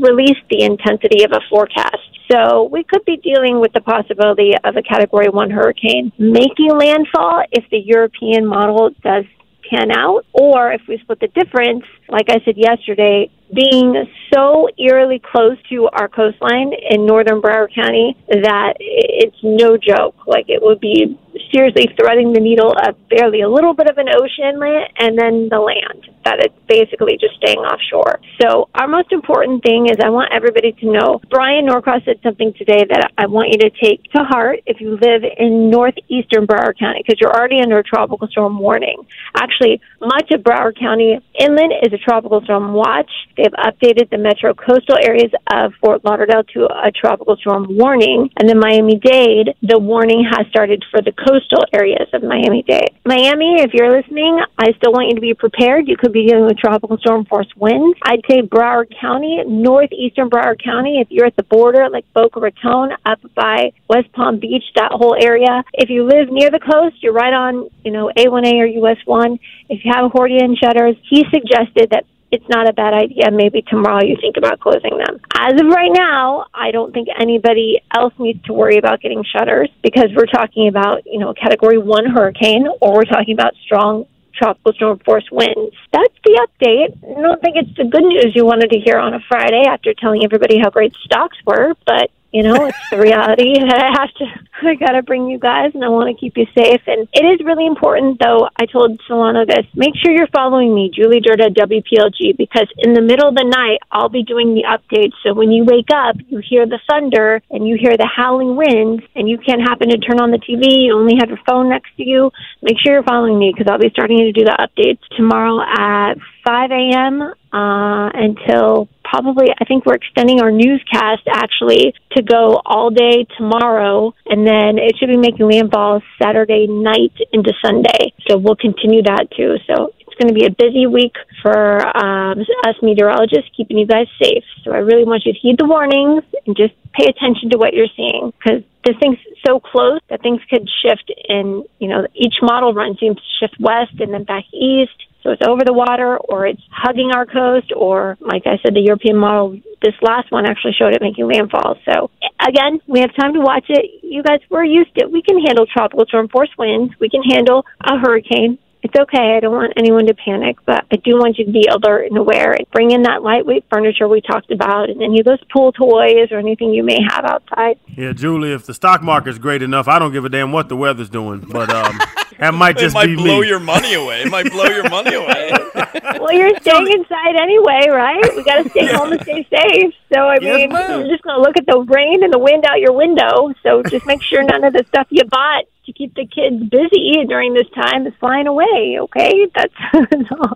release 0.00 0.38
the 0.50 0.62
intensity 0.62 1.24
of 1.24 1.32
a 1.32 1.40
forecast. 1.50 1.98
So 2.30 2.64
we 2.64 2.84
could 2.84 3.04
be 3.04 3.16
dealing 3.18 3.60
with 3.60 3.72
the 3.72 3.80
possibility 3.80 4.52
of 4.64 4.76
a 4.76 4.82
Category 4.82 5.28
One 5.28 5.50
hurricane 5.50 6.12
making 6.18 6.70
landfall 6.70 7.42
if 7.50 7.64
the 7.70 7.78
European 7.78 8.46
model 8.46 8.90
does 9.02 9.24
pan 9.68 9.90
out, 9.90 10.24
or 10.32 10.72
if 10.72 10.82
we 10.88 10.98
split 10.98 11.20
the 11.20 11.28
difference, 11.28 11.84
like 12.08 12.28
I 12.28 12.40
said 12.44 12.56
yesterday, 12.56 13.30
being 13.54 14.06
so 14.32 14.68
eerily 14.78 15.20
close 15.20 15.58
to 15.68 15.88
our 15.92 16.08
coastline 16.08 16.72
in 16.90 17.06
northern 17.06 17.40
Broward 17.40 17.74
County 17.74 18.16
that 18.28 18.74
it's 18.78 19.36
no 19.42 19.76
joke. 19.76 20.26
Like 20.26 20.46
it 20.48 20.62
would 20.62 20.80
be 20.80 21.18
seriously 21.54 21.88
threading 21.98 22.32
the 22.32 22.40
needle 22.40 22.72
of 22.86 22.96
barely 23.08 23.42
a 23.42 23.48
little 23.48 23.74
bit 23.74 23.88
of 23.90 23.98
an 23.98 24.08
ocean 24.08 24.60
and 24.98 25.18
then 25.18 25.48
the 25.50 25.58
land 25.58 26.08
that 26.24 26.38
it's 26.38 26.54
basically 26.68 27.18
just 27.18 27.34
staying 27.36 27.58
offshore. 27.58 28.20
So 28.40 28.68
our 28.74 28.86
most 28.86 29.12
important 29.12 29.62
thing 29.62 29.86
is 29.86 29.96
I 30.02 30.10
want 30.10 30.32
everybody 30.32 30.72
to 30.72 30.86
know 30.86 31.20
Brian 31.30 31.66
Norcross 31.66 32.04
said 32.04 32.20
something 32.22 32.52
today 32.54 32.84
that 32.88 33.12
I 33.18 33.26
want 33.26 33.50
you 33.50 33.58
to 33.58 33.70
take 33.70 34.04
to 34.14 34.24
heart 34.24 34.60
if 34.66 34.80
you 34.80 34.96
live 35.00 35.22
in 35.24 35.68
northeastern 35.70 36.46
Broward 36.46 36.78
County 36.78 37.02
because 37.04 37.20
you're 37.20 37.34
already 37.34 37.60
under 37.60 37.78
a 37.78 37.82
tropical 37.82 38.28
storm 38.28 38.58
warning. 38.58 39.04
Actually, 39.34 39.80
much 40.00 40.30
of 40.30 40.40
Broward 40.42 40.78
County 40.78 41.18
inland 41.38 41.72
is 41.82 41.92
a 41.92 41.98
tropical 41.98 42.40
storm 42.42 42.72
watch. 42.72 43.10
They've 43.42 43.50
updated 43.58 44.10
the 44.10 44.18
metro 44.18 44.54
coastal 44.54 44.96
areas 45.02 45.32
of 45.52 45.72
Fort 45.80 46.04
Lauderdale 46.04 46.44
to 46.54 46.66
a 46.70 46.92
tropical 46.92 47.36
storm 47.36 47.66
warning. 47.70 48.30
And 48.38 48.48
then 48.48 48.60
Miami 48.60 49.00
Dade, 49.02 49.56
the 49.62 49.80
warning 49.80 50.22
has 50.30 50.46
started 50.46 50.84
for 50.92 51.02
the 51.02 51.10
coastal 51.10 51.64
areas 51.74 52.06
of 52.12 52.22
Miami 52.22 52.62
Dade. 52.62 52.94
Miami, 53.04 53.58
if 53.58 53.74
you're 53.74 53.90
listening, 53.90 54.38
I 54.58 54.70
still 54.78 54.92
want 54.92 55.08
you 55.08 55.16
to 55.16 55.20
be 55.20 55.34
prepared. 55.34 55.88
You 55.88 55.96
could 55.96 56.12
be 56.12 56.28
dealing 56.28 56.44
with 56.44 56.56
tropical 56.56 56.96
storm 56.98 57.24
force 57.24 57.48
winds. 57.56 57.98
I'd 58.04 58.22
say 58.30 58.42
Broward 58.42 58.94
County, 59.00 59.42
northeastern 59.44 60.30
Broward 60.30 60.62
County, 60.62 61.00
if 61.00 61.08
you're 61.10 61.26
at 61.26 61.34
the 61.34 61.42
border, 61.42 61.88
like 61.90 62.04
Boca 62.14 62.38
Raton, 62.38 62.90
up 63.04 63.18
by 63.34 63.72
West 63.88 64.12
Palm 64.12 64.38
Beach, 64.38 64.62
that 64.76 64.92
whole 64.92 65.16
area. 65.20 65.64
If 65.72 65.90
you 65.90 66.04
live 66.04 66.30
near 66.30 66.50
the 66.50 66.60
coast, 66.60 67.02
you're 67.02 67.12
right 67.12 67.34
on, 67.34 67.68
you 67.84 67.90
know, 67.90 68.12
A1A 68.16 68.54
or 68.62 68.86
US1. 68.86 69.40
If 69.68 69.84
you 69.84 69.90
have 69.92 70.04
accordion 70.04 70.54
shutters, 70.54 70.94
he 71.10 71.24
suggested 71.32 71.90
that 71.90 72.04
it's 72.32 72.48
not 72.48 72.66
a 72.68 72.72
bad 72.72 72.94
idea. 72.94 73.30
Maybe 73.30 73.62
tomorrow 73.62 74.02
you 74.02 74.16
think 74.20 74.38
about 74.38 74.58
closing 74.58 74.96
them. 74.96 75.20
As 75.34 75.52
of 75.60 75.66
right 75.68 75.92
now, 75.92 76.46
I 76.54 76.70
don't 76.70 76.92
think 76.92 77.08
anybody 77.20 77.80
else 77.94 78.14
needs 78.18 78.42
to 78.44 78.54
worry 78.54 78.78
about 78.78 79.02
getting 79.02 79.22
shutters 79.22 79.68
because 79.82 80.08
we're 80.16 80.26
talking 80.26 80.66
about, 80.66 81.02
you 81.04 81.18
know, 81.18 81.30
a 81.30 81.34
category 81.34 81.76
one 81.76 82.06
hurricane 82.06 82.66
or 82.80 82.94
we're 82.94 83.04
talking 83.04 83.34
about 83.34 83.52
strong 83.62 84.06
tropical 84.34 84.72
storm 84.72 84.98
force 85.04 85.28
winds. 85.30 85.76
That's 85.92 86.14
the 86.24 86.40
update. 86.48 86.96
I 87.04 87.20
don't 87.20 87.40
think 87.42 87.56
it's 87.56 87.76
the 87.76 87.84
good 87.84 88.02
news 88.02 88.32
you 88.34 88.46
wanted 88.46 88.70
to 88.70 88.78
hear 88.78 88.98
on 88.98 89.12
a 89.12 89.20
Friday 89.28 89.64
after 89.68 89.92
telling 89.92 90.24
everybody 90.24 90.58
how 90.58 90.70
great 90.70 90.94
stocks 91.04 91.36
were, 91.46 91.74
but 91.86 92.10
you 92.32 92.42
know, 92.42 92.66
it's 92.66 92.90
the 92.90 92.98
reality 92.98 93.52
that 93.60 93.80
I 93.80 93.92
have 94.00 94.12
to, 94.16 94.26
I 94.68 94.74
gotta 94.74 95.02
bring 95.02 95.28
you 95.28 95.38
guys 95.38 95.70
and 95.74 95.84
I 95.84 95.88
want 95.88 96.08
to 96.08 96.18
keep 96.18 96.36
you 96.36 96.46
safe. 96.56 96.80
And 96.86 97.06
it 97.12 97.24
is 97.24 97.44
really 97.44 97.66
important 97.66 98.18
though, 98.18 98.48
I 98.56 98.66
told 98.66 99.00
Solano 99.06 99.44
this, 99.44 99.66
make 99.74 99.94
sure 100.00 100.12
you're 100.12 100.32
following 100.32 100.74
me, 100.74 100.90
Julie 100.92 101.20
Dirt 101.20 101.40
at 101.40 101.52
WPLG, 101.52 102.36
because 102.36 102.68
in 102.78 102.94
the 102.94 103.02
middle 103.02 103.28
of 103.28 103.34
the 103.34 103.44
night, 103.44 103.78
I'll 103.92 104.08
be 104.08 104.22
doing 104.22 104.54
the 104.54 104.64
updates. 104.64 105.12
So 105.22 105.34
when 105.34 105.52
you 105.52 105.64
wake 105.64 105.92
up, 105.94 106.16
you 106.28 106.40
hear 106.40 106.66
the 106.66 106.80
thunder 106.88 107.42
and 107.50 107.68
you 107.68 107.76
hear 107.78 107.96
the 107.96 108.08
howling 108.08 108.56
winds 108.56 109.04
and 109.14 109.28
you 109.28 109.38
can't 109.38 109.60
happen 109.60 109.90
to 109.90 109.98
turn 109.98 110.20
on 110.20 110.30
the 110.30 110.40
TV, 110.40 110.88
you 110.88 110.96
only 110.96 111.16
have 111.20 111.28
your 111.28 111.42
phone 111.46 111.68
next 111.68 111.94
to 111.96 112.04
you. 112.08 112.30
Make 112.62 112.78
sure 112.80 112.94
you're 112.94 113.02
following 113.02 113.38
me 113.38 113.52
because 113.52 113.70
I'll 113.70 113.78
be 113.78 113.90
starting 113.90 114.18
to 114.18 114.32
do 114.32 114.44
the 114.44 114.56
updates 114.56 115.04
tomorrow 115.16 115.60
at 115.60 116.16
5 116.44 116.70
a.m. 116.70 117.22
Uh, 117.52 118.08
until 118.14 118.88
probably, 119.04 119.48
I 119.60 119.64
think 119.64 119.84
we're 119.84 119.94
extending 119.94 120.40
our 120.40 120.50
newscast 120.50 121.22
actually 121.28 121.94
to 122.16 122.22
go 122.22 122.60
all 122.64 122.90
day 122.90 123.26
tomorrow, 123.36 124.14
and 124.26 124.46
then 124.46 124.78
it 124.78 124.96
should 124.98 125.08
be 125.08 125.16
making 125.16 125.48
landfall 125.48 126.02
Saturday 126.20 126.66
night 126.66 127.12
into 127.32 127.52
Sunday. 127.64 128.12
So 128.28 128.38
we'll 128.38 128.56
continue 128.56 129.02
that 129.02 129.28
too. 129.36 129.56
So 129.66 129.92
it's 130.00 130.16
going 130.20 130.28
to 130.28 130.34
be 130.34 130.46
a 130.46 130.50
busy 130.50 130.86
week 130.86 131.14
for 131.42 131.80
um, 131.96 132.40
us 132.66 132.76
meteorologists, 132.82 133.50
keeping 133.56 133.78
you 133.78 133.86
guys 133.86 134.06
safe. 134.22 134.44
So 134.64 134.72
I 134.72 134.78
really 134.78 135.04
want 135.04 135.24
you 135.24 135.32
to 135.32 135.38
heed 135.38 135.58
the 135.58 135.66
warnings 135.66 136.24
and 136.46 136.56
just 136.56 136.74
pay 136.92 137.04
attention 137.04 137.50
to 137.50 137.58
what 137.58 137.72
you're 137.72 137.92
seeing 137.96 138.32
because 138.38 138.62
this 138.84 138.96
thing's 139.00 139.18
so 139.46 139.60
close 139.60 140.00
that 140.10 140.22
things 140.22 140.40
could 140.50 140.68
shift 140.84 141.10
And 141.28 141.64
you 141.78 141.88
know, 141.88 142.06
each 142.14 142.34
model 142.42 142.74
run 142.74 142.96
seems 142.98 143.16
to 143.16 143.22
shift 143.40 143.56
west 143.60 144.00
and 144.00 144.12
then 144.12 144.24
back 144.24 144.44
east. 144.52 144.96
So 145.22 145.30
it's 145.30 145.42
over 145.46 145.62
the 145.64 145.72
water 145.72 146.18
or 146.18 146.46
it's 146.46 146.62
hugging 146.70 147.12
our 147.14 147.26
coast 147.26 147.72
or, 147.76 148.18
like 148.20 148.42
I 148.46 148.58
said, 148.62 148.74
the 148.74 148.80
European 148.80 149.16
model, 149.16 149.58
this 149.80 149.94
last 150.02 150.30
one 150.32 150.46
actually 150.46 150.72
showed 150.72 150.94
it 150.94 151.02
making 151.02 151.26
landfall. 151.26 151.76
So 151.84 152.10
again, 152.46 152.80
we 152.88 153.00
have 153.00 153.14
time 153.14 153.32
to 153.34 153.40
watch 153.40 153.66
it. 153.68 154.02
You 154.02 154.22
guys, 154.22 154.40
we're 154.50 154.64
used 154.64 154.94
to 154.96 155.04
it. 155.04 155.12
We 155.12 155.22
can 155.22 155.38
handle 155.38 155.66
tropical 155.66 156.06
storm 156.06 156.28
force 156.28 156.50
winds. 156.58 156.94
We 157.00 157.08
can 157.08 157.22
handle 157.22 157.64
a 157.80 157.98
hurricane. 157.98 158.58
It's 158.82 158.94
okay. 158.96 159.36
I 159.36 159.40
don't 159.40 159.52
want 159.54 159.74
anyone 159.76 160.06
to 160.06 160.14
panic, 160.14 160.56
but 160.66 160.84
I 160.90 160.96
do 160.96 161.16
want 161.16 161.38
you 161.38 161.44
to 161.44 161.52
be 161.52 161.68
alert 161.70 162.06
and 162.06 162.18
aware 162.18 162.52
and 162.52 162.68
bring 162.72 162.90
in 162.90 163.02
that 163.02 163.22
lightweight 163.22 163.64
furniture 163.70 164.08
we 164.08 164.20
talked 164.20 164.50
about 164.50 164.90
and 164.90 165.00
any 165.00 165.20
of 165.20 165.24
those 165.24 165.38
pool 165.52 165.70
toys 165.70 166.32
or 166.32 166.38
anything 166.38 166.74
you 166.74 166.82
may 166.82 166.98
have 167.08 167.24
outside. 167.24 167.78
Yeah, 167.96 168.12
Julie, 168.12 168.52
if 168.52 168.66
the 168.66 168.74
stock 168.74 169.00
market's 169.02 169.38
great 169.38 169.62
enough, 169.62 169.86
I 169.86 170.00
don't 170.00 170.12
give 170.12 170.24
a 170.24 170.28
damn 170.28 170.50
what 170.50 170.68
the 170.68 170.74
weather's 170.76 171.08
doing. 171.08 171.40
But 171.48 171.70
um, 171.70 171.96
that 172.40 172.54
might 172.54 172.76
It 172.76 172.80
just 172.80 172.94
might 172.94 173.06
be 173.06 173.14
blow 173.14 173.40
me. 173.42 173.46
your 173.46 173.60
money 173.60 173.94
away. 173.94 174.22
It 174.22 174.30
might 174.32 174.50
blow 174.50 174.64
your 174.64 174.88
money 174.90 175.14
away. 175.14 175.52
well, 176.18 176.32
you're 176.32 176.58
staying 176.60 176.90
inside 176.90 177.36
anyway, 177.40 177.86
right? 177.88 178.34
We 178.34 178.42
got 178.42 178.64
to 178.64 178.68
stay 178.70 178.86
home 178.86 179.12
and 179.12 179.20
stay 179.22 179.46
safe. 179.48 179.94
So, 180.12 180.20
I 180.20 180.40
mean, 180.40 180.70
you're 180.70 181.08
just 181.08 181.22
going 181.22 181.36
to 181.36 181.40
look 181.40 181.56
at 181.56 181.66
the 181.66 181.78
rain 181.88 182.24
and 182.24 182.32
the 182.32 182.38
wind 182.40 182.64
out 182.66 182.80
your 182.80 182.92
window. 182.92 183.52
So, 183.62 183.82
just 183.84 184.06
make 184.06 184.22
sure 184.22 184.42
none 184.42 184.64
of 184.64 184.72
the 184.72 184.84
stuff 184.88 185.06
you 185.10 185.22
bought 185.24 185.64
to 185.86 185.92
keep 185.92 186.14
the 186.14 186.26
kids 186.26 186.62
busy 186.70 187.24
during 187.28 187.54
this 187.54 187.66
time 187.74 188.06
is 188.06 188.12
flying 188.20 188.46
away. 188.46 188.98
Okay, 189.00 189.46
that's 189.56 189.74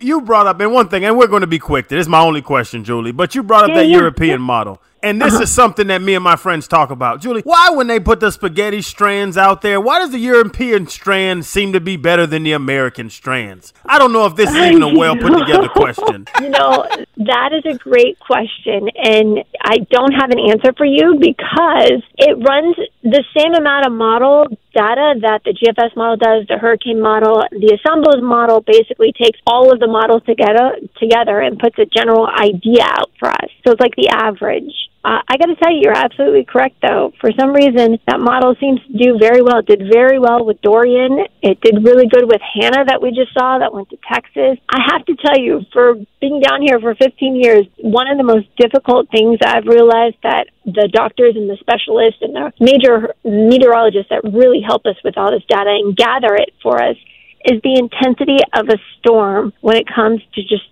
You 0.00 0.20
brought 0.22 0.46
up 0.46 0.60
and 0.60 0.72
one 0.72 0.88
thing, 0.88 1.04
and 1.04 1.18
we're 1.18 1.26
going 1.26 1.40
to 1.42 1.46
be 1.46 1.58
quick. 1.58 1.88
This 1.88 2.02
is 2.02 2.08
my 2.08 2.20
only 2.20 2.42
question, 2.42 2.84
Julie. 2.84 3.12
But 3.12 3.34
you 3.34 3.42
brought 3.42 3.64
up 3.64 3.70
Yeah, 3.70 3.76
that 3.76 3.86
yeah. 3.86 3.96
European 3.98 4.40
model. 4.40 4.80
And 5.02 5.20
this 5.20 5.34
is 5.38 5.52
something 5.52 5.86
that 5.88 6.02
me 6.02 6.14
and 6.14 6.24
my 6.24 6.36
friends 6.36 6.66
talk 6.66 6.90
about. 6.90 7.20
Julie, 7.20 7.42
why 7.42 7.70
when 7.70 7.86
they 7.86 8.00
put 8.00 8.20
the 8.20 8.30
spaghetti 8.32 8.82
strands 8.82 9.36
out 9.36 9.62
there, 9.62 9.80
why 9.80 9.98
does 9.98 10.10
the 10.10 10.18
European 10.18 10.86
strand 10.86 11.44
seem 11.44 11.72
to 11.72 11.80
be 11.80 11.96
better 11.96 12.26
than 12.26 12.42
the 12.42 12.52
American 12.52 13.10
strands? 13.10 13.72
I 13.84 13.98
don't 13.98 14.12
know 14.12 14.26
if 14.26 14.36
this 14.36 14.50
is 14.50 14.56
even 14.56 14.82
a 14.82 14.94
well 14.98 15.16
put 15.16 15.38
together 15.38 15.68
question. 15.68 16.26
you 16.40 16.48
know, 16.48 16.86
that 17.18 17.50
is 17.52 17.64
a 17.72 17.78
great 17.78 18.18
question. 18.18 18.88
And 18.96 19.44
I 19.62 19.78
don't 19.90 20.12
have 20.12 20.30
an 20.30 20.38
answer 20.38 20.72
for 20.76 20.86
you 20.86 21.16
because 21.20 22.02
it 22.18 22.36
runs 22.46 22.76
the 23.02 23.24
same 23.36 23.54
amount 23.54 23.86
of 23.86 23.92
model 23.92 24.46
data 24.74 25.14
that 25.22 25.40
the 25.44 25.56
GFS 25.56 25.96
model 25.96 26.16
does, 26.16 26.46
the 26.48 26.58
Hurricane 26.58 27.00
model. 27.00 27.42
The 27.50 27.78
Assembles 27.80 28.22
model 28.22 28.60
basically 28.60 29.12
takes 29.12 29.38
all 29.46 29.72
of 29.72 29.80
the 29.80 29.86
models 29.86 30.22
together, 30.26 30.76
together 31.00 31.40
and 31.40 31.58
puts 31.58 31.78
a 31.78 31.86
general 31.86 32.26
idea 32.26 32.84
out 32.84 33.10
for 33.18 33.30
us. 33.30 33.48
So 33.64 33.72
it's 33.72 33.80
like 33.80 33.96
the 33.96 34.08
average. 34.12 34.72
Uh, 35.06 35.22
I 35.28 35.36
got 35.36 35.46
to 35.46 35.54
tell 35.54 35.70
you, 35.70 35.82
you're 35.84 35.96
absolutely 35.96 36.44
correct, 36.44 36.82
though. 36.82 37.12
For 37.20 37.30
some 37.38 37.52
reason, 37.52 37.96
that 38.08 38.18
model 38.18 38.56
seems 38.58 38.80
to 38.90 38.92
do 38.98 39.18
very 39.22 39.40
well. 39.40 39.60
It 39.60 39.66
did 39.66 39.82
very 39.92 40.18
well 40.18 40.44
with 40.44 40.60
Dorian. 40.62 41.24
It 41.42 41.60
did 41.60 41.84
really 41.84 42.08
good 42.08 42.26
with 42.26 42.40
Hanna 42.42 42.84
that 42.86 43.00
we 43.00 43.10
just 43.10 43.32
saw 43.32 43.60
that 43.60 43.72
went 43.72 43.88
to 43.90 43.98
Texas. 44.02 44.58
I 44.68 44.82
have 44.90 45.06
to 45.06 45.14
tell 45.14 45.38
you, 45.38 45.62
for 45.72 45.94
being 46.20 46.40
down 46.40 46.60
here 46.60 46.80
for 46.80 46.96
15 46.96 47.36
years, 47.36 47.66
one 47.78 48.10
of 48.10 48.18
the 48.18 48.24
most 48.24 48.48
difficult 48.56 49.08
things 49.12 49.38
I've 49.46 49.66
realized 49.66 50.16
that 50.24 50.48
the 50.64 50.90
doctors 50.92 51.36
and 51.36 51.48
the 51.48 51.56
specialists 51.60 52.18
and 52.20 52.34
the 52.34 52.50
major 52.58 53.14
meteorologists 53.22 54.10
that 54.10 54.24
really 54.24 54.60
help 54.60 54.86
us 54.86 54.96
with 55.04 55.16
all 55.16 55.30
this 55.30 55.46
data 55.48 55.70
and 55.70 55.96
gather 55.96 56.34
it 56.34 56.50
for 56.60 56.82
us 56.82 56.96
is 57.44 57.62
the 57.62 57.78
intensity 57.78 58.38
of 58.52 58.68
a 58.68 58.78
storm 58.98 59.52
when 59.60 59.76
it 59.76 59.86
comes 59.86 60.20
to 60.34 60.42
just 60.42 60.66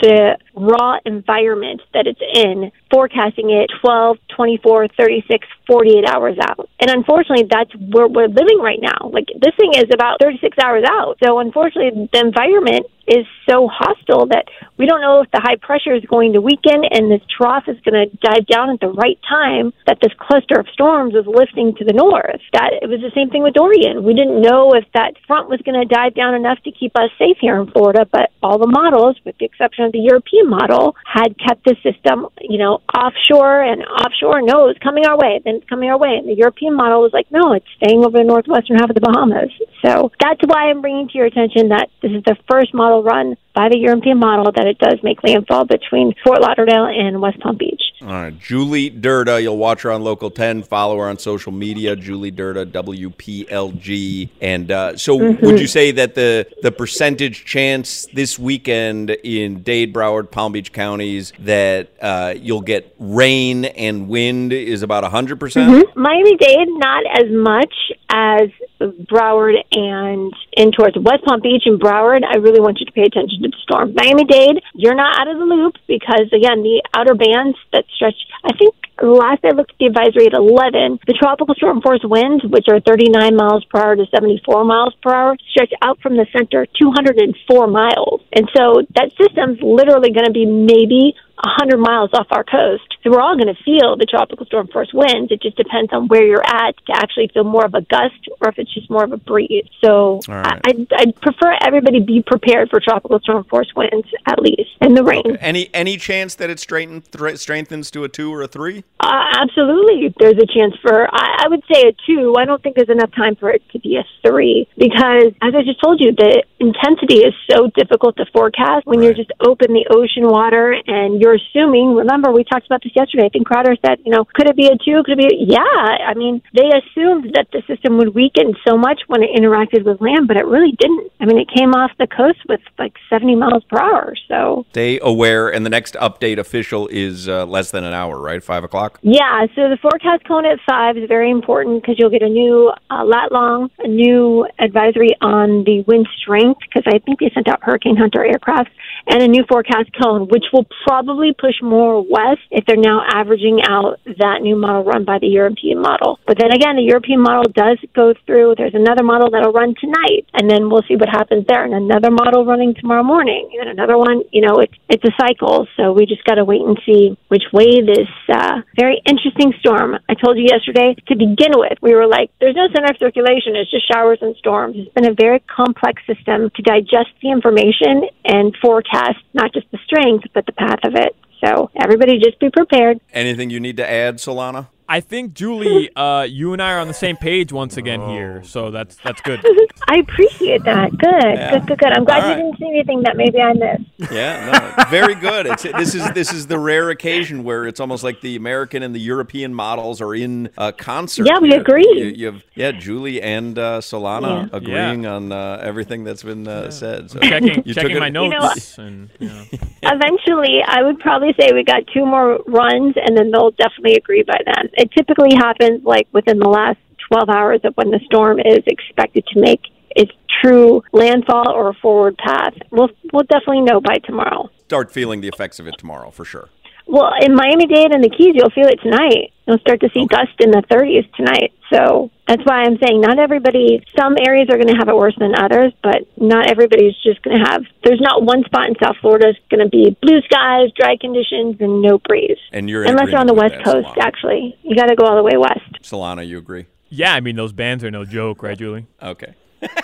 the 0.00 0.38
raw 0.54 0.98
environment 1.04 1.80
that 1.94 2.06
it's 2.06 2.20
in, 2.20 2.72
forecasting 2.90 3.50
it 3.50 3.70
12, 3.80 4.18
24, 4.34 4.88
36, 4.96 5.46
48 5.66 6.08
hours 6.08 6.36
out. 6.42 6.68
And 6.80 6.90
unfortunately, 6.90 7.46
that's 7.50 7.70
where 7.76 8.08
we're 8.08 8.28
living 8.28 8.58
right 8.60 8.80
now. 8.80 9.10
Like, 9.12 9.26
this 9.40 9.54
thing 9.56 9.72
is 9.74 9.90
about 9.92 10.18
36 10.20 10.56
hours 10.58 10.84
out. 10.88 11.18
So, 11.24 11.38
unfortunately, 11.38 12.08
the 12.12 12.20
environment 12.20 12.86
is 13.10 13.26
so 13.48 13.66
hostile 13.66 14.26
that 14.30 14.46
we 14.78 14.86
don't 14.86 15.02
know 15.02 15.20
if 15.20 15.30
the 15.34 15.42
high 15.42 15.58
pressure 15.60 15.94
is 15.94 16.04
going 16.06 16.32
to 16.32 16.40
weaken 16.40 16.86
and 16.86 17.10
this 17.10 17.20
trough 17.26 17.66
is 17.66 17.76
going 17.82 17.98
to 17.98 18.06
dive 18.22 18.46
down 18.46 18.70
at 18.70 18.80
the 18.80 18.88
right 18.88 19.18
time 19.26 19.74
that 19.86 19.98
this 20.00 20.14
cluster 20.16 20.58
of 20.58 20.66
storms 20.72 21.14
is 21.14 21.26
lifting 21.26 21.74
to 21.76 21.84
the 21.84 21.92
north. 21.92 22.40
That 22.54 22.78
it 22.80 22.88
was 22.88 23.02
the 23.02 23.12
same 23.14 23.28
thing 23.28 23.42
with 23.42 23.58
Dorian. 23.58 24.06
We 24.06 24.14
didn't 24.14 24.40
know 24.40 24.72
if 24.72 24.86
that 24.94 25.18
front 25.26 25.50
was 25.50 25.60
going 25.66 25.76
to 25.76 25.84
dive 25.84 26.14
down 26.14 26.34
enough 26.34 26.62
to 26.64 26.70
keep 26.70 26.94
us 26.94 27.10
safe 27.18 27.36
here 27.40 27.58
in 27.60 27.66
Florida, 27.74 28.06
but 28.06 28.30
all 28.42 28.58
the 28.58 28.70
models, 28.70 29.18
with 29.26 29.36
the 29.38 29.44
exception 29.44 29.84
of 29.84 29.92
the 29.92 30.00
European 30.00 30.48
model, 30.48 30.94
had 31.04 31.34
kept 31.36 31.66
the 31.66 31.74
system, 31.82 32.30
you 32.40 32.58
know, 32.58 32.80
offshore 32.94 33.62
and 33.66 33.82
offshore. 33.82 34.40
No, 34.40 34.68
it's 34.68 34.78
coming 34.78 35.04
our 35.04 35.18
way. 35.18 35.42
Then 35.44 35.60
it's 35.60 35.68
coming 35.68 35.90
our 35.90 35.98
way. 35.98 36.14
And 36.14 36.28
the 36.28 36.38
European 36.38 36.74
model 36.74 37.02
was 37.02 37.12
like, 37.12 37.26
no, 37.30 37.52
it's 37.52 37.66
staying 37.82 38.04
over 38.04 38.16
the 38.16 38.24
northwestern 38.24 38.78
half 38.78 38.88
of 38.88 38.94
the 38.94 39.04
Bahamas. 39.04 39.50
So 39.84 40.12
that's 40.20 40.40
why 40.46 40.70
I'm 40.70 40.80
bringing 40.80 41.08
to 41.08 41.18
your 41.18 41.26
attention 41.26 41.68
that 41.68 41.88
this 42.02 42.12
is 42.12 42.22
the 42.24 42.36
first 42.50 42.72
model 42.72 42.99
run 43.02 43.36
by 43.54 43.68
the 43.68 43.78
European 43.78 44.18
model 44.18 44.52
that 44.52 44.66
it 44.66 44.78
does 44.78 44.98
make 45.02 45.22
landfall 45.24 45.64
between 45.64 46.14
Fort 46.24 46.40
Lauderdale 46.40 46.86
and 46.86 47.20
West 47.20 47.40
Palm 47.40 47.56
Beach. 47.56 47.82
All 48.02 48.08
right, 48.08 48.38
Julie 48.38 48.88
Durda. 48.90 49.42
You'll 49.42 49.58
watch 49.58 49.82
her 49.82 49.90
on 49.92 50.02
Local 50.02 50.30
10. 50.30 50.62
Follow 50.62 50.96
her 50.98 51.08
on 51.08 51.18
social 51.18 51.52
media, 51.52 51.94
Julie 51.96 52.30
Durda, 52.30 52.64
WPLG. 52.64 54.30
And 54.40 54.70
uh, 54.70 54.96
so, 54.96 55.18
Mhm. 55.18 55.42
would 55.42 55.60
you 55.60 55.66
say 55.66 55.90
that 55.92 56.14
the 56.14 56.46
the 56.62 56.72
percentage 56.72 57.44
chance 57.44 58.06
this 58.14 58.38
weekend 58.38 59.10
in 59.10 59.62
Dade, 59.62 59.92
Broward, 59.92 60.30
Palm 60.30 60.52
Beach 60.52 60.72
counties 60.72 61.32
that 61.40 61.88
uh, 62.00 62.34
you'll 62.36 62.60
get 62.62 62.94
rain 62.98 63.66
and 63.66 64.08
wind 64.08 64.52
is 64.52 64.82
about 64.82 65.04
100%? 65.04 65.38
percent 65.38 65.70
Mhm. 65.70 65.96
Miami 65.96 66.36
Dade, 66.36 66.68
not 66.68 67.02
as 67.18 67.30
much 67.30 67.74
as 68.10 68.48
Broward 68.80 69.56
and 69.72 70.32
in 70.56 70.72
towards 70.72 70.96
West 70.96 71.24
Palm 71.24 71.40
Beach 71.40 71.64
and 71.66 71.80
Broward. 71.80 72.22
I 72.24 72.38
really 72.38 72.60
want 72.60 72.80
you 72.80 72.86
to 72.86 72.92
pay 72.92 73.02
attention 73.02 73.42
to 73.42 73.48
the 73.48 73.60
storm. 73.62 73.92
Miami 73.94 74.24
Dade, 74.24 74.62
you're 74.74 74.94
not 74.94 75.20
out 75.20 75.28
of 75.28 75.38
the 75.38 75.44
loop 75.44 75.76
because 75.86 76.32
again, 76.32 76.62
the 76.62 76.82
outer 76.94 77.14
bands 77.14 77.58
that 77.72 77.84
stretch. 77.94 78.16
I 78.44 78.56
think 78.56 78.74
last 79.02 79.44
I 79.44 79.50
looked 79.50 79.72
at 79.72 79.78
the 79.78 79.86
advisory 79.86 80.26
at 80.26 80.34
11, 80.34 81.00
the 81.06 81.14
tropical 81.14 81.54
storm 81.54 81.80
force 81.80 82.04
winds, 82.04 82.44
which 82.44 82.66
are 82.68 82.80
39 82.80 83.36
miles 83.36 83.64
per 83.64 83.80
hour 83.80 83.96
to 83.96 84.06
74 84.06 84.64
miles 84.64 84.94
per 85.02 85.12
hour, 85.12 85.36
stretch 85.50 85.72
out 85.82 86.00
from 86.00 86.16
the 86.16 86.26
center 86.32 86.66
204 86.78 87.66
miles, 87.66 88.20
and 88.32 88.48
so 88.56 88.82
that 88.96 89.12
system's 89.20 89.60
literally 89.62 90.12
going 90.12 90.26
to 90.26 90.32
be 90.32 90.46
maybe 90.46 91.14
100 91.44 91.78
miles 91.78 92.10
off 92.12 92.26
our 92.30 92.44
coast. 92.44 92.96
So 93.02 93.10
we're 93.10 93.20
all 93.20 93.36
going 93.36 93.54
to 93.54 93.62
feel 93.64 93.96
the 93.96 94.06
tropical 94.06 94.44
storm 94.46 94.68
force 94.68 94.90
winds. 94.92 95.32
It 95.32 95.42
just 95.42 95.56
depends 95.56 95.92
on 95.92 96.08
where 96.08 96.24
you're 96.24 96.46
at 96.46 96.74
to 96.86 96.92
actually 96.94 97.30
feel 97.32 97.44
more 97.44 97.64
of 97.64 97.74
a 97.74 97.80
gust 97.82 98.28
or 98.40 98.48
if 98.48 98.58
it's 98.58 98.72
just 98.72 98.90
more 98.90 99.04
of 99.04 99.12
a 99.12 99.16
breeze. 99.16 99.68
So 99.82 100.20
right. 100.28 100.46
I, 100.46 100.60
I'd, 100.68 100.92
I'd 100.92 101.20
prefer 101.20 101.56
everybody 101.62 102.00
be 102.00 102.22
prepared 102.22 102.70
for 102.70 102.80
tropical 102.80 103.18
storm 103.20 103.44
force 103.44 103.72
winds 103.74 104.08
at 104.26 104.38
least 104.38 104.70
and 104.80 104.96
the 104.96 105.04
rain. 105.04 105.36
Any 105.40 105.72
any 105.74 105.96
chance 105.96 106.34
that 106.36 106.50
it 106.50 106.60
straighten, 106.60 107.00
thre- 107.00 107.36
strengthens 107.36 107.90
to 107.92 108.04
a 108.04 108.08
two 108.08 108.32
or 108.32 108.42
a 108.42 108.48
three? 108.48 108.84
Uh, 109.00 109.24
absolutely, 109.38 110.14
there's 110.18 110.38
a 110.38 110.46
chance 110.46 110.74
for. 110.82 111.08
I, 111.12 111.44
I 111.44 111.48
would 111.48 111.62
say 111.72 111.88
a 111.88 111.92
two. 112.06 112.34
I 112.38 112.44
don't 112.44 112.62
think 112.62 112.76
there's 112.76 112.90
enough 112.90 113.12
time 113.14 113.36
for 113.36 113.50
it 113.50 113.62
to 113.72 113.78
be 113.78 113.96
a 113.96 114.04
three 114.26 114.68
because, 114.76 115.32
as 115.42 115.54
I 115.54 115.62
just 115.62 115.80
told 115.82 116.00
you, 116.00 116.12
the 116.12 116.42
intensity 116.58 117.20
is 117.20 117.34
so 117.50 117.70
difficult 117.74 118.16
to 118.16 118.26
forecast 118.32 118.86
when 118.86 119.02
you're 119.02 119.14
just 119.14 119.32
open 119.40 119.72
the 119.72 119.86
ocean 119.90 120.28
water 120.28 120.76
and 120.86 121.20
you're 121.20 121.29
assuming. 121.34 121.94
Remember, 121.94 122.32
we 122.32 122.44
talked 122.44 122.66
about 122.66 122.82
this 122.82 122.92
yesterday. 122.94 123.26
I 123.26 123.28
think 123.28 123.46
Crowder 123.46 123.76
said, 123.84 123.98
you 124.04 124.12
know, 124.12 124.24
could 124.24 124.48
it 124.48 124.56
be 124.56 124.66
a 124.66 124.76
two? 124.76 125.02
Could 125.04 125.18
it 125.18 125.18
be? 125.18 125.26
A, 125.26 125.38
yeah. 125.38 126.08
I 126.08 126.14
mean, 126.14 126.42
they 126.54 126.68
assumed 126.68 127.34
that 127.34 127.48
the 127.52 127.62
system 127.66 127.98
would 127.98 128.14
weaken 128.14 128.54
so 128.66 128.76
much 128.76 129.02
when 129.06 129.22
it 129.22 129.30
interacted 129.36 129.84
with 129.84 130.00
land, 130.00 130.28
but 130.28 130.36
it 130.36 130.46
really 130.46 130.72
didn't. 130.78 131.10
I 131.20 131.26
mean, 131.26 131.38
it 131.38 131.48
came 131.54 131.74
off 131.74 131.90
the 131.98 132.06
coast 132.06 132.38
with 132.48 132.60
like 132.78 132.94
70 133.08 133.36
miles 133.36 133.64
per 133.64 133.80
hour. 133.80 134.14
So 134.28 134.64
Stay 134.70 134.98
aware, 135.00 135.48
and 135.48 135.64
the 135.64 135.70
next 135.70 135.94
update 135.94 136.38
official 136.38 136.88
is 136.88 137.28
uh, 137.28 137.46
less 137.46 137.70
than 137.70 137.84
an 137.84 137.92
hour, 137.92 138.18
right? 138.20 138.42
Five 138.42 138.64
o'clock. 138.64 138.98
Yeah, 139.02 139.46
so 139.54 139.68
the 139.68 139.78
forecast 139.80 140.24
cone 140.24 140.46
at 140.46 140.58
five 140.68 140.96
is 140.96 141.08
very 141.08 141.30
important 141.30 141.82
because 141.82 141.96
you'll 141.98 142.10
get 142.10 142.22
a 142.22 142.28
new 142.28 142.72
uh, 142.90 143.04
lat 143.04 143.32
long, 143.32 143.70
a 143.78 143.88
new 143.88 144.46
advisory 144.58 145.10
on 145.20 145.64
the 145.64 145.84
wind 145.86 146.08
strength 146.20 146.60
because 146.60 146.84
I 146.86 146.98
think 146.98 147.20
they 147.20 147.30
sent 147.34 147.48
out 147.48 147.62
Hurricane 147.62 147.96
Hunter 147.96 148.24
aircraft, 148.24 148.70
and 149.06 149.22
a 149.22 149.28
new 149.28 149.44
forecast 149.48 149.90
cone, 150.00 150.28
which 150.28 150.44
will 150.52 150.66
probably 150.86 151.19
push 151.36 151.60
more 151.62 152.00
west 152.00 152.40
if 152.50 152.64
they're 152.64 152.80
now 152.80 153.04
averaging 153.04 153.60
out 153.68 154.00
that 154.18 154.40
new 154.40 154.56
model 154.56 154.84
run 154.84 155.04
by 155.04 155.18
the 155.18 155.28
European 155.28 155.80
model. 155.80 156.18
But 156.26 156.38
then 156.38 156.52
again, 156.52 156.76
the 156.76 156.88
European 156.88 157.20
model 157.20 157.44
does 157.52 157.78
go 157.94 158.14
through. 158.24 158.54
There's 158.56 158.74
another 158.74 159.04
model 159.04 159.30
that'll 159.30 159.52
run 159.52 159.74
tonight, 159.78 160.24
and 160.34 160.48
then 160.48 160.70
we'll 160.70 160.84
see 160.88 160.96
what 160.96 161.08
happens 161.08 161.44
there, 161.46 161.64
and 161.64 161.74
another 161.74 162.10
model 162.10 162.44
running 162.44 162.74
tomorrow 162.74 163.02
morning, 163.04 163.50
and 163.60 163.68
another 163.68 163.96
one. 163.96 164.22
You 164.32 164.42
know, 164.42 164.58
it's 164.58 164.74
it's 164.88 165.04
a 165.04 165.14
cycle, 165.20 165.66
so 165.76 165.92
we 165.92 166.06
just 166.06 166.24
got 166.24 166.36
to 166.36 166.44
wait 166.44 166.62
and 166.62 166.78
see 166.86 167.16
which 167.28 167.44
way 167.52 167.84
this 167.84 168.10
uh, 168.32 168.62
very 168.78 169.00
interesting 169.06 169.52
storm. 169.60 169.98
I 170.08 170.14
told 170.14 170.38
you 170.38 170.46
yesterday 170.48 170.96
to 171.08 171.14
begin 171.16 171.52
with, 171.54 171.78
we 171.82 171.94
were 171.94 172.06
like, 172.06 172.30
there's 172.40 172.56
no 172.56 172.68
center 172.72 172.90
of 172.90 172.98
circulation; 172.98 173.56
it's 173.56 173.70
just 173.70 173.86
showers 173.90 174.18
and 174.22 174.34
storms. 174.36 174.76
It's 174.78 174.94
been 174.94 175.10
a 175.10 175.14
very 175.14 175.40
complex 175.46 176.02
system 176.06 176.50
to 176.54 176.62
digest 176.62 177.12
the 177.22 177.30
information 177.30 178.08
and 178.24 178.56
forecast 178.60 179.18
not 179.34 179.52
just 179.52 179.70
the 179.70 179.78
strength 179.84 180.26
but 180.34 180.46
the 180.46 180.52
path 180.52 180.80
of 180.84 180.94
it. 180.94 181.09
So 181.44 181.70
everybody, 181.80 182.18
just 182.18 182.38
be 182.38 182.50
prepared. 182.50 183.00
Anything 183.12 183.50
you 183.50 183.60
need 183.60 183.76
to 183.78 183.90
add, 183.90 184.16
Solana? 184.16 184.68
I 184.90 184.98
think 185.00 185.34
Julie, 185.34 185.88
uh, 185.96 186.22
you 186.22 186.52
and 186.52 186.60
I 186.60 186.72
are 186.72 186.80
on 186.80 186.88
the 186.88 186.94
same 186.94 187.16
page 187.16 187.52
once 187.52 187.76
again 187.76 188.00
here, 188.10 188.42
so 188.44 188.70
that's 188.72 188.96
that's 188.96 189.20
good. 189.20 189.40
I 189.88 189.98
appreciate 189.98 190.64
that. 190.64 190.90
Good, 190.98 191.22
Yeah. 191.22 191.50
good, 191.52 191.66
good, 191.68 191.78
good. 191.78 191.92
I'm 191.92 192.04
glad 192.04 192.22
All 192.24 192.28
right. 192.30 192.36
you 192.38 192.42
didn't 192.44 192.58
see 192.58 192.68
anything 192.68 193.02
that 193.04 193.16
maybe 193.16 193.40
I 193.40 193.52
missed. 193.52 194.12
Yeah, 194.12 194.74
no, 194.78 194.84
very 194.90 195.14
good. 195.14 195.46
It's 195.46 195.62
this 195.62 195.94
is 195.94 196.10
this 196.12 196.32
is 196.32 196.48
the 196.48 196.58
rare 196.58 196.90
occasion 196.90 197.44
where 197.44 197.66
it's 197.66 197.78
almost 197.80 198.02
like 198.02 198.20
the 198.20 198.34
American 198.36 198.82
and 198.82 198.92
the 198.94 198.98
European 199.00 199.54
models 199.54 200.00
are 200.00 200.14
in 200.14 200.50
uh, 200.58 200.72
concert. 200.72 201.26
Yeah, 201.26 201.38
we 201.38 201.52
You- 201.54 201.60
agree. 201.60 201.86
You, 201.94 202.04
you 202.06 202.26
have 202.26 202.42
yeah, 202.56 202.72
Julie 202.72 203.22
and 203.22 203.56
uh, 203.58 203.80
Solana 203.80 204.50
Yeah. 204.50 204.56
agreeing 204.58 205.06
on 205.06 205.30
uh, 205.30 205.60
everything 205.62 206.02
that's 206.02 206.24
been 206.24 206.48
uh, 206.48 206.70
said. 206.72 207.10
So 207.12 207.20
Checking 207.20 207.62
you 207.64 207.74
took 207.74 207.82
checking 207.84 207.96
it- 207.96 208.00
my 208.00 208.08
know, 208.18 208.28
notes 208.28 208.76
and 208.78 209.08
you 209.20 209.28
know. 209.28 209.44
Eventually, 209.82 210.60
I 210.66 210.82
would 210.82 210.98
probably 210.98 211.34
say 211.40 211.52
we 211.52 211.64
got 211.64 211.82
two 211.92 212.04
more 212.04 212.38
runs, 212.46 212.94
and 212.96 213.16
then 213.16 213.30
they'll 213.30 213.50
definitely 213.52 213.94
agree 213.94 214.22
by 214.22 214.38
then. 214.44 214.68
It 214.80 214.90
typically 214.96 215.36
happens 215.36 215.84
like 215.84 216.08
within 216.10 216.38
the 216.38 216.48
last 216.48 216.78
12 217.12 217.28
hours 217.28 217.60
of 217.64 217.74
when 217.74 217.90
the 217.90 218.00
storm 218.06 218.40
is 218.40 218.60
expected 218.66 219.26
to 219.34 219.40
make 219.40 219.60
its 219.90 220.10
true 220.42 220.82
landfall 220.92 221.50
or 221.50 221.74
forward 221.74 222.16
path. 222.16 222.54
We'll 222.70 222.88
we'll 223.12 223.24
definitely 223.24 223.60
know 223.60 223.82
by 223.82 223.98
tomorrow. 223.98 224.48
start 224.64 224.90
feeling 224.90 225.20
the 225.20 225.28
effects 225.28 225.60
of 225.60 225.66
it 225.66 225.76
tomorrow 225.76 226.10
for 226.10 226.24
sure. 226.24 226.48
Well, 226.86 227.12
in 227.20 227.34
Miami 227.34 227.66
Dade 227.66 227.92
and 227.92 228.02
the 228.02 228.10
Keys, 228.10 228.34
you'll 228.34 228.50
feel 228.50 228.66
it 228.66 228.80
tonight. 228.82 229.32
You'll 229.46 229.58
start 229.58 229.80
to 229.80 229.90
see 229.92 230.06
gust 230.06 230.38
in 230.38 230.50
the 230.50 230.62
30s 230.70 231.12
tonight. 231.14 231.52
So 231.72 232.10
That's 232.26 232.42
why 232.44 232.62
I'm 232.62 232.78
saying 232.78 233.00
not 233.00 233.18
everybody, 233.18 233.84
some 233.98 234.16
areas 234.18 234.48
are 234.50 234.56
going 234.56 234.68
to 234.68 234.76
have 234.78 234.88
it 234.88 234.94
worse 234.94 235.16
than 235.18 235.34
others, 235.36 235.72
but 235.82 236.06
not 236.16 236.48
everybody's 236.48 236.94
just 237.02 237.22
going 237.22 237.38
to 237.38 237.44
have, 237.50 237.62
there's 237.84 238.00
not 238.00 238.22
one 238.22 238.44
spot 238.44 238.68
in 238.68 238.74
South 238.82 238.96
Florida 239.00 239.26
that's 239.32 239.38
going 239.50 239.64
to 239.64 239.68
be 239.68 239.96
blue 240.00 240.20
skies, 240.22 240.70
dry 240.76 240.96
conditions, 241.00 241.56
and 241.60 241.82
no 241.82 241.98
breeze. 241.98 242.38
And 242.52 242.70
you're 242.70 242.84
Unless 242.84 243.08
you're 243.08 243.18
on 243.18 243.26
the 243.26 243.34
West 243.34 243.56
with 243.56 243.64
that, 243.64 243.72
Coast, 243.84 243.98
actually. 244.00 244.56
You 244.62 244.76
got 244.76 244.86
to 244.86 244.96
go 244.96 245.06
all 245.06 245.16
the 245.16 245.22
way 245.22 245.36
west. 245.36 245.82
Solana, 245.82 246.26
you 246.26 246.38
agree? 246.38 246.66
Yeah, 246.88 247.14
I 247.14 247.20
mean 247.20 247.36
those 247.36 247.52
bands 247.52 247.82
are 247.84 247.90
no 247.90 248.04
joke, 248.04 248.42
right, 248.42 248.58
Julie? 248.58 248.86
Okay. 249.02 249.34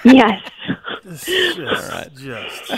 yes. 0.04 0.40
Just, 1.04 1.28
right. 1.28 2.08
just, 2.16 2.72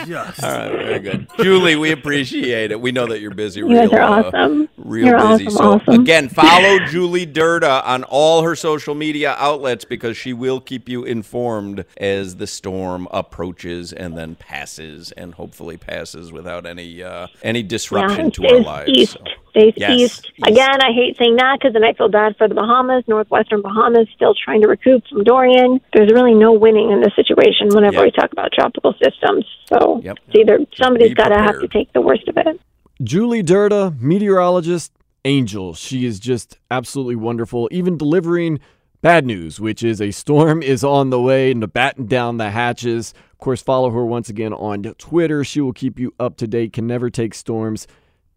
just. 0.06 0.42
All 0.44 0.50
right, 0.50 0.70
very 0.72 0.98
good. 1.00 1.28
Julie, 1.40 1.76
we 1.76 1.92
appreciate 1.92 2.70
it. 2.70 2.80
We 2.80 2.92
know 2.92 3.06
that 3.06 3.20
you're 3.20 3.34
busy. 3.34 3.60
You 3.60 3.68
guys 3.68 3.90
real, 3.90 4.00
are 4.00 4.02
uh, 4.02 4.22
awesome. 4.24 4.68
real 4.76 5.06
You're 5.06 5.18
busy. 5.18 5.46
awesome, 5.46 5.50
so 5.50 5.64
awesome. 5.72 6.00
again, 6.02 6.28
follow 6.30 6.78
Julie 6.86 7.26
Durda 7.26 7.82
on 7.86 8.04
all 8.04 8.42
her 8.42 8.54
social 8.56 8.94
media 8.94 9.34
outlets 9.38 9.84
because 9.84 10.16
she 10.16 10.32
will 10.32 10.60
keep 10.60 10.88
you 10.88 11.04
informed 11.04 11.84
as 11.96 12.36
the 12.36 12.46
storm 12.46 13.08
approaches 13.10 13.92
and 13.92 14.16
then 14.16 14.34
passes, 14.34 15.12
and 15.12 15.34
hopefully 15.34 15.76
passes 15.76 16.32
without 16.32 16.66
any 16.66 17.02
uh, 17.02 17.26
any 17.42 17.62
disruption 17.62 18.26
yeah, 18.26 18.30
to 18.30 18.46
our 18.48 18.60
lives. 18.60 18.90
East. 18.90 19.12
So, 19.14 19.24
Stays 19.54 19.74
Yes, 19.76 20.00
east. 20.00 20.32
Again, 20.44 20.82
I 20.82 20.90
hate 20.92 21.16
saying 21.16 21.36
that 21.36 21.58
because 21.60 21.74
then 21.74 21.84
I 21.84 21.92
feel 21.92 22.08
bad 22.08 22.34
for 22.36 22.48
the 22.48 22.56
Bahamas, 22.56 23.04
northwestern 23.06 23.62
Bahamas, 23.62 24.08
still 24.16 24.34
trying 24.34 24.62
to 24.62 24.68
recoup 24.68 25.06
from 25.06 25.22
Dorian. 25.22 25.80
There's 25.92 26.10
really 26.12 26.34
no 26.34 26.52
winning 26.52 26.90
in 26.90 27.00
this 27.00 27.14
situation 27.14 27.68
whenever 27.70 27.98
Yep. 27.98 28.04
we 28.04 28.10
talk 28.10 28.32
about 28.32 28.50
tropical 28.52 28.94
systems. 29.00 29.44
So 29.72 29.83
Yep. 30.02 30.18
it's 30.28 30.36
either 30.38 30.58
somebody's 30.74 31.14
got 31.14 31.28
to 31.28 31.38
have 31.38 31.60
to 31.60 31.68
take 31.68 31.92
the 31.92 32.00
worst 32.00 32.28
of 32.28 32.36
it. 32.36 32.60
Julie 33.02 33.42
Durda, 33.42 33.94
meteorologist, 34.00 34.92
angel. 35.24 35.74
She 35.74 36.04
is 36.04 36.20
just 36.20 36.58
absolutely 36.70 37.16
wonderful, 37.16 37.68
even 37.72 37.96
delivering 37.96 38.60
bad 39.00 39.26
news, 39.26 39.60
which 39.60 39.82
is 39.82 40.00
a 40.00 40.10
storm 40.10 40.62
is 40.62 40.84
on 40.84 41.10
the 41.10 41.20
way 41.20 41.50
and 41.50 41.60
to 41.60 41.66
batten 41.66 42.06
down 42.06 42.36
the 42.36 42.50
hatches. 42.50 43.12
Of 43.32 43.38
course, 43.38 43.62
follow 43.62 43.90
her 43.90 44.04
once 44.04 44.28
again 44.28 44.52
on 44.52 44.82
Twitter. 44.82 45.44
She 45.44 45.60
will 45.60 45.72
keep 45.72 45.98
you 45.98 46.14
up 46.18 46.36
to 46.38 46.46
date, 46.46 46.72
can 46.72 46.86
never 46.86 47.10
take 47.10 47.34
storms 47.34 47.86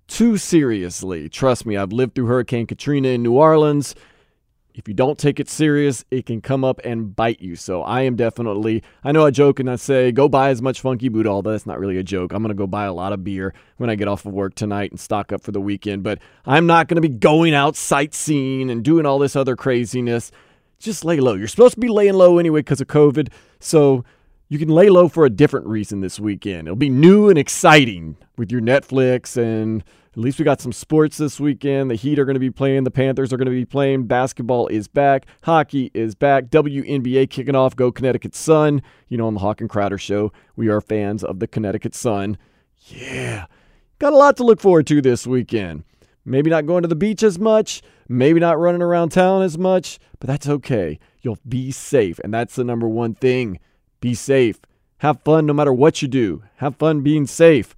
too 0.08 0.38
seriously. 0.38 1.30
Trust 1.30 1.66
me, 1.66 1.78
I've 1.78 1.92
lived 1.92 2.16
through 2.16 2.28
Hurricane 2.28 2.66
Katrina 2.66 3.10
in 3.10 3.24
New 3.24 3.34
Orleans. 3.34 3.94
If 4.78 4.88
you 4.88 4.94
don't 4.94 5.18
take 5.18 5.40
it 5.40 5.50
serious, 5.50 6.06
it 6.12 6.28
can 6.28 6.40
come 6.40 6.64
up 6.64 6.80
and 6.84 7.16
bite 7.16 7.42
you. 7.42 7.56
So 7.56 7.82
I 7.82 8.02
am 8.02 8.16
definitely, 8.16 8.84
I 9.04 9.12
know 9.12 9.26
I 9.26 9.32
joke 9.32 9.60
and 9.60 9.68
I 9.72 9.76
say, 9.76 10.12
go 10.12 10.30
buy 10.30 10.50
as 10.50 10.62
much 10.62 10.82
Funky 10.82 11.10
Buddha, 11.10 11.30
although 11.30 11.52
that's 11.52 11.66
not 11.66 11.80
really 11.80 11.98
a 11.98 12.04
joke. 12.04 12.32
I'm 12.32 12.44
going 12.44 12.56
to 12.56 12.58
go 12.58 12.68
buy 12.68 12.86
a 12.86 12.94
lot 12.94 13.12
of 13.12 13.24
beer 13.24 13.56
when 13.78 13.90
I 13.90 13.96
get 13.96 14.08
off 14.08 14.28
of 14.28 14.34
work 14.34 14.54
tonight 14.54 14.92
and 14.92 15.00
stock 15.00 15.34
up 15.34 15.42
for 15.42 15.52
the 15.52 15.60
weekend. 15.60 16.04
But 16.04 16.20
I'm 16.46 16.68
not 16.68 16.88
going 16.88 17.02
to 17.02 17.02
be 17.02 17.10
going 17.10 17.56
out 17.56 17.76
sightseeing 17.76 18.70
and 18.70 18.84
doing 18.84 19.08
all 19.08 19.18
this 19.18 19.36
other 19.36 19.56
craziness. 19.56 20.32
Just 20.78 21.04
lay 21.04 21.20
low. 21.20 21.34
You're 21.34 21.48
supposed 21.48 21.74
to 21.74 21.80
be 21.80 21.90
laying 21.90 22.14
low 22.14 22.38
anyway 22.38 22.60
because 22.60 22.80
of 22.80 22.86
COVID. 22.86 23.30
So 23.60 24.06
you 24.48 24.60
can 24.60 24.70
lay 24.70 24.90
low 24.90 25.08
for 25.08 25.26
a 25.26 25.30
different 25.32 25.66
reason 25.66 26.02
this 26.02 26.20
weekend. 26.20 26.68
It'll 26.68 26.76
be 26.76 26.90
new 26.90 27.30
and 27.30 27.40
exciting 27.40 28.16
with 28.38 28.52
your 28.52 28.62
Netflix 28.62 29.38
and 29.38 29.84
at 30.18 30.24
least 30.24 30.40
we 30.40 30.46
got 30.46 30.60
some 30.60 30.72
sports 30.72 31.18
this 31.18 31.40
weekend. 31.40 31.92
The 31.92 31.96
Heat 31.96 32.18
are 32.18 32.26
going 32.26 32.34
to 32.34 32.40
be 32.40 32.50
playing, 32.50 32.86
the 32.86 32.92
Panthers 32.92 33.32
are 33.32 33.38
going 33.38 33.46
to 33.46 33.52
be 33.52 33.66
playing, 33.66 34.08
basketball 34.08 34.66
is 34.66 34.88
back, 34.88 35.28
hockey 35.44 35.92
is 35.94 36.16
back, 36.16 36.46
WNBA 36.46 37.30
kicking 37.30 37.56
off, 37.56 37.76
go 37.76 37.92
Connecticut 37.92 38.34
Sun. 38.34 38.82
You 39.10 39.18
know, 39.18 39.28
on 39.28 39.36
the 39.36 39.42
Hawk 39.42 39.62
and 39.62 39.70
Crowder 39.70 40.00
show, 40.00 40.32
we 40.56 40.70
are 40.70 40.82
fans 40.82 41.24
of 41.24 41.38
the 41.38 41.46
Connecticut 41.46 41.94
Sun. 41.94 42.40
Yeah. 42.88 43.46
Got 44.00 44.14
a 44.14 44.18
lot 44.18 44.38
to 44.38 44.44
look 44.44 44.60
forward 44.60 44.88
to 44.88 45.04
this 45.04 45.28
weekend. 45.28 45.84
Maybe 46.26 46.50
not 46.50 46.66
going 46.66 46.82
to 46.82 46.88
the 46.88 46.96
beach 46.96 47.22
as 47.22 47.38
much, 47.38 47.84
maybe 48.10 48.40
not 48.40 48.58
running 48.58 48.82
around 48.82 49.10
town 49.10 49.44
as 49.44 49.56
much, 49.56 50.00
but 50.20 50.26
that's 50.26 50.50
okay. 50.50 50.98
You'll 51.22 51.38
be 51.48 51.70
safe, 51.70 52.18
and 52.24 52.34
that's 52.34 52.56
the 52.56 52.64
number 52.64 52.88
one 52.88 53.14
thing. 53.14 53.60
Be 54.02 54.16
safe. 54.16 54.62
Have 54.98 55.22
fun 55.22 55.46
no 55.46 55.54
matter 55.54 55.72
what 55.72 56.02
you 56.02 56.08
do. 56.08 56.42
Have 56.56 56.76
fun 56.78 57.02
being 57.02 57.28
safe. 57.28 57.76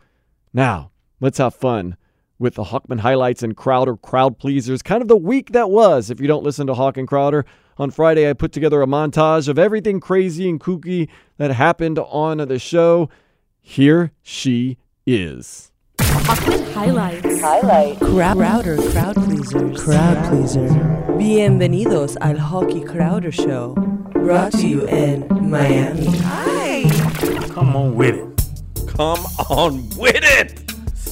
Now, 0.53 0.91
let's 1.19 1.39
have 1.39 1.53
fun 1.53 1.97
with 2.39 2.55
the 2.55 2.63
Hawkman 2.63 3.01
highlights 3.01 3.43
and 3.43 3.55
Crowder 3.55 3.97
crowd 3.97 4.39
pleasers. 4.39 4.81
Kind 4.81 5.01
of 5.01 5.09
the 5.09 5.17
week 5.17 5.51
that 5.51 5.69
was, 5.69 6.09
if 6.09 6.19
you 6.19 6.27
don't 6.27 6.43
listen 6.43 6.65
to 6.67 6.73
Hawk 6.73 6.97
and 6.97 7.07
Crowder. 7.07 7.45
On 7.77 7.91
Friday, 7.91 8.29
I 8.29 8.33
put 8.33 8.51
together 8.51 8.81
a 8.81 8.87
montage 8.87 9.47
of 9.47 9.59
everything 9.59 9.99
crazy 9.99 10.49
and 10.49 10.59
kooky 10.59 11.09
that 11.37 11.51
happened 11.51 11.99
on 11.99 12.37
the 12.39 12.59
show. 12.59 13.09
Here 13.61 14.11
she 14.21 14.77
is. 15.05 15.71
Highlights. 15.99 17.41
Highlight. 17.41 17.99
Crowder 17.99 18.77
crowd 18.91 19.15
pleasers. 19.15 19.83
Crowd 19.83 20.29
pleaser. 20.29 20.67
Bienvenidos 21.17 22.15
al 22.21 22.37
Hockey 22.37 22.81
Crowder 22.81 23.31
Show. 23.31 23.75
Brought 24.13 24.53
to 24.53 24.67
you 24.67 24.87
in 24.87 25.27
Miami. 25.49 26.07
Hi. 26.19 26.83
Come 27.49 27.75
on 27.75 27.95
with 27.95 28.15
it. 28.15 28.87
Come 28.87 29.19
on 29.49 29.89
with 29.97 30.19
it. 30.21 30.68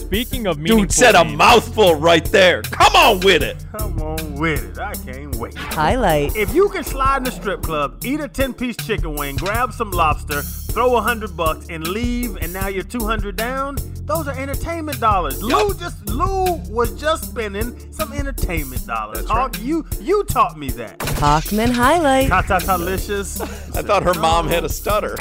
Speaking 0.08 0.48
of 0.48 0.64
Dude 0.64 0.90
said 0.90 1.16
a 1.16 1.24
things- 1.26 1.38
mouthful 1.38 1.96
right 1.96 2.24
there. 2.32 2.62
Come 2.62 2.96
on 2.96 3.20
with 3.20 3.44
it. 3.44 3.66
Come 3.78 4.02
on 4.02 4.36
with 4.36 4.64
it. 4.64 4.80
I 4.80 4.94
can't 4.94 5.36
wait. 5.36 5.54
Highlight. 5.58 6.34
If 6.34 6.56
you 6.56 6.70
can 6.70 6.86
slide 6.86 7.18
in 7.18 7.24
the 7.26 7.32
strip 7.32 7.62
club, 7.62 8.06
eat 8.06 8.22
a 8.22 8.30
10 8.30 8.54
piece 8.54 8.78
chicken 8.78 9.16
wing, 9.16 9.36
grab 9.36 9.74
some 9.74 9.92
lobster, 9.92 10.42
throw 10.44 10.96
a 10.96 11.02
hundred 11.02 11.36
bucks, 11.36 11.68
and 11.70 11.86
leave, 11.86 12.38
and 12.38 12.54
now 12.54 12.70
you're 12.70 12.84
200 12.86 13.36
down, 13.36 13.78
those 14.06 14.30
are 14.30 14.40
entertainment 14.40 14.98
dollars. 15.02 15.44
Lou 15.44 15.74
just 15.74 16.08
Lou 16.08 16.54
was 16.70 16.98
just 16.98 17.26
spending 17.26 17.92
some 17.92 18.14
entertainment 18.14 18.88
dollars. 18.88 19.18
That's 19.18 19.30
Hawk, 19.30 19.60
you 19.62 19.86
you 20.00 20.24
taught 20.24 20.58
me 20.58 20.70
that. 20.70 21.00
Hawkman 21.00 21.72
highlight. 21.74 22.30
Ta-ta-ta-licious. 22.30 23.42
I 23.42 23.82
thought 23.82 24.04
her 24.04 24.14
mom 24.14 24.48
had 24.48 24.64
a 24.64 24.70
stutter. 24.70 25.16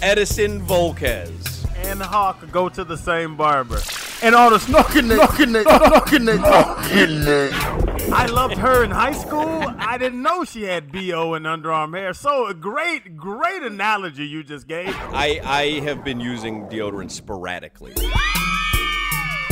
Edinson 0.00 0.64
Volquez. 0.66 1.61
And 1.92 2.02
Hawk 2.02 2.50
go 2.50 2.68
to 2.68 2.84
the 2.84 2.96
same 2.96 3.36
barber. 3.36 3.80
And 4.22 4.34
all 4.34 4.50
the 4.50 4.58
snorking 4.58 5.10
it, 5.10 5.18
snorking 5.18 5.60
it, 5.60 5.66
snorking 5.66 6.34
it, 6.34 6.40
snorking 6.40 7.26
it. 7.26 8.12
I 8.12 8.26
loved 8.26 8.56
her 8.56 8.82
in 8.82 8.90
high 8.90 9.12
school. 9.12 9.64
I 9.78 9.98
didn't 9.98 10.22
know 10.22 10.44
she 10.44 10.62
had 10.62 10.90
BO 10.90 11.34
and 11.34 11.46
underarm 11.46 11.96
hair. 11.96 12.14
So 12.14 12.46
a 12.46 12.54
great, 12.54 13.16
great 13.16 13.62
analogy 13.62 14.26
you 14.26 14.42
just 14.42 14.66
gave. 14.66 14.88
I, 15.12 15.40
I 15.44 15.80
have 15.80 16.02
been 16.02 16.20
using 16.20 16.66
deodorant 16.68 17.10
sporadically. 17.10 17.94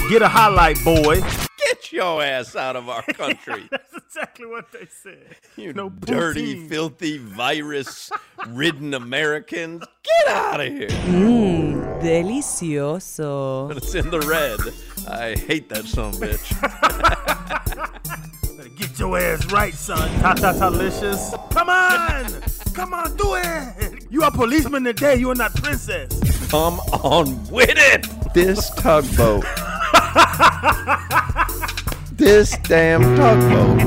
Get 0.09 0.22
a 0.22 0.28
highlight, 0.28 0.82
boy. 0.82 1.22
Get 1.69 1.93
your 1.93 2.23
ass 2.23 2.57
out 2.57 2.77
of 2.77 2.89
our 2.89 3.03
country. 3.03 3.67
That's 3.71 3.93
exactly 3.95 4.47
what 4.47 4.71
they 4.73 4.87
said. 5.03 5.37
You 5.57 5.73
No 5.73 5.89
dirty, 5.91 6.55
poutine. 6.57 6.69
filthy, 6.69 7.19
virus 7.19 8.11
ridden 8.49 8.95
Americans. 8.95 9.85
Get 10.03 10.35
out 10.35 10.61
of 10.61 10.67
here. 10.69 10.89
Mmm, 10.89 12.01
delicioso. 12.03 13.69
But 13.69 13.77
it's 13.79 13.95
in 13.95 14.11
the 14.11 14.21
red. 14.21 14.61
I 15.09 15.35
hate 15.39 15.69
that 15.71 15.85
son 15.87 16.15
of 16.15 16.23
a 16.23 16.27
bitch. 16.27 16.51
Better 18.57 18.69
get 18.71 18.99
your 18.99 19.19
ass 19.19 19.51
right, 19.53 19.75
son. 19.75 20.09
Ta 20.21 20.35
ta 20.35 20.53
ta 20.53 20.69
licious. 20.69 21.35
Come 21.51 21.69
on. 21.69 22.27
Come 22.75 22.95
on, 22.95 23.17
do 23.17 23.35
it. 23.37 24.07
You 24.11 24.23
are 24.23 24.31
policeman 24.31 24.85
today. 24.85 25.17
You 25.17 25.31
are 25.31 25.35
not 25.35 25.55
princess. 25.55 26.09
Come 26.51 26.79
on 27.05 27.47
with 27.51 27.71
it. 27.77 28.07
This 28.35 28.71
tugboat. 28.71 29.45
this 32.21 32.57
damn 32.64 33.01
tugboat. 33.16 33.79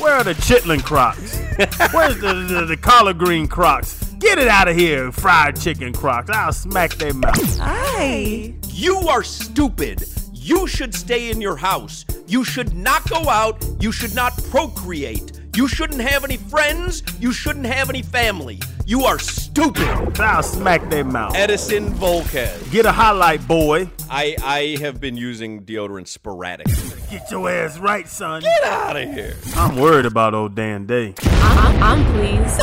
Where 0.00 0.14
are 0.14 0.24
the 0.24 0.34
chitlin 0.34 0.82
crocs? 0.82 1.38
Where's 1.94 2.18
the, 2.20 2.34
the, 2.48 2.66
the 2.66 2.76
collard 2.76 3.18
green 3.18 3.46
crocs? 3.46 4.02
Get 4.18 4.38
it 4.38 4.48
out 4.48 4.66
of 4.66 4.76
here, 4.76 5.12
fried 5.12 5.60
chicken 5.60 5.92
crocs. 5.92 6.30
I'll 6.30 6.52
smack 6.52 6.94
their 6.94 7.14
mouth. 7.14 7.58
Hi. 7.58 8.54
You 8.70 8.96
are 9.08 9.22
stupid. 9.22 10.04
You 10.32 10.66
should 10.66 10.92
stay 10.92 11.30
in 11.30 11.40
your 11.40 11.56
house. 11.56 12.04
You 12.26 12.42
should 12.42 12.74
not 12.74 13.08
go 13.08 13.28
out. 13.28 13.64
You 13.78 13.92
should 13.92 14.16
not 14.16 14.36
procreate. 14.50 15.40
You 15.54 15.68
shouldn't 15.68 16.00
have 16.00 16.24
any 16.24 16.36
friends. 16.36 17.04
You 17.20 17.32
shouldn't 17.32 17.66
have 17.66 17.88
any 17.88 18.02
family. 18.02 18.60
You 18.86 19.04
are 19.04 19.20
stupid. 19.20 20.18
I'll 20.18 20.42
smack 20.42 20.90
their 20.90 21.04
mouth. 21.04 21.32
Edinson 21.34 21.90
Volquez. 21.92 22.72
Get 22.72 22.86
a 22.86 22.90
highlight, 22.92 23.46
boy. 23.46 23.88
I, 24.10 24.34
I 24.42 24.76
have 24.80 25.00
been 25.00 25.16
using 25.16 25.62
deodorant 25.62 26.08
sporadically. 26.08 26.74
Get 27.08 27.30
your 27.30 27.48
ass 27.48 27.78
right, 27.78 28.08
son. 28.08 28.42
Get 28.42 28.64
out 28.64 28.96
of 28.96 29.08
here. 29.12 29.36
I'm 29.54 29.76
worried 29.76 30.06
about 30.06 30.34
old 30.34 30.56
Dan 30.56 30.86
Day. 30.86 31.14
I'm, 31.22 31.82
I'm 31.84 32.04
pleased. 32.14 32.60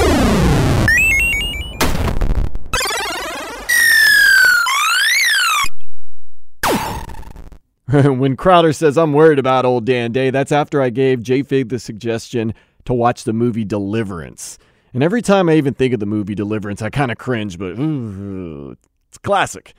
when 8.20 8.36
Crowder 8.36 8.74
says, 8.74 8.98
I'm 8.98 9.14
worried 9.14 9.40
about 9.40 9.64
old 9.64 9.86
Dan 9.86 10.12
Day, 10.12 10.30
that's 10.30 10.52
after 10.52 10.82
I 10.82 10.90
gave 10.90 11.24
J 11.24 11.44
Fig 11.44 11.70
the 11.70 11.80
suggestion 11.80 12.54
to 12.86 12.94
watch 12.94 13.24
the 13.24 13.34
movie 13.34 13.66
Deliverance. 13.66 14.58
And 14.94 15.04
every 15.04 15.22
time 15.22 15.48
I 15.48 15.54
even 15.56 15.74
think 15.74 15.94
of 15.94 16.00
the 16.00 16.06
movie 16.06 16.36
Deliverance, 16.36 16.82
I 16.82 16.90
kind 16.90 17.12
of 17.12 17.18
cringe, 17.18 17.58
but 17.58 17.80
ooh, 17.80 18.76
it's 19.08 19.18
a 19.18 19.22
classic. 19.22 19.74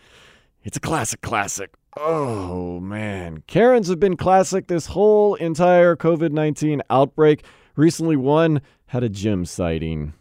It's 0.65 0.77
a 0.77 0.81
classic, 0.81 1.21
classic. 1.21 1.71
Oh, 1.97 2.81
man. 2.81 3.43
Karens 3.47 3.89
have 3.89 4.01
been 4.01 4.17
classic 4.17 4.69
this 4.69 4.87
whole 4.87 5.35
entire 5.35 5.97
COVID 5.97 6.33
19 6.33 6.83
outbreak. 6.89 7.45
Recently, 7.77 8.17
one 8.17 8.63
had 8.87 9.03
a 9.03 9.09
gym 9.09 9.45
sighting. 9.45 10.15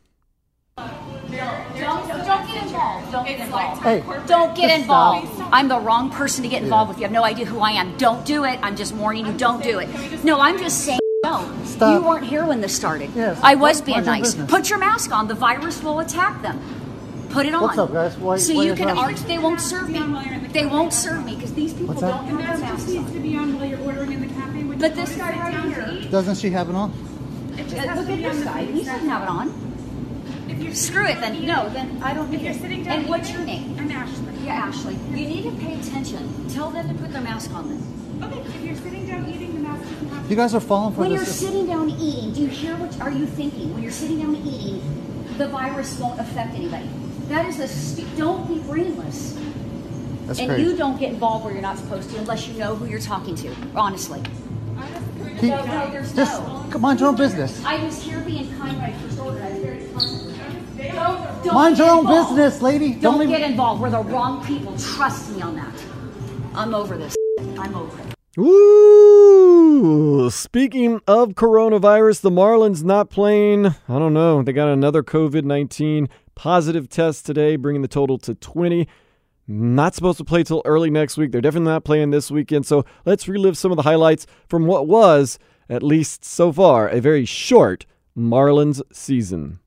Don't, 0.78 2.08
don't 2.08 2.48
get 2.48 2.64
involved. 2.64 3.12
Don't 3.12 3.28
get 3.28 3.40
involved. 3.40 3.84
Hey, 3.84 4.04
don't 4.28 4.56
get 4.56 4.80
involved. 4.80 5.34
stop. 5.34 5.50
I'm 5.54 5.68
the 5.68 5.80
wrong 5.80 6.10
person 6.10 6.44
to 6.44 6.50
get 6.50 6.64
involved 6.64 6.90
with. 6.90 6.98
You 6.98 7.04
have 7.04 7.12
no 7.12 7.24
idea 7.24 7.46
who 7.46 7.60
I 7.60 7.72
am. 7.72 7.98
Don't 7.98 8.26
do 8.26 8.46
it. 8.46 8.60
I'm 8.62 8.76
just 8.76 8.94
warning 8.94 9.26
you. 9.26 9.34
Don't 9.38 9.62
do 9.64 9.80
it. 9.80 10.24
No, 10.24 10.40
I'm 10.40 10.58
just 10.58 10.86
saying. 10.86 11.01
No, 11.82 11.88
Stop. 11.88 12.02
you 12.04 12.08
weren't 12.08 12.26
here 12.26 12.46
when 12.46 12.62
this 12.62 12.76
started. 12.76 13.10
Yes. 13.16 13.40
I 13.42 13.56
was 13.56 13.78
Mind 13.78 13.86
being 13.88 14.06
nice. 14.06 14.22
business. 14.22 14.52
Put 14.52 14.70
your 14.70 14.78
mask 14.78 15.12
on. 15.12 15.28
The 15.28 15.34
virus 15.34 15.82
will 15.82 16.00
attack 16.00 16.44
them. 16.44 16.60
Put 17.32 17.48
it 17.48 17.56
on. 17.56 17.64
What's 17.64 17.78
up, 17.80 17.92
guys? 17.92 18.16
Why- 18.18 18.38
so 18.38 18.54
why 18.54 18.64
you 18.64 18.70
you 18.70 18.76
can 18.76 18.86
dressed? 18.90 19.02
argue. 19.02 19.24
They 19.28 19.40
won't 19.40 19.60
serve 19.62 19.90
me. 19.90 20.00
They 20.54 20.66
won't 20.68 20.94
serve 20.94 21.26
me 21.26 21.34
because 21.36 21.54
these 21.56 21.74
people 21.74 21.88
What's 21.96 22.02
that? 22.02 22.28
don't 22.28 22.40
have 22.42 22.60
their 22.60 22.70
masks 22.70 22.96
on. 22.96 23.06
to 23.14 23.20
be 23.20 23.36
on 23.36 23.58
while 23.58 23.66
you're 23.66 23.80
ordering 23.82 24.12
in 24.12 24.22
the 24.22 24.28
cafe. 24.28 24.64
When 24.64 24.78
But 24.78 24.94
this 24.96 25.16
guy 25.16 25.32
to 25.32 25.38
sit 25.38 25.42
right 25.44 25.52
down 25.54 25.72
here- 26.02 26.12
Doesn't 26.12 26.36
she 26.36 26.50
have 26.52 26.70
it 26.70 26.76
on? 26.76 26.92
Uh, 26.92 27.56
Look 27.58 28.10
at 28.10 28.22
this 28.22 28.44
guy. 28.44 28.64
He 28.66 28.84
doesn't 28.84 29.10
have 29.10 29.24
it 29.24 29.30
on. 29.30 29.54
Screw 30.74 31.06
it 31.08 31.20
then. 31.20 31.46
No, 31.48 31.68
then 31.70 32.00
I 32.04 32.14
don't 32.14 32.30
need 32.30 32.38
If 32.38 32.44
you're 32.44 32.52
it. 32.54 32.62
sitting 32.62 32.84
down 32.84 33.00
And 33.00 33.10
what's 33.10 33.32
your 33.32 33.42
name? 33.42 33.76
I'm 33.80 33.90
Ashley. 33.92 34.26
Yeah, 34.46 34.54
Ashley. 34.68 34.98
You 35.10 35.28
need 35.28 35.44
to 35.46 35.52
pay 35.52 35.74
attention. 35.80 36.48
Tell 36.54 36.70
them 36.70 36.88
to 36.90 36.94
put 37.02 37.12
their 37.12 37.22
mask 37.22 37.52
on 37.56 37.70
then. 37.70 37.82
Okay, 38.30 38.40
if 38.42 38.62
you're 38.64 38.76
sitting 38.76 39.08
down 39.08 39.28
eating, 39.28 39.61
the 40.02 40.08
mask 40.08 40.10
doesn't 40.10 40.10
have 40.10 40.30
You 40.30 40.36
guys 40.36 40.56
are 40.56 40.60
falling 40.60 40.96
for 40.96 41.02
it. 41.02 41.10
When 41.10 41.12
you're 41.12 41.26
sitting 41.26 41.68
down 41.68 41.90
eating, 41.90 42.34
do 42.34 42.42
you 42.42 42.48
hear 42.48 42.76
what 42.76 43.00
are 43.02 43.12
you 43.12 43.26
thinking? 43.26 43.74
When 43.74 43.84
you're 43.84 43.92
sitting 43.92 44.20
down 44.20 44.36
eating, 44.36 44.82
the 45.38 45.48
virus 45.48 46.00
won't 46.00 46.20
affect 46.20 46.56
anybody. 46.56 46.90
That 47.28 47.46
is 47.46 47.60
a 48.00 48.18
don't 48.18 48.48
be 48.48 48.60
brainless. 48.60 49.40
That's 50.26 50.40
and 50.40 50.50
crazy. 50.50 50.64
you 50.64 50.78
don't 50.78 51.00
get 51.00 51.14
involved 51.14 51.46
where 51.46 51.54
you're 51.54 51.62
not 51.62 51.78
supposed 51.78 52.10
to 52.12 52.18
unless 52.18 52.48
you 52.48 52.54
know 52.58 52.76
who 52.76 52.86
you're 52.86 53.00
talking 53.00 53.36
to. 53.36 53.56
Honestly. 53.76 54.22
Keep- 55.40 55.44
no, 55.44 55.66
no, 55.66 55.92
there's 55.92 56.14
just 56.14 56.42
no. 56.42 56.80
mind 56.80 57.00
your 57.00 57.10
own 57.10 57.16
business. 57.16 57.64
I 57.66 57.84
was 57.84 58.02
here 58.02 58.20
being 58.22 58.56
kind 58.58 58.78
when 58.78 58.92
I 58.92 58.94
first 58.94 59.20
ordered. 59.20 59.42
I 59.42 59.50
was 59.52 59.60
very 59.60 59.78
pleasant. 59.88 60.32
Don't, 60.78 61.44
don't 61.44 61.54
Mind 61.54 61.78
your 61.78 61.90
own 61.90 62.00
involved. 62.00 62.36
business, 62.36 62.62
lady. 62.62 62.94
Don't, 62.94 63.20
Don't 63.20 63.28
get 63.30 63.42
involved. 63.42 63.82
We're 63.82 63.92
the 63.92 64.00
wrong 64.00 64.44
people. 64.46 64.78
Trust 64.78 65.32
me 65.32 65.42
on 65.42 65.56
that. 65.56 65.74
I'm 66.56 66.74
over 66.74 66.98
this. 66.98 67.16
I'm 67.40 67.76
over 67.76 67.98
it. 68.00 69.21
Speaking 69.82 71.02
of 71.08 71.30
coronavirus, 71.30 72.22
the 72.22 72.30
Marlins 72.30 72.84
not 72.84 73.10
playing. 73.10 73.66
I 73.66 73.74
don't 73.88 74.14
know. 74.14 74.44
They 74.44 74.54
got 74.54 74.68
another 74.68 75.02
COVID 75.02 75.44
19 75.44 76.08
positive 76.36 76.88
test 76.88 77.26
today, 77.26 77.56
bringing 77.56 77.82
the 77.82 77.88
total 77.88 78.20
to 78.20 78.36
20. 78.36 78.88
Not 79.48 79.96
supposed 79.96 80.20
to 80.20 80.24
play 80.24 80.44
till 80.44 80.62
early 80.66 80.92
next 80.92 81.18
week. 81.18 81.32
They're 81.32 81.42
definitely 81.42 81.72
not 81.72 81.84
playing 81.84 82.12
this 82.12 82.30
weekend. 82.30 82.68
So 82.68 82.86
let's 83.06 83.28
relive 83.28 83.58
some 83.58 83.72
of 83.72 83.76
the 83.76 83.82
highlights 83.82 84.28
from 84.48 84.68
what 84.68 84.86
was, 84.88 85.40
at 85.68 85.82
least 85.82 86.24
so 86.24 86.52
far, 86.52 86.88
a 86.88 87.00
very 87.00 87.26
short 87.26 87.88
Marlins 88.16 88.84
season. 88.94 89.62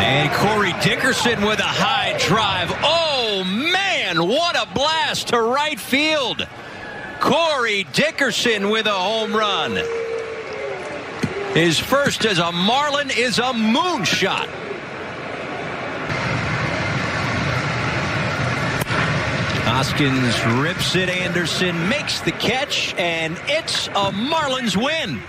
And 0.00 0.30
Corey 0.32 0.74
Dickerson 0.80 1.44
with 1.44 1.58
a 1.58 1.64
high 1.64 2.16
drive. 2.18 2.70
Oh, 2.84 3.42
man, 3.44 3.77
what 4.16 4.56
a 4.56 4.66
blast 4.72 5.28
to 5.28 5.40
right 5.40 5.78
field. 5.78 6.46
Corey 7.20 7.84
Dickerson 7.92 8.70
with 8.70 8.86
a 8.86 8.92
home 8.92 9.34
run. 9.34 9.76
His 11.52 11.78
first 11.78 12.24
as 12.24 12.38
a 12.38 12.50
Marlin 12.50 13.10
is 13.10 13.38
a 13.38 13.52
moonshot. 13.52 14.48
Hoskins 19.64 20.62
rips 20.62 20.96
it. 20.96 21.10
Anderson 21.10 21.88
makes 21.88 22.20
the 22.20 22.32
catch, 22.32 22.94
and 22.94 23.38
it's 23.46 23.88
a 23.88 24.10
Marlins 24.10 24.76
win. 24.76 25.20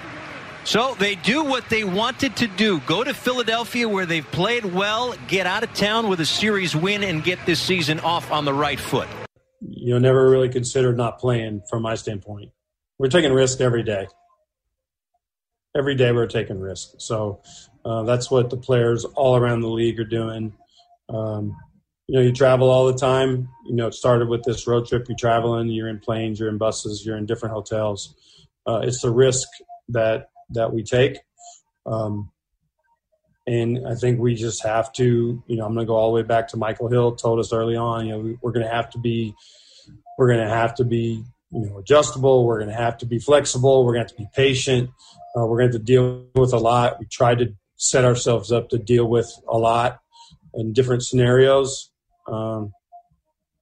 So 0.70 0.95
they 0.99 1.15
do 1.15 1.43
what 1.43 1.67
they 1.70 1.84
wanted 1.84 2.36
to 2.36 2.47
do 2.47 2.80
go 2.82 3.03
to 3.03 3.11
Philadelphia 3.11 3.89
where 3.89 4.05
they've 4.05 4.32
played 4.32 4.65
well, 4.65 5.15
get 5.28 5.47
out 5.47 5.63
of 5.63 5.74
town 5.74 6.09
with 6.09 6.20
a 6.20 6.28
series 6.28 6.76
win, 6.76 7.01
and 7.03 7.24
get 7.24 7.43
this 7.47 7.59
season 7.59 7.99
off 8.01 8.32
on 8.32 8.45
the 8.45 8.53
right 8.53 8.80
foot. 8.80 9.07
you 9.67 9.93
know, 9.93 9.97
never 9.97 10.30
really 10.30 10.47
considered 10.47 10.95
not 10.95 11.17
playing 11.17 11.63
from 11.67 11.82
my 11.82 11.95
standpoint. 11.95 12.51
We're 12.99 13.07
taking 13.07 13.34
risk 13.34 13.61
every 13.61 13.82
day. 13.82 14.09
Every 15.76 15.95
day 15.95 16.11
we're 16.11 16.28
taking 16.28 16.59
risk. 16.59 16.89
So 16.99 17.41
uh, 17.84 18.03
that's 18.03 18.30
what 18.30 18.51
the 18.51 18.57
players 18.57 19.05
all 19.05 19.38
around 19.38 19.61
the 19.61 19.70
league 19.70 19.99
are 19.99 20.03
doing. 20.03 20.53
Um, 21.11 21.57
you 22.05 22.20
know, 22.20 22.22
you 22.22 22.32
travel 22.32 22.70
all 22.70 22.86
the 22.86 22.99
time. 22.99 23.49
You 23.65 23.74
know, 23.74 23.88
it 23.88 23.95
started 23.95 24.30
with 24.30 24.43
this 24.43 24.67
road 24.67 24.86
trip. 24.86 25.07
You're 25.09 25.17
traveling, 25.17 25.70
you're 25.70 25.89
in 25.89 25.97
planes, 25.97 26.39
you're 26.39 26.49
in 26.49 26.59
buses, 26.59 27.03
you're 27.03 27.17
in 27.17 27.26
different 27.26 27.55
hotels. 27.55 28.13
Uh, 28.67 28.82
it's 28.84 29.01
the 29.01 29.09
risk 29.09 29.47
that 29.88 30.30
that 30.52 30.74
we 30.74 30.84
take. 30.84 31.18
Um, 31.86 32.32
and 33.47 33.88
I 33.88 33.95
think 33.95 34.20
we 34.20 34.36
just 34.36 34.64
have 34.64 34.91
to, 34.93 35.43
you 35.47 35.56
know, 35.56 35.66
I'm 35.66 35.74
going 35.74 35.86
to 35.86 35.89
go 35.89 35.95
all 35.95 36.10
the 36.12 36.16
way 36.16 36.24
back 36.24 36.50
to 36.50 36.58
Michael 36.58 36.88
Hill 36.88 37.16
told 37.16 37.39
us 37.39 37.52
early 37.52 37.76
on, 37.76 38.06
you 38.06 38.12
know, 38.12 38.20
we, 38.20 38.38
we're 38.41 38.52
going 38.52 38.66
to 38.66 38.72
have 38.72 38.91
to 38.91 39.00
be, 39.00 39.34
we're 40.18 40.28
going 40.28 40.45
to 40.45 40.54
have 40.54 40.76
to 40.76 40.84
be, 40.84 41.24
you 41.52 41.66
know, 41.66 41.80
adjustable. 41.80 42.45
We're 42.45 42.60
going 42.60 42.70
to 42.70 42.76
have 42.76 43.00
to 43.00 43.08
be 43.08 43.18
flexible. 43.18 43.86
We're 43.86 43.93
going 43.93 44.06
to 44.06 44.12
have 44.12 44.18
to 44.18 44.24
be 44.24 44.30
patient. 44.36 44.91
Uh, 45.36 45.45
we're 45.47 45.60
going 45.60 45.72
to 45.72 45.78
have 45.78 45.86
to 45.86 45.86
deal 45.86 46.26
with 46.36 46.54
a 46.54 46.58
lot. 46.58 47.00
We 47.00 47.08
tried 47.08 47.39
to 47.39 47.56
set 47.76 48.06
ourselves 48.06 48.52
up 48.52 48.70
to 48.70 48.78
deal 48.78 49.06
with 49.06 49.32
a 49.47 49.58
lot 49.58 50.00
in 50.54 50.74
different 50.74 51.04
scenarios. 51.04 51.91
Um, 52.28 52.74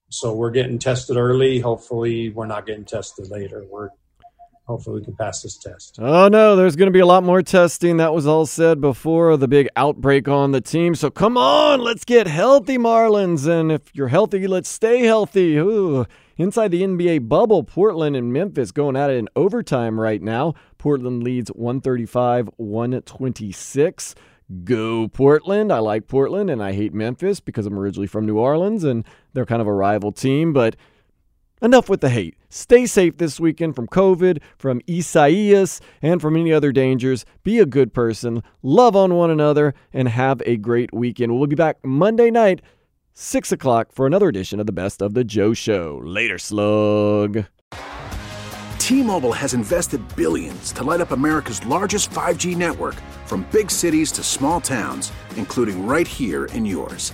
so 0.09 0.33
we're 0.33 0.51
getting 0.51 0.79
tested 0.79 1.17
early. 1.17 1.59
Hopefully, 1.59 2.29
we're 2.29 2.45
not 2.45 2.65
getting 2.65 2.85
tested 2.85 3.29
later. 3.29 3.65
We're 3.69 3.89
hopefully 4.67 4.99
we 4.99 5.05
can 5.05 5.15
pass 5.15 5.41
this 5.41 5.57
test. 5.57 5.97
Oh 5.99 6.27
no, 6.27 6.55
there's 6.55 6.75
going 6.75 6.87
to 6.87 6.93
be 6.93 6.99
a 6.99 7.05
lot 7.05 7.23
more 7.23 7.41
testing. 7.41 7.97
That 7.97 8.13
was 8.13 8.27
all 8.27 8.45
said 8.45 8.81
before 8.81 9.37
the 9.37 9.47
big 9.47 9.69
outbreak 9.75 10.27
on 10.27 10.51
the 10.51 10.61
team. 10.61 10.93
So 10.93 11.09
come 11.09 11.37
on, 11.37 11.79
let's 11.79 12.03
get 12.03 12.27
healthy, 12.27 12.77
Marlins. 12.77 13.47
And 13.47 13.71
if 13.71 13.81
you're 13.93 14.09
healthy, 14.09 14.45
let's 14.47 14.69
stay 14.69 15.03
healthy. 15.03 15.57
Ooh. 15.57 16.05
Inside 16.37 16.69
the 16.69 16.83
NBA 16.83 17.27
bubble, 17.27 17.63
Portland 17.63 18.15
and 18.15 18.31
Memphis 18.31 18.71
going 18.71 18.95
at 18.95 19.09
it 19.09 19.17
in 19.17 19.27
overtime 19.35 19.99
right 19.99 20.21
now. 20.21 20.53
Portland 20.77 21.23
leads 21.23 21.49
135 21.49 22.49
126. 22.57 24.15
Go 24.63 25.07
Portland. 25.07 25.73
I 25.73 25.79
like 25.79 26.07
Portland 26.07 26.49
and 26.49 26.61
I 26.61 26.73
hate 26.73 26.93
Memphis 26.93 27.39
because 27.39 27.65
I'm 27.65 27.77
originally 27.77 28.07
from 28.07 28.25
New 28.25 28.37
Orleans 28.37 28.83
and 28.83 29.03
they're 29.33 29.47
kind 29.47 29.61
of 29.61 29.67
a 29.67 29.73
rival 29.73 30.11
team, 30.11 30.53
but 30.53 30.75
Enough 31.59 31.89
with 31.89 32.01
the 32.01 32.09
hate. 32.09 32.35
Stay 32.49 32.85
safe 32.85 33.17
this 33.17 33.39
weekend 33.39 33.75
from 33.75 33.87
COVID, 33.87 34.43
from 34.59 34.79
Isaias, 34.87 35.81
and 36.03 36.21
from 36.21 36.35
any 36.35 36.53
other 36.53 36.71
dangers. 36.71 37.25
Be 37.43 37.57
a 37.57 37.65
good 37.65 37.95
person, 37.95 38.43
love 38.61 38.95
on 38.95 39.15
one 39.15 39.31
another, 39.31 39.73
and 39.91 40.07
have 40.07 40.39
a 40.45 40.57
great 40.57 40.93
weekend. 40.93 41.35
We'll 41.35 41.47
be 41.47 41.55
back 41.55 41.77
Monday 41.83 42.29
night, 42.29 42.61
6 43.13 43.51
o'clock, 43.51 43.91
for 43.91 44.05
another 44.05 44.27
edition 44.27 44.59
of 44.59 44.67
the 44.67 44.71
Best 44.71 45.01
of 45.01 45.15
the 45.15 45.23
Joe 45.23 45.55
Show. 45.55 45.99
Later, 46.03 46.37
slug. 46.37 47.45
T-Mobile 48.77 49.33
has 49.33 49.55
invested 49.55 50.01
billions 50.15 50.71
to 50.73 50.83
light 50.83 51.01
up 51.01 51.09
America's 51.09 51.65
largest 51.65 52.11
5G 52.11 52.55
network 52.55 52.95
from 53.25 53.47
big 53.51 53.71
cities 53.71 54.11
to 54.11 54.21
small 54.21 54.61
towns, 54.61 55.11
including 55.35 55.87
right 55.87 56.07
here 56.07 56.45
in 56.45 56.67
yours. 56.67 57.13